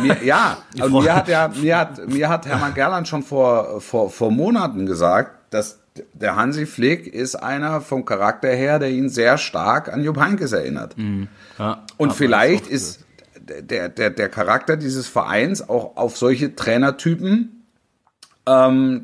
Mir, 0.02 0.22
ja, 0.24 0.58
und 0.82 0.92
mir 0.92 1.14
hat 1.14 1.28
ja, 1.28 1.50
mir 1.60 1.78
hat, 1.78 2.08
mir 2.08 2.28
hat 2.28 2.46
Hermann 2.46 2.74
Gerland 2.74 3.08
schon 3.08 3.22
vor, 3.22 3.80
vor, 3.80 4.10
vor 4.10 4.30
Monaten 4.30 4.86
gesagt, 4.86 5.32
dass 5.52 5.80
der 6.12 6.36
Hansi 6.36 6.66
Flick 6.66 7.06
ist 7.06 7.36
einer 7.36 7.80
vom 7.80 8.04
Charakter 8.04 8.48
her, 8.48 8.78
der 8.78 8.90
ihn 8.90 9.08
sehr 9.08 9.38
stark 9.38 9.92
an 9.92 10.02
Jupp 10.04 10.20
Heynckes 10.20 10.52
erinnert. 10.52 10.94
Ja, 11.58 11.84
Und 11.96 12.12
vielleicht 12.12 12.66
ist 12.66 13.05
der, 13.46 13.88
der, 13.88 14.10
der 14.10 14.28
Charakter 14.28 14.76
dieses 14.76 15.08
Vereins 15.08 15.68
auch 15.68 15.96
auf 15.96 16.16
solche 16.16 16.54
Trainertypen 16.54 17.56
ähm, 18.46 19.02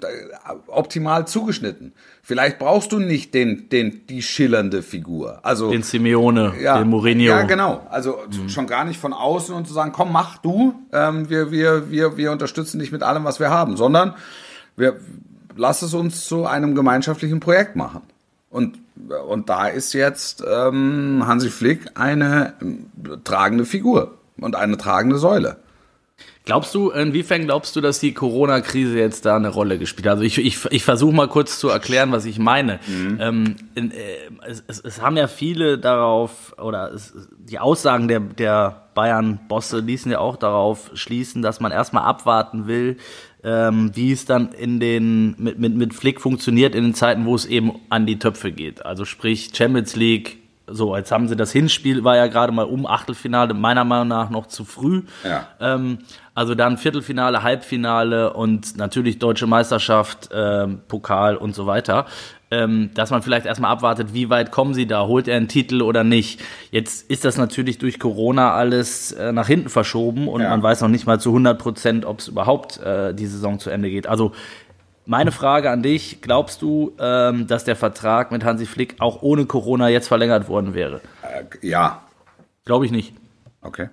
optimal 0.69 1.27
zugeschnitten. 1.27 1.93
Vielleicht 2.23 2.59
brauchst 2.61 2.93
du 2.93 3.01
nicht 3.01 3.35
den, 3.35 3.69
den, 3.69 4.07
die 4.07 4.23
schillernde 4.23 4.83
Figur. 4.83 5.41
Also 5.43 5.71
den 5.71 5.83
Simeone, 5.83 6.53
den 6.57 6.89
Mourinho. 6.89 7.25
ja, 7.25 7.43
genau. 7.43 7.85
Also 7.91 8.19
schon 8.47 8.69
gar 8.69 8.85
nicht 8.85 9.01
von 9.01 9.13
außen 9.13 9.55
und 9.55 9.67
zu 9.67 9.75
sagen, 9.75 9.91
komm, 9.93 10.13
mach 10.13 10.39
du, 10.39 10.75
ähm, 10.93 11.29
wir, 11.29 11.51
wir, 11.51 11.91
wir, 11.91 12.17
wir 12.17 12.31
unterstützen 12.31 12.79
dich 12.79 12.93
mit 12.93 13.03
allem, 13.03 13.25
was 13.25 13.41
wir 13.41 13.51
haben, 13.51 13.77
sondern 13.77 14.15
wir 14.77 15.01
lass 15.57 15.83
es 15.83 15.93
uns 15.93 16.25
zu 16.25 16.47
einem 16.47 16.75
gemeinschaftlichen 16.75 17.41
Projekt 17.41 17.75
machen. 17.75 18.03
Und, 18.51 18.79
und 19.29 19.49
da 19.49 19.67
ist 19.67 19.93
jetzt 19.93 20.45
ähm, 20.49 21.25
Hansi 21.27 21.51
Flick 21.51 21.91
eine 21.95 22.55
ähm, 22.61 22.87
tragende 23.25 23.65
Figur 23.65 24.19
und 24.39 24.57
eine 24.57 24.77
tragende 24.77 25.19
Säule. 25.19 25.57
Glaubst 26.45 26.75
du, 26.75 26.91
inwiefern 26.91 27.45
glaubst 27.45 27.77
du, 27.77 27.81
dass 27.81 28.01
die 28.01 28.15
Corona-Krise 28.15 28.99
jetzt 28.99 29.25
da 29.27 29.37
eine 29.37 29.49
Rolle 29.49 29.79
gespielt 29.79 30.07
hat? 30.07 30.15
Also 30.15 30.25
ich, 30.25 30.39
ich, 30.39 30.59
ich 30.71 30.83
versuche 30.83 31.15
mal 31.15 31.29
kurz 31.29 31.61
zu 31.61 31.69
erklären, 31.69 32.11
was 32.11 32.25
ich 32.25 32.41
meine. 32.41 32.81
Ähm, 33.21 33.57
in, 33.77 33.93
äh, 33.93 33.97
es, 34.45 34.65
es, 34.67 34.81
es 34.81 35.01
haben 35.01 35.17
ja 35.17 35.29
viele 35.29 35.79
darauf, 35.79 36.53
oder 36.59 36.93
es, 36.93 37.15
die 37.39 37.61
Aussagen 37.61 38.09
der, 38.09 38.19
der 38.19 38.89
Bayern-Bosse 38.95 39.79
ließen 39.79 40.11
ja 40.11 40.19
auch 40.19 40.35
darauf 40.35 40.91
schließen, 40.95 41.43
dass 41.43 41.61
man 41.61 41.71
erstmal 41.71 42.03
abwarten 42.03 42.67
will, 42.67 42.97
ähm, 43.45 43.93
wie 43.95 44.11
es 44.11 44.25
dann 44.25 44.51
in 44.51 44.81
den, 44.81 45.37
mit, 45.39 45.61
mit, 45.61 45.77
mit 45.77 45.95
Flick 45.95 46.21
funktioniert 46.21 46.75
in 46.75 46.83
den 46.83 46.95
Zeiten, 46.95 47.25
wo 47.25 47.37
es 47.37 47.47
eben 47.47 47.73
an 47.89 48.05
die 48.05 48.19
Töpfe 48.19 48.51
geht. 48.51 48.85
Also 48.85 49.05
sprich 49.05 49.51
Champions 49.55 49.95
League, 49.95 50.42
so, 50.67 50.97
jetzt 50.97 51.11
haben 51.13 51.29
sie 51.29 51.37
das 51.37 51.53
Hinspiel, 51.53 52.05
war 52.05 52.17
ja 52.17 52.27
gerade 52.29 52.53
mal 52.53 52.65
um 52.65 52.87
Achtelfinale, 52.87 53.55
meiner 53.55 53.85
Meinung 53.85 54.09
nach 54.09 54.31
noch 54.31 54.47
zu 54.47 54.65
früh. 54.65 55.03
Ja. 55.25 55.49
Ähm, 55.61 55.99
also 56.35 56.55
dann 56.55 56.79
Viertelfinale, 56.79 57.43
Halbfinale 57.43 58.33
und 58.33 58.77
natürlich 58.77 59.19
deutsche 59.19 59.47
Meisterschaft, 59.47 60.31
ähm, 60.33 60.81
Pokal 60.89 61.37
und 61.37 61.55
so 61.55 61.67
weiter. 61.67 62.07
Ähm, 62.51 62.91
dass 62.93 63.11
man 63.11 63.23
vielleicht 63.23 63.47
erstmal 63.47 63.71
abwartet, 63.71 64.13
wie 64.13 64.29
weit 64.29 64.51
kommen 64.51 64.75
sie 64.75 64.87
da, 64.87 65.07
holt 65.07 65.27
er 65.27 65.39
einen 65.39 65.49
Titel 65.49 65.81
oder 65.81 66.05
nicht. 66.05 66.39
Jetzt 66.71 67.11
ist 67.11 67.25
das 67.25 67.39
natürlich 67.39 67.79
durch 67.79 67.99
Corona 67.99 68.53
alles 68.53 69.11
äh, 69.13 69.33
nach 69.33 69.47
hinten 69.47 69.71
verschoben 69.71 70.29
und 70.29 70.43
Ja. 70.43 70.51
man 70.51 70.63
weiß 70.63 70.83
noch 70.83 70.91
nicht 70.91 71.07
mal 71.07 71.19
zu 71.19 71.31
100 71.31 71.59
Prozent, 71.59 72.05
ob 72.05 72.19
es 72.19 72.29
überhaupt 72.29 72.79
äh, 72.81 73.15
die 73.15 73.25
Saison 73.25 73.59
zu 73.59 73.71
Ende 73.71 73.89
geht. 73.89 74.07
Also 74.07 74.33
meine 75.05 75.33
Frage 75.33 75.71
an 75.71 75.83
dich, 75.83 76.21
glaubst 76.23 76.63
du, 76.63 76.93
ähm, 76.99 77.47
dass 77.47 77.65
der 77.65 77.77
Vertrag 77.77 78.31
mit 78.33 78.45
Hansi 78.45 78.67
Flick 78.67 78.97
auch 79.01 79.23
ohne 79.23 79.47
Corona 79.47 79.89
jetzt 79.89 80.09
verlängert 80.09 80.49
worden 80.49 80.75
wäre? 80.75 81.01
Äh, 81.23 81.67
ja, 81.67 82.03
Glaube 82.65 82.87
ich 82.87 82.93
nicht. 82.93 83.13
okay. 83.63 83.89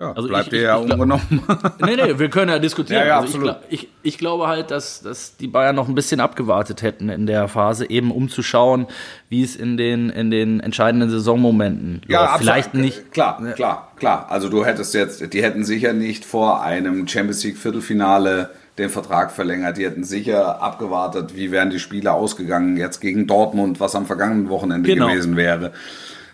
Ja, 0.00 0.12
Also 0.14 0.28
bleibt 0.28 0.44
ich- 0.46 0.50
dir 0.52 0.56
ich- 0.56 0.62
ja 0.62 0.76
ich 0.82 0.90
ungenommen. 0.90 1.42
Nee, 1.84 1.96
nee, 1.96 2.18
wir 2.18 2.30
können 2.30 2.50
ja 2.50 2.58
diskutieren. 2.58 3.02
Ja, 3.02 3.06
ja, 3.06 3.16
also 3.20 3.28
ich, 3.28 3.34
absolut. 3.34 3.56
ich, 3.68 3.88
ich 4.02 4.16
glaube 4.16 4.48
halt, 4.48 4.70
dass, 4.70 5.02
dass 5.02 5.36
die 5.36 5.46
Bayern 5.46 5.76
noch 5.76 5.88
ein 5.88 5.94
bisschen 5.94 6.20
abgewartet 6.20 6.80
hätten 6.80 7.10
in 7.10 7.26
der 7.26 7.48
Phase, 7.48 7.90
eben 7.90 8.10
um 8.10 8.30
zu 8.30 8.42
schauen, 8.42 8.86
wie 9.28 9.42
es 9.42 9.56
in 9.56 9.76
den, 9.76 10.08
in 10.08 10.30
den 10.30 10.60
entscheidenden 10.60 11.10
Saisonmomenten 11.10 12.00
läuft. 12.06 12.22
absolut. 12.22 12.40
Vielleicht 12.40 12.72
nicht. 12.72 13.12
Klar, 13.12 13.42
klar, 13.52 13.92
klar. 13.96 14.26
Also 14.30 14.48
du 14.48 14.64
hättest 14.64 14.94
jetzt, 14.94 15.34
die 15.34 15.42
hätten 15.42 15.64
sicher 15.64 15.92
nicht 15.92 16.24
vor 16.24 16.62
einem 16.62 17.06
Champions 17.06 17.44
League 17.44 17.58
Viertelfinale 17.58 18.48
den 18.80 18.90
Vertrag 18.90 19.30
verlängert. 19.30 19.76
Die 19.76 19.84
hätten 19.84 20.04
sicher 20.04 20.60
abgewartet, 20.62 21.36
wie 21.36 21.50
wären 21.52 21.70
die 21.70 21.78
Spiele 21.78 22.12
ausgegangen 22.12 22.76
jetzt 22.76 23.00
gegen 23.00 23.26
Dortmund, 23.26 23.78
was 23.80 23.94
am 23.94 24.06
vergangenen 24.06 24.48
Wochenende 24.48 24.88
Genau. 24.88 25.08
gewesen 25.08 25.36
wäre. 25.36 25.72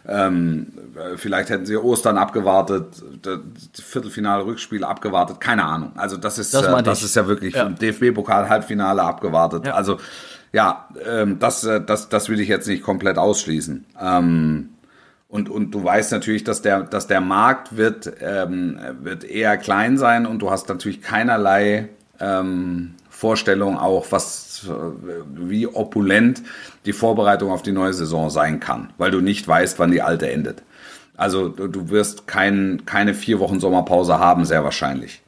Ähm, 0.09 0.69
äh, 0.95 1.17
vielleicht 1.17 1.51
hätten 1.51 1.67
sie 1.67 1.77
Ostern 1.77 2.17
abgewartet, 2.17 2.87
das 3.23 3.41
Viertelfinale 3.83 4.45
Rückspiel 4.47 4.85
abgewartet, 4.85 5.41
keine 5.41 5.65
Ahnung. 5.65 5.93
Also 5.97 6.17
das 6.17 6.39
ist 6.39 6.55
Das 6.55 6.65
äh, 6.67 6.83
das 6.83 7.03
ist 7.03 7.17
ja 7.17 7.27
wirklich 7.27 7.55
Ja. 7.55 7.69
DFB-Pokal 7.69 8.49
Halbfinale 8.49 9.03
abgewartet. 9.03 9.67
Ja. 9.67 9.75
Also 9.75 9.99
ja, 10.53 10.89
ähm, 11.05 11.39
das, 11.41 11.65
äh, 11.65 11.81
das, 11.85 12.09
das 12.09 12.29
will 12.29 12.39
ich 12.41 12.49
jetzt 12.49 12.69
nicht 12.69 12.83
komplett 12.85 13.19
ausschließen. 13.19 13.85
Ähm, 14.01 14.69
Und, 15.29 15.49
und 15.51 15.73
du 15.73 15.83
weißt 15.83 16.13
natürlich, 16.13 16.45
dass 16.45 16.63
der, 16.63 16.83
dass 16.85 17.09
der 17.09 17.21
Markt 17.21 17.77
wird, 17.77 18.13
ähm, 18.21 18.79
wird 19.03 19.25
eher 19.25 19.57
klein 19.57 19.99
sein 19.99 20.25
und 20.25 20.39
du 20.39 20.51
hast 20.53 20.69
natürlich 20.69 21.03
keinerlei 21.03 21.89
ähm, 22.21 22.95
Vorstellung 23.09 23.79
auch, 23.79 24.07
was 24.11 24.69
wie 25.35 25.67
opulent 25.67 26.43
die 26.85 26.93
Vorbereitung 26.93 27.51
auf 27.51 27.63
die 27.63 27.73
neue 27.73 27.93
Saison 27.93 28.31
sein 28.31 28.61
kann, 28.61 28.93
weil 28.99 29.11
du 29.11 29.21
nicht 29.21 29.47
weißt, 29.47 29.79
wann 29.79 29.91
die 29.91 30.03
alte 30.03 30.31
endet. 30.31 30.63
Also 31.17 31.49
du 31.49 31.89
wirst 31.89 32.27
kein, 32.27 32.83
keine 32.85 33.15
vier 33.15 33.39
Wochen 33.41 33.59
Sommerpause 33.59 34.19
haben, 34.19 34.45
sehr 34.45 34.65
wahrscheinlich. 34.65 35.23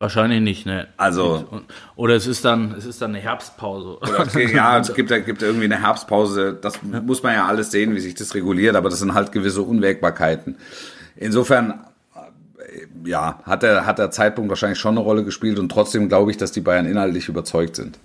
Wahrscheinlich 0.00 0.40
nicht, 0.40 0.64
ne? 0.64 0.86
Also 0.96 1.62
oder 1.96 2.14
es 2.14 2.28
ist 2.28 2.44
dann, 2.44 2.72
es 2.78 2.86
ist 2.86 3.02
dann 3.02 3.10
eine 3.10 3.18
Herbstpause. 3.18 3.98
Oder, 3.98 4.40
ja, 4.40 4.78
es 4.78 4.94
gibt, 4.94 5.08
gibt 5.26 5.42
irgendwie 5.42 5.64
eine 5.64 5.82
Herbstpause. 5.82 6.56
Das 6.60 6.80
muss 6.84 7.24
man 7.24 7.34
ja 7.34 7.46
alles 7.46 7.72
sehen, 7.72 7.96
wie 7.96 8.00
sich 8.00 8.14
das 8.14 8.32
reguliert, 8.36 8.76
aber 8.76 8.90
das 8.90 9.00
sind 9.00 9.14
halt 9.14 9.32
gewisse 9.32 9.62
Unwägbarkeiten. 9.62 10.56
Insofern, 11.16 11.70
äh, 11.70 11.74
ja, 13.04 13.40
hat 13.44 13.62
der, 13.62 13.86
hat 13.86 13.98
der 13.98 14.10
Zeitpunkt 14.10 14.48
wahrscheinlich 14.48 14.78
schon 14.78 14.96
eine 14.96 15.00
Rolle 15.00 15.24
gespielt 15.24 15.58
und 15.58 15.70
trotzdem 15.70 16.08
glaube 16.08 16.30
ich, 16.30 16.36
dass 16.36 16.52
die 16.52 16.60
Bayern 16.60 16.86
inhaltlich 16.86 17.28
überzeugt 17.28 17.76
sind. 17.76 17.98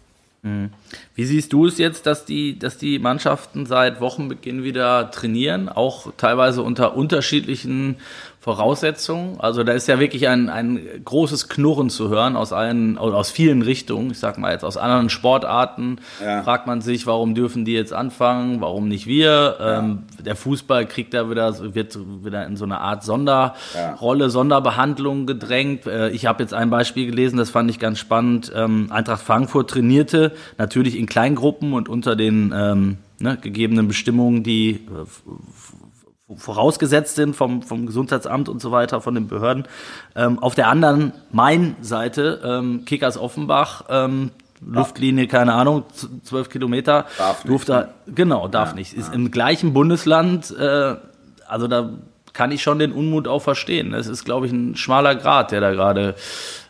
Mhm. 0.44 0.72
Wie 1.16 1.26
siehst 1.26 1.54
du 1.54 1.66
es 1.66 1.78
jetzt, 1.78 2.06
dass 2.06 2.26
die, 2.26 2.60
dass 2.60 2.78
die 2.78 3.00
Mannschaften 3.00 3.66
seit 3.66 4.02
Wochenbeginn 4.02 4.64
wieder 4.64 5.10
trainieren, 5.10 5.70
auch 5.70 6.12
teilweise 6.18 6.62
unter 6.62 6.96
unterschiedlichen 6.96 7.96
Voraussetzungen. 8.44 9.40
Also 9.40 9.64
da 9.64 9.72
ist 9.72 9.88
ja 9.88 10.02
wirklich 10.02 10.28
ein, 10.28 10.50
ein 10.50 10.78
großes 11.06 11.48
Knurren 11.48 11.90
zu 11.90 12.10
hören 12.10 12.36
aus 12.36 12.52
allen, 12.52 12.98
aus 12.98 13.32
vielen 13.32 13.62
Richtungen. 13.62 14.12
Ich 14.12 14.20
sag 14.20 14.38
mal 14.38 14.52
jetzt 14.52 14.66
aus 14.66 14.76
anderen 14.76 15.10
Sportarten 15.10 16.00
ja. 16.22 16.44
fragt 16.44 16.68
man 16.68 16.82
sich, 16.82 17.08
warum 17.08 17.36
dürfen 17.36 17.64
die 17.64 17.72
jetzt 17.72 17.94
anfangen, 17.94 18.60
warum 18.60 18.90
nicht 18.90 19.08
wir? 19.08 19.56
Ja. 19.58 19.80
Ähm, 19.80 20.04
der 20.20 20.36
Fußball 20.36 20.86
kriegt 20.86 21.14
da 21.14 21.30
wieder, 21.30 21.74
wird 21.74 21.98
wieder 22.26 22.46
in 22.46 22.58
so 22.58 22.66
eine 22.66 22.82
Art 22.82 23.06
Sonderrolle, 23.06 24.26
ja. 24.26 24.30
Sonderbehandlung 24.30 25.26
gedrängt. 25.26 25.88
Äh, 25.88 26.10
ich 26.10 26.26
habe 26.26 26.44
jetzt 26.44 26.54
ein 26.54 26.70
Beispiel 26.70 27.06
gelesen, 27.06 27.38
das 27.38 27.50
fand 27.50 27.70
ich 27.70 27.80
ganz 27.80 27.98
spannend. 27.98 28.52
Ähm, 28.54 28.88
Eintracht 28.92 29.24
Frankfurt 29.24 29.70
trainierte 29.70 30.34
natürlich 30.58 31.00
in 31.00 31.06
Kleingruppen 31.06 31.72
und 31.72 31.88
unter 31.88 32.18
den 32.18 32.54
ähm, 32.54 32.98
ne, 33.20 33.38
gegebenen 33.42 33.88
Bestimmungen, 33.88 34.44
die 34.44 34.72
äh, 34.72 34.80
vorausgesetzt 36.36 37.16
sind 37.16 37.36
vom, 37.36 37.62
vom 37.62 37.86
Gesundheitsamt 37.86 38.50
und 38.50 38.62
so 38.62 38.72
weiter, 38.72 39.02
von 39.02 39.16
den 39.16 39.28
Behörden. 39.28 39.68
Ähm, 40.16 40.40
auf 40.40 40.56
der 40.56 40.68
anderen 40.68 41.14
Main-Seite, 41.32 42.42
ähm, 42.44 42.86
Kickers 42.86 43.18
Offenbach, 43.18 43.86
ähm, 43.90 44.32
Luftlinie, 44.66 45.28
keine 45.28 45.54
Ahnung, 45.54 45.84
zwölf 46.24 46.50
Kilometer. 46.50 47.06
Darf 47.18 47.44
nicht. 47.44 47.68
Ne? 47.68 47.90
genau, 48.08 48.48
darf 48.48 48.70
ja, 48.70 48.76
nicht. 48.76 48.94
Ist 48.94 49.10
ja. 49.10 49.14
im 49.14 49.30
gleichen 49.30 49.74
Bundesland, 49.74 50.56
äh, 50.58 50.96
also 51.48 51.68
da 51.68 51.90
kann 52.32 52.52
ich 52.52 52.64
schon 52.64 52.80
den 52.80 52.94
Unmut 52.94 53.28
auch 53.28 53.42
verstehen. 53.42 53.94
Es 53.94 54.08
ist, 54.08 54.24
glaube 54.24 54.48
ich, 54.48 54.52
ein 54.52 54.76
schmaler 54.76 55.16
Grad, 55.16 55.52
der 55.52 55.62
da 55.62 55.72
gerade 55.72 56.16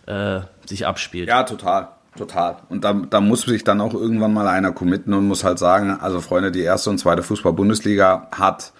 äh, 0.07 0.41
sich 0.67 0.87
abspielt. 0.87 1.29
Ja, 1.29 1.43
total. 1.43 1.89
Total. 2.17 2.57
Und 2.69 2.83
da, 2.83 2.93
da 2.93 3.21
muss 3.21 3.41
sich 3.41 3.63
dann 3.63 3.81
auch 3.81 3.93
irgendwann 3.93 4.33
mal 4.33 4.47
einer 4.47 4.71
committen 4.71 5.13
und 5.13 5.27
muss 5.27 5.43
halt 5.43 5.57
sagen, 5.57 5.97
also 5.99 6.21
Freunde, 6.21 6.51
die 6.51 6.61
erste 6.61 6.91
und 6.91 6.99
zweite 6.99 7.23
Fußball-Bundesliga 7.23 8.27
hat 8.31 8.71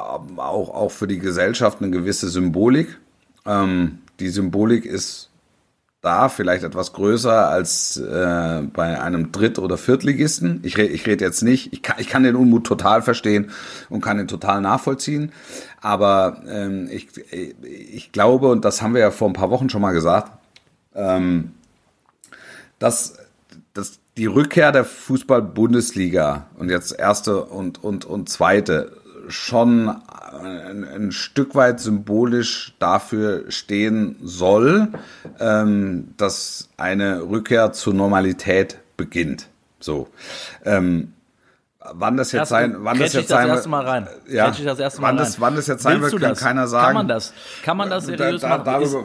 auch, 0.00 0.74
auch 0.74 0.90
für 0.90 1.06
die 1.06 1.18
Gesellschaft 1.18 1.80
eine 1.80 1.90
gewisse 1.90 2.28
Symbolik. 2.28 2.98
Ähm, 3.46 3.98
die 4.20 4.28
Symbolik 4.28 4.84
ist 4.84 5.30
da 6.02 6.28
vielleicht 6.28 6.64
etwas 6.64 6.92
größer 6.92 7.48
als 7.48 7.96
äh, 7.96 8.62
bei 8.72 9.00
einem 9.00 9.30
Dritt- 9.30 9.60
oder 9.60 9.78
Viertligisten. 9.78 10.60
Ich, 10.64 10.76
re 10.76 10.82
ich 10.82 11.06
rede 11.06 11.24
jetzt 11.24 11.42
nicht, 11.42 11.72
ich 11.72 11.82
kann, 11.82 11.96
ich 12.00 12.08
kann 12.08 12.24
den 12.24 12.34
Unmut 12.34 12.66
total 12.66 13.02
verstehen 13.02 13.50
und 13.88 14.00
kann 14.00 14.18
ihn 14.18 14.26
total 14.26 14.60
nachvollziehen. 14.60 15.32
Aber 15.80 16.42
ähm, 16.48 16.88
ich, 16.90 17.08
ich 17.62 18.10
glaube, 18.10 18.48
und 18.48 18.64
das 18.64 18.82
haben 18.82 18.94
wir 18.94 19.00
ja 19.00 19.12
vor 19.12 19.28
ein 19.28 19.32
paar 19.32 19.50
Wochen 19.50 19.70
schon 19.70 19.80
mal 19.80 19.92
gesagt, 19.92 20.32
ähm, 20.96 21.52
dass, 22.80 23.14
dass 23.72 24.00
die 24.16 24.26
Rückkehr 24.26 24.72
der 24.72 24.84
Fußball-Bundesliga 24.84 26.46
und 26.58 26.68
jetzt 26.68 26.98
erste 26.98 27.44
und, 27.44 27.82
und, 27.82 28.04
und 28.04 28.28
zweite 28.28 29.01
schon 29.28 29.88
ein, 29.88 30.84
ein, 30.84 31.12
Stück 31.12 31.54
weit 31.54 31.80
symbolisch 31.80 32.74
dafür 32.78 33.50
stehen 33.50 34.16
soll, 34.22 34.88
ähm, 35.40 36.14
dass 36.16 36.70
eine 36.76 37.22
Rückkehr 37.22 37.72
zur 37.72 37.94
Normalität 37.94 38.78
beginnt. 38.96 39.48
So. 39.80 40.08
Ähm, 40.64 41.12
wann 41.92 42.16
das 42.16 42.32
jetzt 42.32 42.48
sein, 42.48 42.76
wann 42.78 42.98
das 42.98 43.12
jetzt 43.12 43.28
sein, 43.28 43.48
das 43.48 43.56
erste 43.56 43.68
Mal 43.68 43.84
rein. 43.84 44.08
Ja, 44.28 44.50
das 44.50 44.78
erste 44.78 45.00
Mal 45.00 45.08
wann 45.08 45.16
das, 45.16 45.40
wann 45.40 45.56
das 45.56 45.66
jetzt 45.66 45.82
sein 45.82 46.00
wird, 46.00 46.20
kann 46.20 46.34
keiner 46.34 46.66
sagen. 46.68 46.86
Kann 46.86 46.94
man 46.94 47.08
das? 47.08 47.32
Kann 47.62 47.76
man 47.76 47.90
das 47.90 48.06
seriös 48.06 48.40
da, 48.40 48.58
da, 48.58 48.78
machen? 48.78 48.82
Ist, 48.82 48.96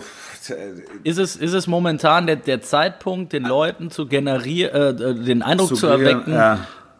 ist, 1.03 1.17
es, 1.17 1.35
ist 1.35 1.53
es 1.53 1.67
momentan 1.67 2.27
der, 2.27 2.37
der 2.37 2.61
Zeitpunkt, 2.61 3.33
den 3.33 3.43
Leuten 3.43 3.91
zu 3.91 4.07
generieren, 4.07 4.99
äh, 4.99 5.15
den 5.15 5.41
Eindruck 5.41 5.75
zu 5.75 5.87
erwecken, 5.87 6.33
ja 6.33 6.59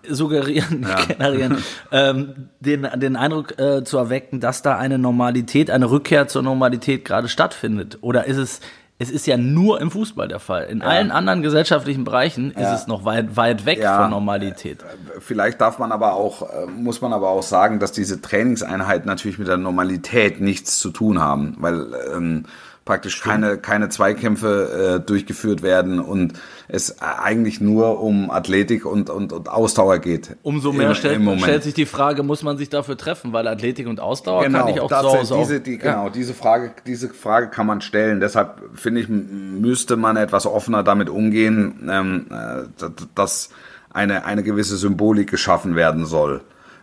suggerieren, 0.10 0.84
ja. 0.90 1.06
generieren, 1.06 1.58
ähm, 1.92 2.50
den, 2.60 2.88
den 2.96 3.16
Eindruck 3.16 3.60
äh, 3.60 3.84
zu 3.84 3.98
erwecken, 3.98 4.40
dass 4.40 4.62
da 4.62 4.78
eine 4.78 4.98
Normalität, 4.98 5.70
eine 5.70 5.90
Rückkehr 5.90 6.28
zur 6.28 6.44
Normalität 6.44 7.06
gerade 7.06 7.28
stattfindet? 7.28 7.98
Oder 8.02 8.26
ist 8.26 8.38
es, 8.38 8.62
es 9.00 9.12
ist 9.12 9.28
ja 9.28 9.38
nur 9.38 9.80
im 9.80 9.92
Fußball 9.92 10.28
der 10.28 10.40
Fall. 10.40 10.66
In 10.66 10.80
ja. 10.80 10.86
allen 10.86 11.12
anderen 11.12 11.44
gesellschaftlichen 11.44 12.04
Bereichen 12.04 12.54
ja. 12.58 12.74
ist 12.74 12.82
es 12.82 12.88
noch 12.88 13.06
weit, 13.06 13.38
weit 13.38 13.66
weg 13.66 13.84
von 13.84 14.10
Normalität. 14.10 14.82
Äh, 14.82 15.20
vielleicht 15.20 15.62
darf 15.62 15.78
man 15.78 15.92
aber 15.92 16.14
auch, 16.14 16.42
äh, 16.42 16.66
muss 16.66 17.02
man 17.02 17.14
aber 17.14 17.30
auch 17.30 17.44
sagen, 17.44 17.80
dass 17.80 17.92
diese 17.92 18.22
Trainingseinheiten 18.22 19.08
natürlich 19.08 19.38
mit 19.38 19.48
der 19.48 19.58
Normalität 19.58 20.42
nichts 20.42 20.80
zu 20.80 20.90
tun 20.90 21.20
haben, 21.20 21.56
weil 21.60 21.88
ähm, 22.16 22.46
praktisch 22.88 23.22
keine, 23.22 23.58
keine 23.58 23.90
Zweikämpfe 23.90 25.02
äh, 25.02 25.06
durchgeführt 25.06 25.62
werden 25.62 26.00
und 26.00 26.34
es 26.70 27.02
eigentlich 27.02 27.62
nur 27.62 28.02
um 28.02 28.32
Athletik 28.32 28.86
und, 28.86 29.10
und, 29.10 29.34
und 29.34 29.50
Ausdauer 29.50 30.00
geht. 30.00 30.38
Umso 30.42 30.72
mehr 30.72 30.90
im, 30.90 30.96
stellt, 30.96 31.18
im 31.18 31.40
stellt, 31.40 31.64
sich 31.64 31.74
die 31.74 31.86
Frage, 31.86 32.24
muss 32.24 32.44
man 32.44 32.58
sich 32.58 32.70
dafür 32.70 32.98
treffen, 32.98 33.34
weil 33.34 33.48
Athletik 33.48 33.88
und 33.88 34.00
Ausdauer 34.00 34.44
genau, 34.44 34.60
kann 34.60 34.74
ich 34.74 34.80
auch 34.80 34.90
zu 34.90 34.98
Hause 34.98 35.36
diese, 35.38 35.60
die, 35.60 35.78
Genau, 35.78 36.06
ja. 36.06 36.10
diese 36.10 36.34
Frage, 36.34 36.72
diese 36.86 37.10
Frage 37.10 37.50
kann 37.50 37.68
man 37.68 37.82
stellen. 37.82 38.22
Deshalb 38.22 38.62
finde 38.74 39.02
ich, 39.02 39.10
müsste 39.10 39.98
man 39.98 40.16
etwas 40.16 40.46
offener 40.46 40.82
damit 40.82 41.10
umgehen, 41.10 41.90
ähm, 41.92 42.26
äh, 42.32 42.88
dass 43.14 43.50
eine, 43.92 44.24
eine 44.24 44.44
gewisse 44.44 44.78
Symbolik 44.78 45.30
geschaffen 45.30 45.76
werden 45.76 46.06
soll. 46.06 46.42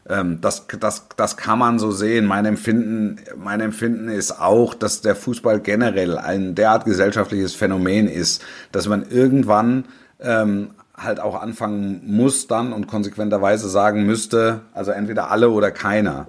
Ähm, 0.09 0.41
das, 0.41 0.67
das, 0.81 1.07
das 1.17 1.37
kann 1.37 1.59
man 1.59 1.79
so 1.79 1.91
sehen. 1.91 2.27
Mein 2.27 2.45
Empfinden, 2.45 3.21
mein 3.37 3.61
Empfinden 3.61 4.09
ist 4.09 4.39
auch, 4.41 4.75
dass 4.75 5.01
der 5.01 5.17
Fußball 5.17 5.61
generell 5.61 6.19
ein 6.19 6.55
derart 6.55 6.85
gesellschaftliches 6.85 7.55
Phänomen 7.55 8.09
ist, 8.09 8.43
dass 8.73 8.87
man 8.87 9.09
irgendwann 9.09 9.85
ähm, 10.21 10.71
halt 10.97 11.21
auch 11.21 11.41
anfangen 11.41 12.03
muss 12.05 12.47
dann 12.47 12.73
und 12.73 12.87
konsequenterweise 12.87 13.69
sagen 13.69 14.05
müsste, 14.05 14.61
also 14.75 14.91
entweder 14.91 15.31
alle 15.31 15.51
oder 15.51 15.71
keiner. 15.71 16.27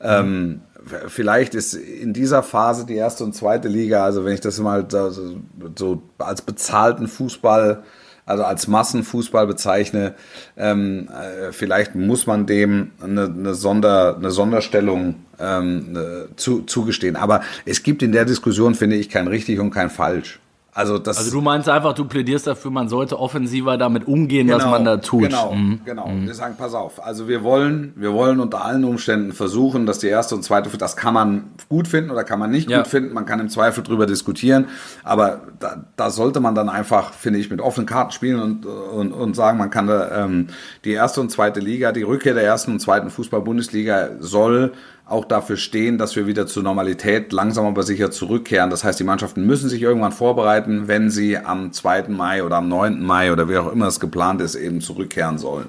Mhm. 0.00 0.04
Ähm, 0.04 0.60
vielleicht 1.08 1.54
ist 1.54 1.74
in 1.74 2.12
dieser 2.12 2.42
Phase 2.42 2.86
die 2.86 2.96
erste 2.96 3.22
und 3.22 3.34
zweite 3.34 3.68
Liga, 3.68 4.04
also 4.04 4.24
wenn 4.24 4.32
ich 4.32 4.40
das 4.40 4.58
mal 4.58 4.86
so, 4.88 5.36
so 5.76 6.02
als 6.18 6.42
bezahlten 6.42 7.06
Fußball 7.06 7.82
also 8.30 8.44
als 8.44 8.68
Massenfußball 8.68 9.46
bezeichne. 9.46 10.14
Ähm, 10.56 11.08
äh, 11.08 11.52
vielleicht 11.52 11.94
muss 11.94 12.26
man 12.26 12.46
dem 12.46 12.92
eine, 13.02 13.24
eine, 13.24 13.54
Sonder, 13.54 14.16
eine 14.16 14.30
Sonderstellung 14.30 15.16
ähm, 15.38 15.86
eine, 15.90 16.28
zu, 16.36 16.62
zugestehen. 16.62 17.16
Aber 17.16 17.42
es 17.66 17.82
gibt 17.82 18.02
in 18.02 18.12
der 18.12 18.24
Diskussion, 18.24 18.74
finde 18.74 18.96
ich, 18.96 19.10
kein 19.10 19.26
richtig 19.26 19.58
und 19.58 19.70
kein 19.70 19.90
falsch. 19.90 20.38
Also, 20.72 20.98
das 20.98 21.18
also 21.18 21.32
du 21.32 21.40
meinst 21.40 21.68
einfach, 21.68 21.94
du 21.94 22.04
plädierst 22.04 22.46
dafür, 22.46 22.70
man 22.70 22.88
sollte 22.88 23.18
offensiver 23.18 23.76
damit 23.76 24.06
umgehen, 24.06 24.46
genau, 24.46 24.58
was 24.58 24.66
man 24.66 24.84
da 24.84 24.98
tut. 24.98 25.24
Genau, 25.24 25.52
mhm. 25.52 25.80
genau. 25.84 26.06
Mhm. 26.06 26.26
Wir 26.26 26.34
sagen, 26.34 26.54
pass 26.56 26.74
auf. 26.74 27.04
Also 27.04 27.26
wir 27.26 27.42
wollen, 27.42 27.92
wir 27.96 28.12
wollen 28.12 28.38
unter 28.38 28.64
allen 28.64 28.84
Umständen 28.84 29.32
versuchen, 29.32 29.84
dass 29.84 29.98
die 29.98 30.06
erste 30.06 30.36
und 30.36 30.44
zweite, 30.44 30.70
das 30.78 30.96
kann 30.96 31.12
man 31.12 31.46
gut 31.68 31.88
finden 31.88 32.10
oder 32.10 32.22
kann 32.22 32.38
man 32.38 32.52
nicht 32.52 32.70
ja. 32.70 32.78
gut 32.78 32.86
finden. 32.86 33.12
Man 33.12 33.26
kann 33.26 33.40
im 33.40 33.48
Zweifel 33.48 33.82
drüber 33.82 34.06
diskutieren. 34.06 34.68
Aber 35.02 35.40
da, 35.58 35.84
da 35.96 36.10
sollte 36.10 36.38
man 36.38 36.54
dann 36.54 36.68
einfach, 36.68 37.14
finde 37.14 37.40
ich, 37.40 37.50
mit 37.50 37.60
offenen 37.60 37.86
Karten 37.86 38.12
spielen 38.12 38.40
und, 38.40 38.64
und, 38.64 39.12
und 39.12 39.34
sagen, 39.34 39.58
man 39.58 39.70
kann 39.70 39.88
da, 39.88 40.24
ähm, 40.24 40.48
die 40.84 40.92
erste 40.92 41.20
und 41.20 41.30
zweite 41.32 41.58
Liga, 41.58 41.90
die 41.90 42.02
Rückkehr 42.02 42.34
der 42.34 42.44
ersten 42.44 42.70
und 42.70 42.80
zweiten 42.80 43.10
Fußball-Bundesliga 43.10 44.10
soll 44.20 44.72
auch 45.10 45.24
dafür 45.24 45.56
stehen, 45.56 45.98
dass 45.98 46.14
wir 46.14 46.26
wieder 46.26 46.46
zur 46.46 46.62
Normalität 46.62 47.32
langsam 47.32 47.66
aber 47.66 47.82
sicher 47.82 48.10
zurückkehren. 48.10 48.70
Das 48.70 48.84
heißt, 48.84 49.00
die 49.00 49.04
Mannschaften 49.04 49.44
müssen 49.44 49.68
sich 49.68 49.82
irgendwann 49.82 50.12
vorbereiten, 50.12 50.86
wenn 50.86 51.10
sie 51.10 51.36
am 51.36 51.72
2. 51.72 52.04
Mai 52.08 52.44
oder 52.44 52.56
am 52.56 52.68
9. 52.68 53.02
Mai 53.02 53.32
oder 53.32 53.48
wie 53.48 53.56
auch 53.56 53.72
immer 53.72 53.88
es 53.88 53.98
geplant 53.98 54.40
ist, 54.40 54.54
eben 54.54 54.80
zurückkehren 54.80 55.38
sollen. 55.38 55.66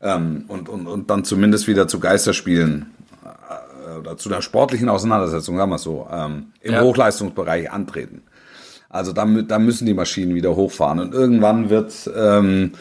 Ähm, 0.00 0.44
und, 0.46 0.68
und, 0.68 0.86
und 0.86 1.10
dann 1.10 1.24
zumindest 1.24 1.66
wieder 1.66 1.88
zu 1.88 1.98
Geisterspielen 1.98 2.86
äh, 3.24 3.98
oder 3.98 4.16
zu 4.16 4.28
der 4.28 4.42
sportlichen 4.42 4.88
Auseinandersetzung, 4.88 5.56
sagen 5.56 5.70
wir 5.70 5.76
es 5.76 5.82
so, 5.82 6.06
ähm, 6.12 6.52
im 6.60 6.74
ja. 6.74 6.82
Hochleistungsbereich 6.82 7.72
antreten. 7.72 8.22
Also 8.88 9.12
da, 9.12 9.26
da 9.26 9.58
müssen 9.58 9.86
die 9.86 9.94
Maschinen 9.94 10.34
wieder 10.36 10.54
hochfahren. 10.54 11.00
Und 11.00 11.14
irgendwann 11.14 11.68
wird 11.68 12.08
ähm, 12.16 12.72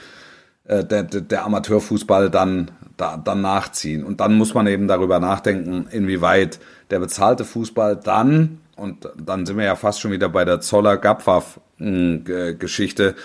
äh, 0.66 0.84
der, 0.84 1.04
der 1.04 1.46
Amateurfußball 1.46 2.30
dann 2.30 2.72
da, 2.98 3.18
dann 3.18 3.42
nachziehen. 3.42 4.04
Und 4.04 4.20
dann 4.20 4.38
muss 4.38 4.54
man 4.54 4.68
eben 4.68 4.88
darüber 4.88 5.20
nachdenken, 5.20 5.88
inwieweit 5.92 6.60
der 6.90 7.00
bezahlte 7.00 7.46
Fußball 7.46 7.96
dann, 7.96 8.60
und 8.76 9.10
dann 9.18 9.46
sind 9.46 9.58
wir 9.58 9.66
ja 9.66 9.76
fast 9.76 10.02
schon 10.02 10.12
wieder 10.12 10.30
bei 10.30 10.46
der 10.46 10.62
Zoller-Gapfaff-Geschichte, 10.62 13.16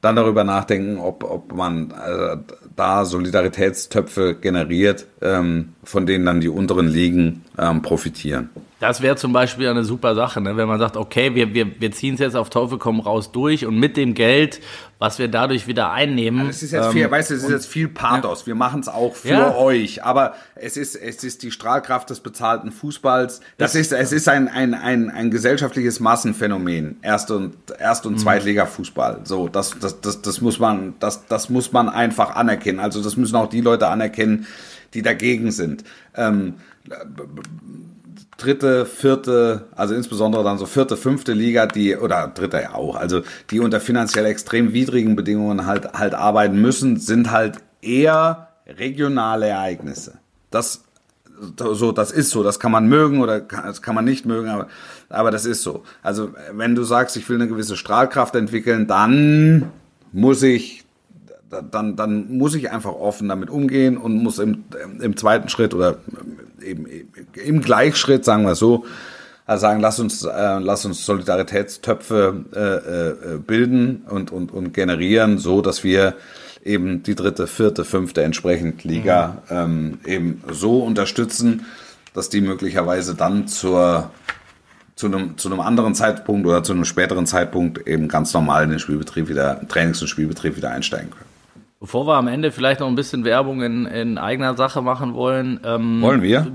dann 0.00 0.16
darüber 0.16 0.44
nachdenken, 0.44 0.98
ob, 0.98 1.22
ob 1.22 1.54
man 1.54 1.92
äh, 1.92 2.38
da 2.74 3.04
Solidaritätstöpfe 3.04 4.34
generiert, 4.34 5.06
ähm, 5.20 5.74
von 5.84 6.06
denen 6.06 6.26
dann 6.26 6.40
die 6.40 6.48
unteren 6.48 6.88
Ligen 6.88 7.44
ähm, 7.58 7.82
profitieren. 7.82 8.50
Das 8.82 9.00
wäre 9.00 9.14
zum 9.14 9.32
Beispiel 9.32 9.68
eine 9.68 9.84
super 9.84 10.16
Sache, 10.16 10.40
ne? 10.40 10.56
wenn 10.56 10.66
man 10.66 10.80
sagt, 10.80 10.96
okay, 10.96 11.36
wir, 11.36 11.54
wir, 11.54 11.80
wir 11.80 11.92
ziehen 11.92 12.14
es 12.14 12.20
jetzt 12.20 12.34
auf 12.34 12.50
Teufel 12.50 12.78
komm 12.78 12.98
raus 12.98 13.30
durch 13.30 13.64
und 13.64 13.78
mit 13.78 13.96
dem 13.96 14.12
Geld, 14.12 14.60
was 14.98 15.20
wir 15.20 15.28
dadurch 15.28 15.68
wieder 15.68 15.92
einnehmen. 15.92 16.48
Es 16.48 16.64
ist 16.64 16.72
jetzt 16.72 16.88
viel, 16.88 17.02
ähm, 17.02 17.10
weißt 17.12 17.30
du, 17.30 17.34
es 17.34 17.44
ist 17.44 17.50
jetzt 17.50 17.66
viel 17.68 17.86
Pathos. 17.86 18.40
Ja. 18.40 18.46
Wir 18.48 18.54
machen 18.56 18.80
es 18.80 18.88
auch 18.88 19.14
für 19.14 19.28
ja. 19.28 19.54
euch, 19.54 20.02
aber 20.02 20.34
es 20.56 20.76
ist, 20.76 20.96
es 20.96 21.22
ist 21.22 21.44
die 21.44 21.52
Strahlkraft 21.52 22.10
des 22.10 22.18
bezahlten 22.18 22.72
Fußballs. 22.72 23.38
Das, 23.56 23.70
das 23.70 23.74
ist, 23.76 23.92
es 23.92 24.10
ist 24.10 24.28
ein, 24.28 24.48
ein, 24.48 24.74
ein, 24.74 25.10
ein 25.10 25.30
gesellschaftliches 25.30 26.00
Massenphänomen. 26.00 26.96
Erst- 27.02 27.30
und, 27.30 27.54
Erst- 27.78 28.04
und 28.04 28.14
mhm. 28.14 28.18
Zweitliga-Fußball. 28.18 29.20
So, 29.22 29.46
das, 29.46 29.78
das, 29.78 30.00
das, 30.00 30.22
das 30.22 30.40
muss 30.40 30.58
man, 30.58 30.94
das, 30.98 31.28
das 31.28 31.50
muss 31.50 31.70
man 31.70 31.88
einfach 31.88 32.34
anerkennen. 32.34 32.80
Also, 32.80 33.00
das 33.00 33.16
müssen 33.16 33.36
auch 33.36 33.48
die 33.48 33.60
Leute 33.60 33.86
anerkennen, 33.86 34.48
die 34.92 35.02
dagegen 35.02 35.52
sind. 35.52 35.84
Ähm, 36.16 36.54
dritte, 38.42 38.86
vierte, 38.86 39.66
also 39.76 39.94
insbesondere 39.94 40.42
dann 40.44 40.58
so 40.58 40.66
vierte, 40.66 40.96
fünfte 40.96 41.32
Liga, 41.32 41.66
die, 41.66 41.96
oder 41.96 42.28
dritte 42.28 42.60
ja 42.60 42.74
auch, 42.74 42.96
also 42.96 43.22
die 43.50 43.60
unter 43.60 43.80
finanziell 43.80 44.26
extrem 44.26 44.72
widrigen 44.72 45.16
Bedingungen 45.16 45.66
halt, 45.66 45.92
halt 45.94 46.14
arbeiten 46.14 46.60
müssen, 46.60 46.98
sind 46.98 47.30
halt 47.30 47.58
eher 47.80 48.48
regionale 48.66 49.46
Ereignisse. 49.48 50.18
Das, 50.50 50.84
so, 51.58 51.92
das 51.92 52.10
ist 52.10 52.30
so, 52.30 52.42
das 52.42 52.60
kann 52.60 52.72
man 52.72 52.88
mögen 52.88 53.20
oder 53.20 53.40
kann, 53.40 53.64
das 53.64 53.82
kann 53.82 53.94
man 53.94 54.04
nicht 54.04 54.26
mögen, 54.26 54.48
aber, 54.48 54.68
aber 55.08 55.30
das 55.30 55.44
ist 55.44 55.62
so. 55.62 55.82
Also, 56.02 56.30
wenn 56.52 56.74
du 56.74 56.84
sagst, 56.84 57.16
ich 57.16 57.28
will 57.28 57.36
eine 57.36 57.48
gewisse 57.48 57.76
Strahlkraft 57.76 58.34
entwickeln, 58.34 58.86
dann 58.86 59.70
muss 60.12 60.42
ich 60.42 60.84
dann, 61.70 61.96
dann 61.96 62.38
muss 62.38 62.54
ich 62.54 62.70
einfach 62.70 62.92
offen 62.92 63.28
damit 63.28 63.50
umgehen 63.50 63.98
und 63.98 64.22
muss 64.22 64.38
im, 64.38 64.64
im 65.00 65.16
zweiten 65.16 65.48
Schritt 65.48 65.74
oder 65.74 65.98
eben, 66.62 66.86
im 67.34 67.62
Gleichschritt, 67.62 68.24
sagen 68.24 68.44
wir 68.44 68.54
so, 68.54 68.84
also 69.46 69.62
sagen, 69.62 69.80
lass 69.80 69.98
uns, 69.98 70.24
äh, 70.24 70.58
lass 70.58 70.84
uns 70.84 71.04
Solidaritätstöpfe 71.04 72.44
äh, 72.54 73.34
äh, 73.34 73.38
bilden 73.38 74.02
und, 74.08 74.30
und, 74.30 74.52
und 74.52 74.72
generieren, 74.72 75.38
so 75.38 75.60
dass 75.62 75.84
wir 75.84 76.14
eben 76.64 77.02
die 77.02 77.16
dritte, 77.16 77.46
vierte, 77.46 77.84
fünfte 77.84 78.22
entsprechend 78.22 78.84
Liga 78.84 79.42
mhm. 79.48 79.56
ähm, 79.56 79.98
eben 80.06 80.44
so 80.50 80.78
unterstützen, 80.78 81.66
dass 82.14 82.28
die 82.28 82.40
möglicherweise 82.40 83.14
dann 83.14 83.48
zur 83.48 84.10
zu 84.94 85.06
einem, 85.06 85.38
zu 85.38 85.48
einem 85.48 85.60
anderen 85.60 85.94
Zeitpunkt 85.94 86.46
oder 86.46 86.62
zu 86.62 86.72
einem 86.72 86.84
späteren 86.84 87.26
Zeitpunkt 87.26 87.88
eben 87.88 88.08
ganz 88.08 88.32
normal 88.34 88.64
in 88.64 88.70
den 88.70 88.78
Spielbetrieb 88.78 89.28
wieder, 89.28 89.60
Trainings- 89.66 90.00
und 90.02 90.08
Spielbetrieb 90.08 90.56
wieder 90.56 90.70
einsteigen 90.70 91.10
können. 91.10 91.31
Bevor 91.82 92.06
wir 92.06 92.14
am 92.14 92.28
Ende 92.28 92.52
vielleicht 92.52 92.78
noch 92.78 92.86
ein 92.86 92.94
bisschen 92.94 93.24
Werbung 93.24 93.60
in, 93.60 93.86
in 93.86 94.16
eigener 94.16 94.56
Sache 94.56 94.80
machen 94.82 95.14
wollen. 95.14 95.58
Ähm, 95.64 96.00
wollen 96.00 96.22
wir? 96.22 96.46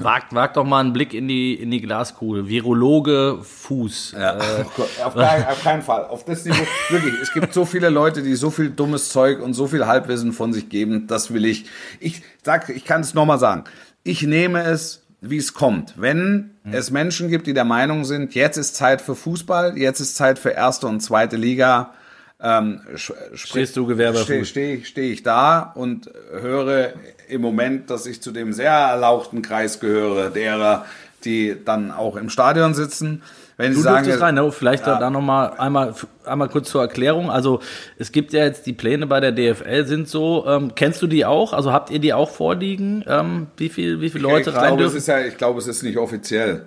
Wagt, 0.00 0.34
wagt 0.34 0.56
doch 0.56 0.64
mal 0.64 0.80
einen 0.80 0.92
Blick 0.92 1.14
in 1.14 1.28
die, 1.28 1.54
in 1.54 1.70
die 1.70 1.80
Glaskugel. 1.80 2.48
Virologe 2.48 3.38
Fuß. 3.42 4.16
Ja. 4.18 4.38
Äh, 4.38 4.64
auf, 5.04 5.14
kein, 5.14 5.46
auf, 5.46 5.62
keinen 5.62 5.82
Fall. 5.82 6.06
Auf 6.06 6.24
das 6.24 6.44
Niveau. 6.44 6.64
Wirklich, 6.88 7.14
es 7.22 7.32
gibt 7.32 7.54
so 7.54 7.64
viele 7.64 7.90
Leute, 7.90 8.24
die 8.24 8.34
so 8.34 8.50
viel 8.50 8.70
dummes 8.70 9.10
Zeug 9.10 9.40
und 9.40 9.54
so 9.54 9.68
viel 9.68 9.86
Halbwissen 9.86 10.32
von 10.32 10.52
sich 10.52 10.68
geben. 10.68 11.06
Das 11.06 11.32
will 11.32 11.44
ich. 11.44 11.66
Ich 12.00 12.22
sag, 12.42 12.68
ich 12.68 12.84
kann 12.84 13.02
es 13.02 13.14
nochmal 13.14 13.38
sagen. 13.38 13.62
Ich 14.02 14.24
nehme 14.24 14.64
es, 14.64 15.06
wie 15.20 15.36
es 15.36 15.54
kommt. 15.54 15.94
Wenn 15.96 16.56
hm. 16.64 16.74
es 16.74 16.90
Menschen 16.90 17.28
gibt, 17.28 17.46
die 17.46 17.54
der 17.54 17.64
Meinung 17.64 18.04
sind, 18.04 18.34
jetzt 18.34 18.56
ist 18.56 18.74
Zeit 18.74 19.00
für 19.00 19.14
Fußball, 19.14 19.78
jetzt 19.78 20.00
ist 20.00 20.16
Zeit 20.16 20.40
für 20.40 20.50
erste 20.50 20.88
und 20.88 20.98
zweite 20.98 21.36
Liga, 21.36 21.92
ähm, 22.42 22.80
Stehst 22.96 23.76
du 23.76 23.86
Gewerbe? 23.86 24.18
Stehe 24.18 24.44
steh, 24.44 24.84
steh 24.84 25.12
ich 25.12 25.22
da 25.22 25.72
und 25.74 26.10
höre 26.32 26.92
im 27.28 27.40
Moment, 27.40 27.88
dass 27.88 28.06
ich 28.06 28.20
zu 28.20 28.32
dem 28.32 28.52
sehr 28.52 28.72
erlauchten 28.72 29.42
Kreis 29.42 29.78
gehöre, 29.78 30.30
derer, 30.30 30.84
die 31.24 31.56
dann 31.64 31.92
auch 31.92 32.16
im 32.16 32.28
Stadion 32.28 32.74
sitzen. 32.74 33.22
Wenn 33.56 33.72
du 33.72 33.76
Sie 33.76 33.82
sagen, 33.82 34.10
rein, 34.10 34.34
ne? 34.34 34.50
vielleicht 34.50 34.86
ja. 34.86 34.98
da 34.98 35.08
nochmal 35.08 35.52
einmal, 35.56 35.94
einmal 36.24 36.48
kurz 36.48 36.70
zur 36.70 36.80
Erklärung. 36.80 37.30
Also 37.30 37.60
es 37.96 38.10
gibt 38.10 38.32
ja 38.32 38.44
jetzt 38.44 38.66
die 38.66 38.72
Pläne 38.72 39.06
bei 39.06 39.20
der 39.20 39.30
DFL 39.30 39.84
sind 39.84 40.08
so. 40.08 40.44
Ähm, 40.48 40.72
kennst 40.74 41.00
du 41.00 41.06
die 41.06 41.24
auch? 41.24 41.52
Also 41.52 41.72
habt 41.72 41.90
ihr 41.90 42.00
die 42.00 42.12
auch 42.12 42.30
vorliegen? 42.30 43.04
Ähm, 43.06 43.46
wie 43.56 43.68
viel, 43.68 44.00
wie 44.00 44.10
viele 44.10 44.24
Leute 44.24 44.50
ich 44.50 44.56
rein 44.56 44.68
glaube, 44.68 44.82
dürfen? 44.82 44.96
Es 44.96 45.02
ist 45.02 45.06
ja, 45.06 45.20
ich 45.20 45.36
glaube, 45.36 45.60
es 45.60 45.68
ist 45.68 45.84
nicht 45.84 45.96
offiziell. 45.96 46.66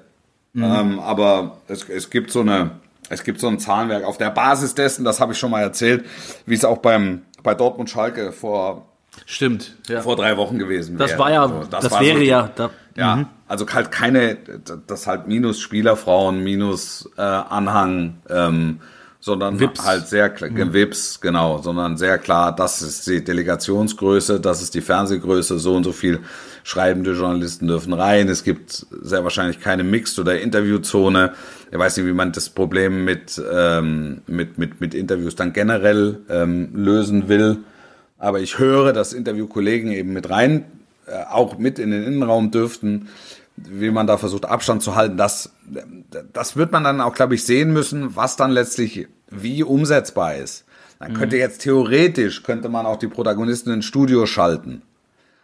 Mhm. 0.53 0.63
Ähm, 0.63 0.99
aber 0.99 1.57
es, 1.67 1.89
es 1.89 2.09
gibt 2.09 2.31
so 2.31 2.39
eine 2.39 2.71
es 3.09 3.23
gibt 3.23 3.39
so 3.39 3.47
ein 3.47 3.59
Zahlenwerk 3.59 4.03
auf 4.03 4.17
der 4.17 4.29
Basis 4.29 4.75
dessen, 4.75 5.05
das 5.05 5.19
habe 5.19 5.33
ich 5.33 5.39
schon 5.39 5.51
mal 5.51 5.61
erzählt, 5.61 6.05
wie 6.45 6.55
es 6.55 6.65
auch 6.65 6.77
beim 6.79 7.23
bei 7.43 7.53
Dortmund 7.53 7.89
Schalke 7.89 8.31
vor 8.31 8.87
Stimmt, 9.25 9.75
ja. 9.87 10.01
vor 10.01 10.15
drei 10.15 10.35
Wochen 10.35 10.59
gewesen 10.59 10.99
wäre. 10.99 11.09
Das 11.09 11.17
war 11.17 11.31
ja, 11.31 11.43
also, 11.43 11.63
das, 11.69 11.83
das 11.83 11.91
war 11.91 12.01
wäre 12.01 12.17
so, 12.17 12.23
ja, 12.23 12.49
da, 12.53 12.69
ja, 12.97 13.15
mhm. 13.15 13.27
also 13.47 13.65
halt 13.67 13.91
keine, 13.91 14.37
das 14.87 15.07
halt 15.07 15.27
minus 15.27 15.61
Spielerfrauen, 15.61 16.43
minus 16.43 17.09
äh, 17.17 17.21
Anhang, 17.21 18.17
ähm, 18.29 18.81
sondern 19.25 19.59
Wips. 19.59 19.83
halt 19.83 20.07
sehr 20.07 20.29
klar, 20.29 20.51
mhm. 20.51 20.71
Wips, 20.71 21.19
genau, 21.19 21.59
sondern 21.59 21.97
sehr 21.97 22.19
klar, 22.19 22.55
das 22.55 22.83
ist 22.83 23.07
die 23.07 23.23
Delegationsgröße, 23.23 24.39
das 24.39 24.61
ist 24.61 24.75
die 24.75 24.81
Fernsehgröße, 24.81 25.57
so 25.57 25.75
und 25.75 25.83
so 25.83 25.93
viel 25.93 26.19
schreibende 26.63 27.13
Journalisten 27.13 27.65
dürfen 27.67 27.93
rein. 27.93 28.29
Es 28.29 28.43
gibt 28.43 28.85
sehr 29.01 29.23
wahrscheinlich 29.23 29.59
keine 29.59 29.83
Mixed- 29.83 30.19
oder 30.19 30.39
Interviewzone. 30.39 31.33
Ich 31.71 31.79
weiß 31.79 31.97
nicht, 31.97 32.05
wie 32.05 32.13
man 32.13 32.33
das 32.33 32.51
Problem 32.51 33.03
mit, 33.03 33.41
ähm, 33.51 34.21
mit, 34.27 34.59
mit, 34.59 34.79
mit 34.79 34.93
Interviews 34.93 35.35
dann 35.35 35.53
generell 35.53 36.19
ähm, 36.29 36.69
lösen 36.75 37.27
will. 37.27 37.57
Aber 38.19 38.41
ich 38.41 38.59
höre, 38.59 38.93
dass 38.93 39.11
Interviewkollegen 39.11 39.91
eben 39.91 40.13
mit 40.13 40.29
rein, 40.29 40.65
äh, 41.07 41.23
auch 41.31 41.57
mit 41.57 41.79
in 41.79 41.89
den 41.89 42.03
Innenraum 42.03 42.51
dürften 42.51 43.09
wie 43.57 43.91
man 43.91 44.07
da 44.07 44.17
versucht, 44.17 44.45
Abstand 44.45 44.83
zu 44.83 44.95
halten, 44.95 45.17
das, 45.17 45.51
das 46.33 46.55
wird 46.55 46.71
man 46.71 46.83
dann 46.83 47.01
auch, 47.01 47.13
glaube 47.13 47.35
ich, 47.35 47.45
sehen 47.45 47.71
müssen, 47.71 48.15
was 48.15 48.35
dann 48.35 48.51
letztlich 48.51 49.07
wie 49.29 49.63
umsetzbar 49.63 50.35
ist. 50.35 50.65
Dann 50.99 51.13
mhm. 51.13 51.17
könnte 51.17 51.37
jetzt 51.37 51.61
theoretisch, 51.61 52.43
könnte 52.43 52.69
man 52.69 52.85
auch 52.85 52.97
die 52.97 53.07
Protagonisten 53.07 53.71
ins 53.71 53.85
Studio 53.85 54.25
schalten. 54.25 54.81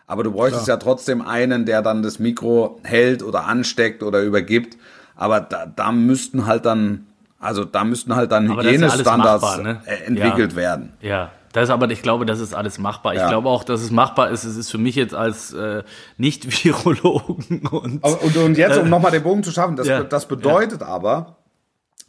Aber 0.07 0.23
du 0.23 0.31
bräuchtest 0.31 0.65
Klar. 0.65 0.77
ja 0.77 0.83
trotzdem 0.83 1.21
einen, 1.21 1.65
der 1.65 1.81
dann 1.81 2.03
das 2.03 2.19
Mikro 2.19 2.79
hält 2.83 3.23
oder 3.23 3.45
ansteckt 3.45 4.03
oder 4.03 4.21
übergibt. 4.21 4.77
Aber 5.15 5.39
da, 5.39 5.65
da 5.65 5.91
müssten 5.91 6.45
halt 6.47 6.65
dann, 6.65 7.07
also 7.39 7.63
da 7.63 7.85
müssten 7.85 8.15
halt 8.15 8.31
dann 8.31 8.57
Hygienestandards 8.57 9.57
ja 9.57 9.63
ne? 9.63 9.81
entwickelt 10.05 10.51
ja. 10.51 10.57
werden. 10.57 10.93
Ja, 11.01 11.31
das 11.53 11.65
ist 11.65 11.69
aber, 11.69 11.89
ich 11.89 12.01
glaube, 12.01 12.25
das 12.25 12.39
ist 12.39 12.53
alles 12.53 12.77
machbar. 12.77 13.13
Ja. 13.13 13.23
Ich 13.23 13.29
glaube 13.29 13.49
auch, 13.49 13.63
dass 13.63 13.81
es 13.81 13.91
machbar 13.91 14.29
ist. 14.29 14.43
Es 14.43 14.55
ist 14.55 14.71
für 14.71 14.77
mich 14.77 14.95
jetzt 14.95 15.13
als 15.13 15.53
äh, 15.53 15.83
Nicht-Virologen 16.17 17.67
und, 17.71 18.03
und, 18.03 18.37
und 18.37 18.57
jetzt, 18.57 18.77
um 18.77 18.87
äh, 18.87 18.89
nochmal 18.89 19.11
den 19.11 19.23
Bogen 19.23 19.43
zu 19.43 19.51
schaffen, 19.51 19.75
das, 19.75 19.87
ja, 19.87 20.03
das 20.03 20.27
bedeutet 20.27 20.81
ja. 20.81 20.87
aber, 20.87 21.37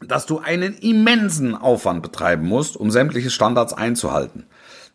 dass 0.00 0.26
du 0.26 0.38
einen 0.38 0.74
immensen 0.74 1.54
Aufwand 1.54 2.02
betreiben 2.02 2.46
musst, 2.46 2.76
um 2.76 2.90
sämtliche 2.90 3.30
Standards 3.30 3.72
einzuhalten. 3.72 4.46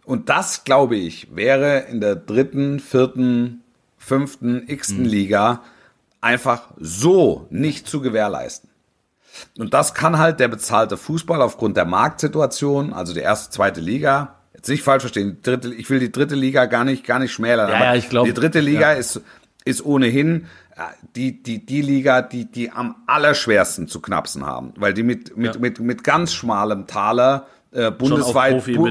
Und 0.05 0.29
das, 0.29 0.63
glaube 0.63 0.95
ich, 0.95 1.35
wäre 1.35 1.79
in 1.79 1.99
der 1.99 2.15
dritten, 2.15 2.79
vierten, 2.79 3.63
fünften, 3.97 4.63
x-ten 4.67 5.03
mhm. 5.03 5.09
Liga 5.09 5.61
einfach 6.21 6.69
so 6.77 7.47
nicht 7.49 7.87
zu 7.87 8.01
gewährleisten. 8.01 8.69
Und 9.57 9.73
das 9.73 9.93
kann 9.93 10.17
halt 10.17 10.39
der 10.39 10.47
bezahlte 10.47 10.97
Fußball 10.97 11.41
aufgrund 11.41 11.77
der 11.77 11.85
Marktsituation, 11.85 12.93
also 12.93 13.13
die 13.13 13.19
erste, 13.19 13.51
zweite 13.51 13.81
Liga, 13.81 14.36
nicht 14.67 14.83
falsch 14.83 15.03
verstehen, 15.03 15.37
dritte, 15.41 15.73
ich 15.73 15.89
will 15.89 15.99
die 15.99 16.11
dritte 16.11 16.35
Liga 16.35 16.65
gar 16.65 16.83
nicht, 16.83 17.05
gar 17.05 17.19
nicht 17.19 17.33
schmälern, 17.33 17.69
ja, 17.69 17.83
ja, 17.83 17.95
ich 17.95 18.09
glaub, 18.09 18.25
die 18.25 18.33
dritte 18.33 18.59
Liga 18.59 18.93
ja. 18.93 18.97
ist, 18.97 19.21
ist 19.65 19.85
ohnehin 19.85 20.47
äh, 20.75 20.81
die, 21.15 21.41
die, 21.43 21.65
die 21.65 21.81
Liga, 21.81 22.21
die, 22.21 22.45
die 22.45 22.71
am 22.71 22.95
allerschwersten 23.07 23.87
zu 23.87 24.01
knapsen 24.01 24.45
haben, 24.45 24.73
weil 24.77 24.93
die 24.93 25.03
mit, 25.03 25.37
mit, 25.37 25.59
mit, 25.59 25.79
mit 25.79 26.03
ganz 26.03 26.33
schmalem 26.33 26.87
Taler 26.87 27.47
äh, 27.71 27.91
bundesweit, 27.91 28.65
bu 28.65 28.89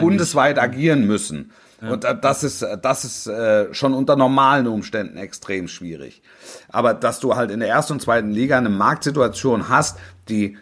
bundesweit 0.00 0.58
agieren 0.58 1.06
müssen. 1.06 1.52
Ja. 1.80 1.90
Und 1.90 2.04
das 2.04 2.42
ist, 2.42 2.66
das 2.82 3.04
ist 3.04 3.26
äh, 3.28 3.72
schon 3.72 3.94
unter 3.94 4.16
normalen 4.16 4.66
Umständen 4.66 5.16
extrem 5.16 5.68
schwierig. 5.68 6.22
Aber 6.70 6.92
dass 6.92 7.20
du 7.20 7.36
halt 7.36 7.50
in 7.50 7.60
der 7.60 7.68
ersten 7.68 7.94
und 7.94 8.00
zweiten 8.00 8.30
Liga 8.30 8.58
eine 8.58 8.68
Marktsituation 8.68 9.68
hast, 9.68 9.98
die 10.28 10.56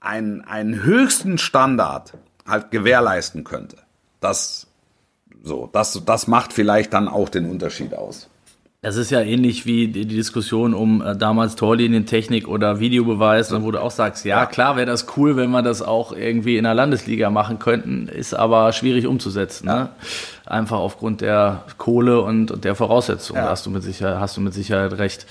einen, 0.00 0.42
einen 0.42 0.82
höchsten 0.82 1.38
Standard 1.38 2.12
halt 2.46 2.70
gewährleisten 2.70 3.44
könnte, 3.44 3.78
das 4.20 4.66
so, 5.42 5.68
das, 5.72 6.02
das 6.04 6.26
macht 6.26 6.52
vielleicht 6.52 6.92
dann 6.92 7.08
auch 7.08 7.28
den 7.28 7.48
Unterschied 7.50 7.94
aus. 7.94 8.28
Das 8.82 8.96
ist 8.96 9.10
ja 9.10 9.20
ähnlich 9.20 9.66
wie 9.66 9.88
die 9.88 10.06
Diskussion 10.06 10.72
um 10.72 11.02
äh, 11.02 11.14
damals 11.14 11.54
Torlinientechnik 11.54 12.48
oder 12.48 12.80
Videobeweis, 12.80 13.52
wo 13.60 13.70
du 13.70 13.78
auch 13.78 13.90
sagst, 13.90 14.24
ja, 14.24 14.46
klar 14.46 14.76
wäre 14.76 14.86
das 14.86 15.06
cool, 15.18 15.36
wenn 15.36 15.50
wir 15.50 15.60
das 15.60 15.82
auch 15.82 16.12
irgendwie 16.12 16.56
in 16.56 16.64
der 16.64 16.72
Landesliga 16.72 17.28
machen 17.28 17.58
könnten, 17.58 18.08
ist 18.08 18.32
aber 18.32 18.72
schwierig 18.72 19.06
umzusetzen. 19.06 19.66
Ja. 19.66 19.74
Ne? 19.74 19.88
Einfach 20.46 20.78
aufgrund 20.78 21.20
der 21.20 21.64
Kohle 21.76 22.22
und, 22.22 22.50
und 22.50 22.64
der 22.64 22.74
Voraussetzungen. 22.74 23.40
Ja. 23.40 23.44
Da 23.44 23.50
hast 23.50 23.66
du 23.66 23.70
mit 23.70 23.82
Sicherheit, 23.82 24.18
hast 24.18 24.38
du 24.38 24.40
mit 24.40 24.54
Sicherheit 24.54 24.96
recht. 24.96 25.26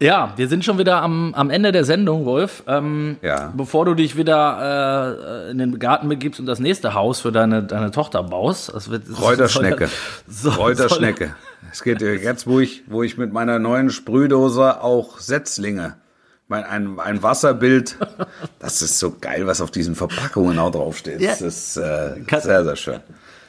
Ja, 0.00 0.32
wir 0.36 0.46
sind 0.46 0.64
schon 0.64 0.78
wieder 0.78 1.02
am, 1.02 1.34
am 1.34 1.50
Ende 1.50 1.72
der 1.72 1.84
Sendung, 1.84 2.24
Wolf. 2.24 2.62
Ähm, 2.68 3.16
ja. 3.20 3.52
Bevor 3.56 3.84
du 3.84 3.94
dich 3.94 4.16
wieder 4.16 5.48
äh, 5.48 5.50
in 5.50 5.58
den 5.58 5.78
Garten 5.80 6.08
begibst 6.08 6.38
und 6.38 6.46
das 6.46 6.60
nächste 6.60 6.94
Haus 6.94 7.20
für 7.20 7.32
deine, 7.32 7.64
deine 7.64 7.90
Tochter 7.90 8.22
baust. 8.22 8.72
Das 8.72 8.90
wird, 8.90 9.12
Kräuterschnecke. 9.12 9.88
Soll, 10.28 10.52
Kräuterschnecke. 10.52 11.34
Es 11.72 11.82
geht 11.82 12.00
jetzt, 12.00 12.46
wo 12.46 12.60
ich, 12.60 12.84
wo 12.86 13.02
ich 13.02 13.18
mit 13.18 13.32
meiner 13.32 13.58
neuen 13.58 13.90
Sprühdose 13.90 14.82
auch 14.82 15.18
Setzlinge, 15.18 15.96
mein, 16.46 16.62
ein, 16.62 17.00
ein 17.00 17.22
Wasserbild, 17.24 17.96
das 18.60 18.82
ist 18.82 19.00
so 19.00 19.16
geil, 19.20 19.48
was 19.48 19.60
auf 19.60 19.72
diesen 19.72 19.96
Verpackungen 19.96 20.60
auch 20.60 20.70
draufsteht. 20.70 21.20
Ja. 21.20 21.30
Das 21.30 21.42
ist 21.42 21.76
äh, 21.76 22.14
sehr, 22.40 22.64
sehr 22.64 22.76
schön. 22.76 23.00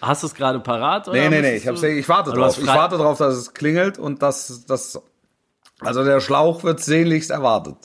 Hast 0.01 0.23
du 0.23 0.27
es 0.27 0.33
gerade 0.33 0.59
parat? 0.59 1.07
Oder 1.07 1.19
nee, 1.19 1.29
nee, 1.29 1.41
nee, 1.41 1.55
ich, 1.57 1.67
hab's, 1.67 1.83
ich 1.83 2.09
warte 2.09 2.31
drauf. 2.31 2.57
Ich 2.57 2.65
warte 2.65 2.97
drauf, 2.97 3.19
dass 3.19 3.35
es 3.35 3.53
klingelt 3.53 3.99
und 3.99 4.23
dass 4.23 4.65
das 4.65 4.99
also 5.79 6.03
der 6.03 6.19
Schlauch 6.19 6.63
wird 6.63 6.79
sehnlichst 6.79 7.31
erwartet. 7.31 7.77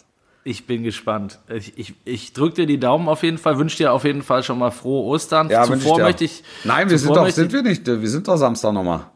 Ich 0.47 0.67
bin 0.67 0.83
gespannt. 0.83 1.39
Ich, 1.49 1.79
ich, 1.79 1.95
ich 2.05 2.33
drücke 2.35 2.57
dir 2.57 2.67
die 2.67 2.79
Daumen 2.79 3.09
auf 3.09 3.23
jeden 3.23 3.39
Fall, 3.39 3.59
wünsche 3.59 3.79
dir 3.79 3.93
auf 3.93 4.05
jeden 4.05 4.23
Fall 4.23 4.43
schon 4.43 4.59
mal 4.59 4.71
frohe 4.71 5.05
Ostern. 5.05 5.49
Ja, 5.49 5.65
zuvor 5.65 5.99
ich 5.99 6.05
möchte 6.05 6.25
ich. 6.25 6.45
Nein, 6.65 6.91
wir 6.91 6.99
sind 6.99 7.17
doch, 7.17 7.29
sind 7.31 7.53
wir 7.53 7.63
nicht, 7.63 7.87
wir 7.87 8.09
sind 8.09 8.29
doch 8.29 8.37
Samstag 8.37 8.73
nochmal. 8.75 9.07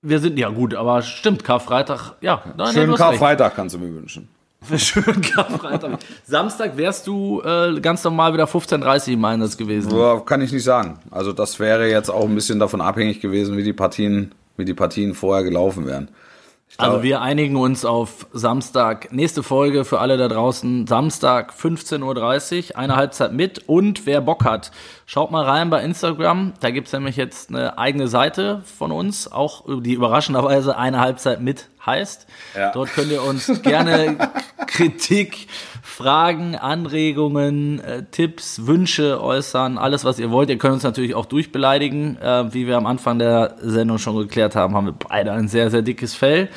Wir 0.00 0.20
sind, 0.20 0.38
ja 0.38 0.50
gut, 0.50 0.74
aber 0.74 1.02
stimmt, 1.02 1.42
Karfreitag, 1.42 2.12
ja. 2.20 2.42
Nein, 2.56 2.72
Schönen 2.72 2.94
Karfreitag 2.94 3.46
recht. 3.46 3.56
kannst 3.56 3.74
du 3.74 3.80
mir 3.80 3.92
wünschen. 3.92 4.28
Schönen 4.76 5.22
Karfreitag. 5.22 5.98
Samstag 6.24 6.76
wärst 6.76 7.06
du 7.06 7.42
äh, 7.42 7.80
ganz 7.80 8.04
normal 8.04 8.32
wieder 8.32 8.44
15.30 8.44 9.12
Uhr 9.12 9.18
meines 9.18 9.56
gewesen. 9.56 9.96
Ja, 9.96 10.20
kann 10.20 10.40
ich 10.40 10.52
nicht 10.52 10.64
sagen. 10.64 11.00
Also 11.10 11.32
das 11.32 11.58
wäre 11.58 11.88
jetzt 11.88 12.10
auch 12.10 12.24
ein 12.24 12.34
bisschen 12.34 12.58
davon 12.58 12.80
abhängig 12.80 13.20
gewesen, 13.20 13.56
wie 13.56 13.64
die 13.64 13.72
Partien, 13.72 14.32
wie 14.56 14.64
die 14.64 14.74
Partien 14.74 15.14
vorher 15.14 15.42
gelaufen 15.42 15.86
wären. 15.86 16.08
Also 16.76 17.02
wir 17.04 17.20
einigen 17.20 17.54
uns 17.56 17.84
auf 17.84 18.26
Samstag. 18.32 19.12
Nächste 19.12 19.44
Folge 19.44 19.84
für 19.84 20.00
alle 20.00 20.16
da 20.16 20.26
draußen. 20.26 20.88
Samstag 20.88 21.52
15.30 21.52 22.70
Uhr, 22.70 22.78
eine 22.78 22.96
Halbzeit 22.96 23.32
mit. 23.32 23.68
Und 23.68 24.06
wer 24.06 24.20
Bock 24.20 24.44
hat, 24.44 24.72
schaut 25.06 25.30
mal 25.30 25.44
rein 25.44 25.70
bei 25.70 25.84
Instagram. 25.84 26.54
Da 26.60 26.70
gibt's 26.70 26.92
nämlich 26.92 27.16
jetzt 27.16 27.50
eine 27.50 27.78
eigene 27.78 28.08
Seite 28.08 28.62
von 28.64 28.90
uns, 28.90 29.30
auch 29.30 29.64
die 29.82 29.92
überraschenderweise 29.92 30.76
eine 30.76 30.98
Halbzeit 30.98 31.40
mit 31.40 31.68
heißt. 31.86 32.26
Ja. 32.56 32.72
Dort 32.72 32.92
könnt 32.92 33.12
ihr 33.12 33.22
uns 33.22 33.62
gerne 33.62 34.16
Kritik, 34.66 35.46
Fragen, 35.96 36.56
Anregungen, 36.56 37.78
äh, 37.78 38.02
Tipps, 38.10 38.66
Wünsche 38.66 39.22
äußern, 39.22 39.78
alles 39.78 40.04
was 40.04 40.18
ihr 40.18 40.32
wollt. 40.32 40.50
Ihr 40.50 40.58
könnt 40.58 40.74
uns 40.74 40.82
natürlich 40.82 41.14
auch 41.14 41.26
durchbeleidigen. 41.26 42.20
Äh, 42.20 42.52
wie 42.52 42.66
wir 42.66 42.76
am 42.76 42.86
Anfang 42.86 43.20
der 43.20 43.54
Sendung 43.62 43.98
schon 43.98 44.16
geklärt 44.18 44.56
haben, 44.56 44.74
haben 44.74 44.86
wir 44.86 44.92
beide 44.92 45.30
ein 45.30 45.46
sehr, 45.46 45.70
sehr 45.70 45.82
dickes 45.82 46.16
Fell. 46.16 46.48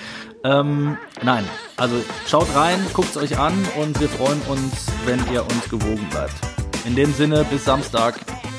Ähm, 0.43 0.97
nein, 1.21 1.43
also 1.77 1.97
schaut 2.25 2.47
rein, 2.55 2.79
guckt 2.93 3.09
es 3.11 3.17
euch 3.17 3.37
an 3.37 3.53
und 3.79 3.99
wir 3.99 4.09
freuen 4.09 4.41
uns, 4.49 4.87
wenn 5.05 5.19
ihr 5.31 5.43
uns 5.43 5.69
gewogen 5.69 6.07
bleibt. 6.09 6.33
In 6.87 6.95
dem 6.95 7.13
Sinne, 7.13 7.45
bis 7.47 7.63
Samstag. 7.63 8.15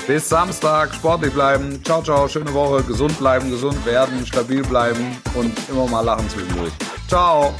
Bis 0.06 0.28
Samstag, 0.28 0.94
sportlich 0.94 1.34
bleiben. 1.34 1.80
Ciao, 1.84 2.02
ciao, 2.02 2.28
schöne 2.28 2.54
Woche. 2.54 2.84
Gesund 2.84 3.18
bleiben, 3.18 3.50
gesund 3.50 3.84
werden, 3.84 4.24
stabil 4.24 4.62
bleiben 4.62 5.16
und 5.34 5.52
immer 5.68 5.88
mal 5.88 6.02
lachen 6.02 6.28
zwischendurch. 6.28 6.72
Ciao. 7.08 7.52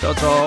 Ciao, 0.00 0.12
ciao. 0.12 0.46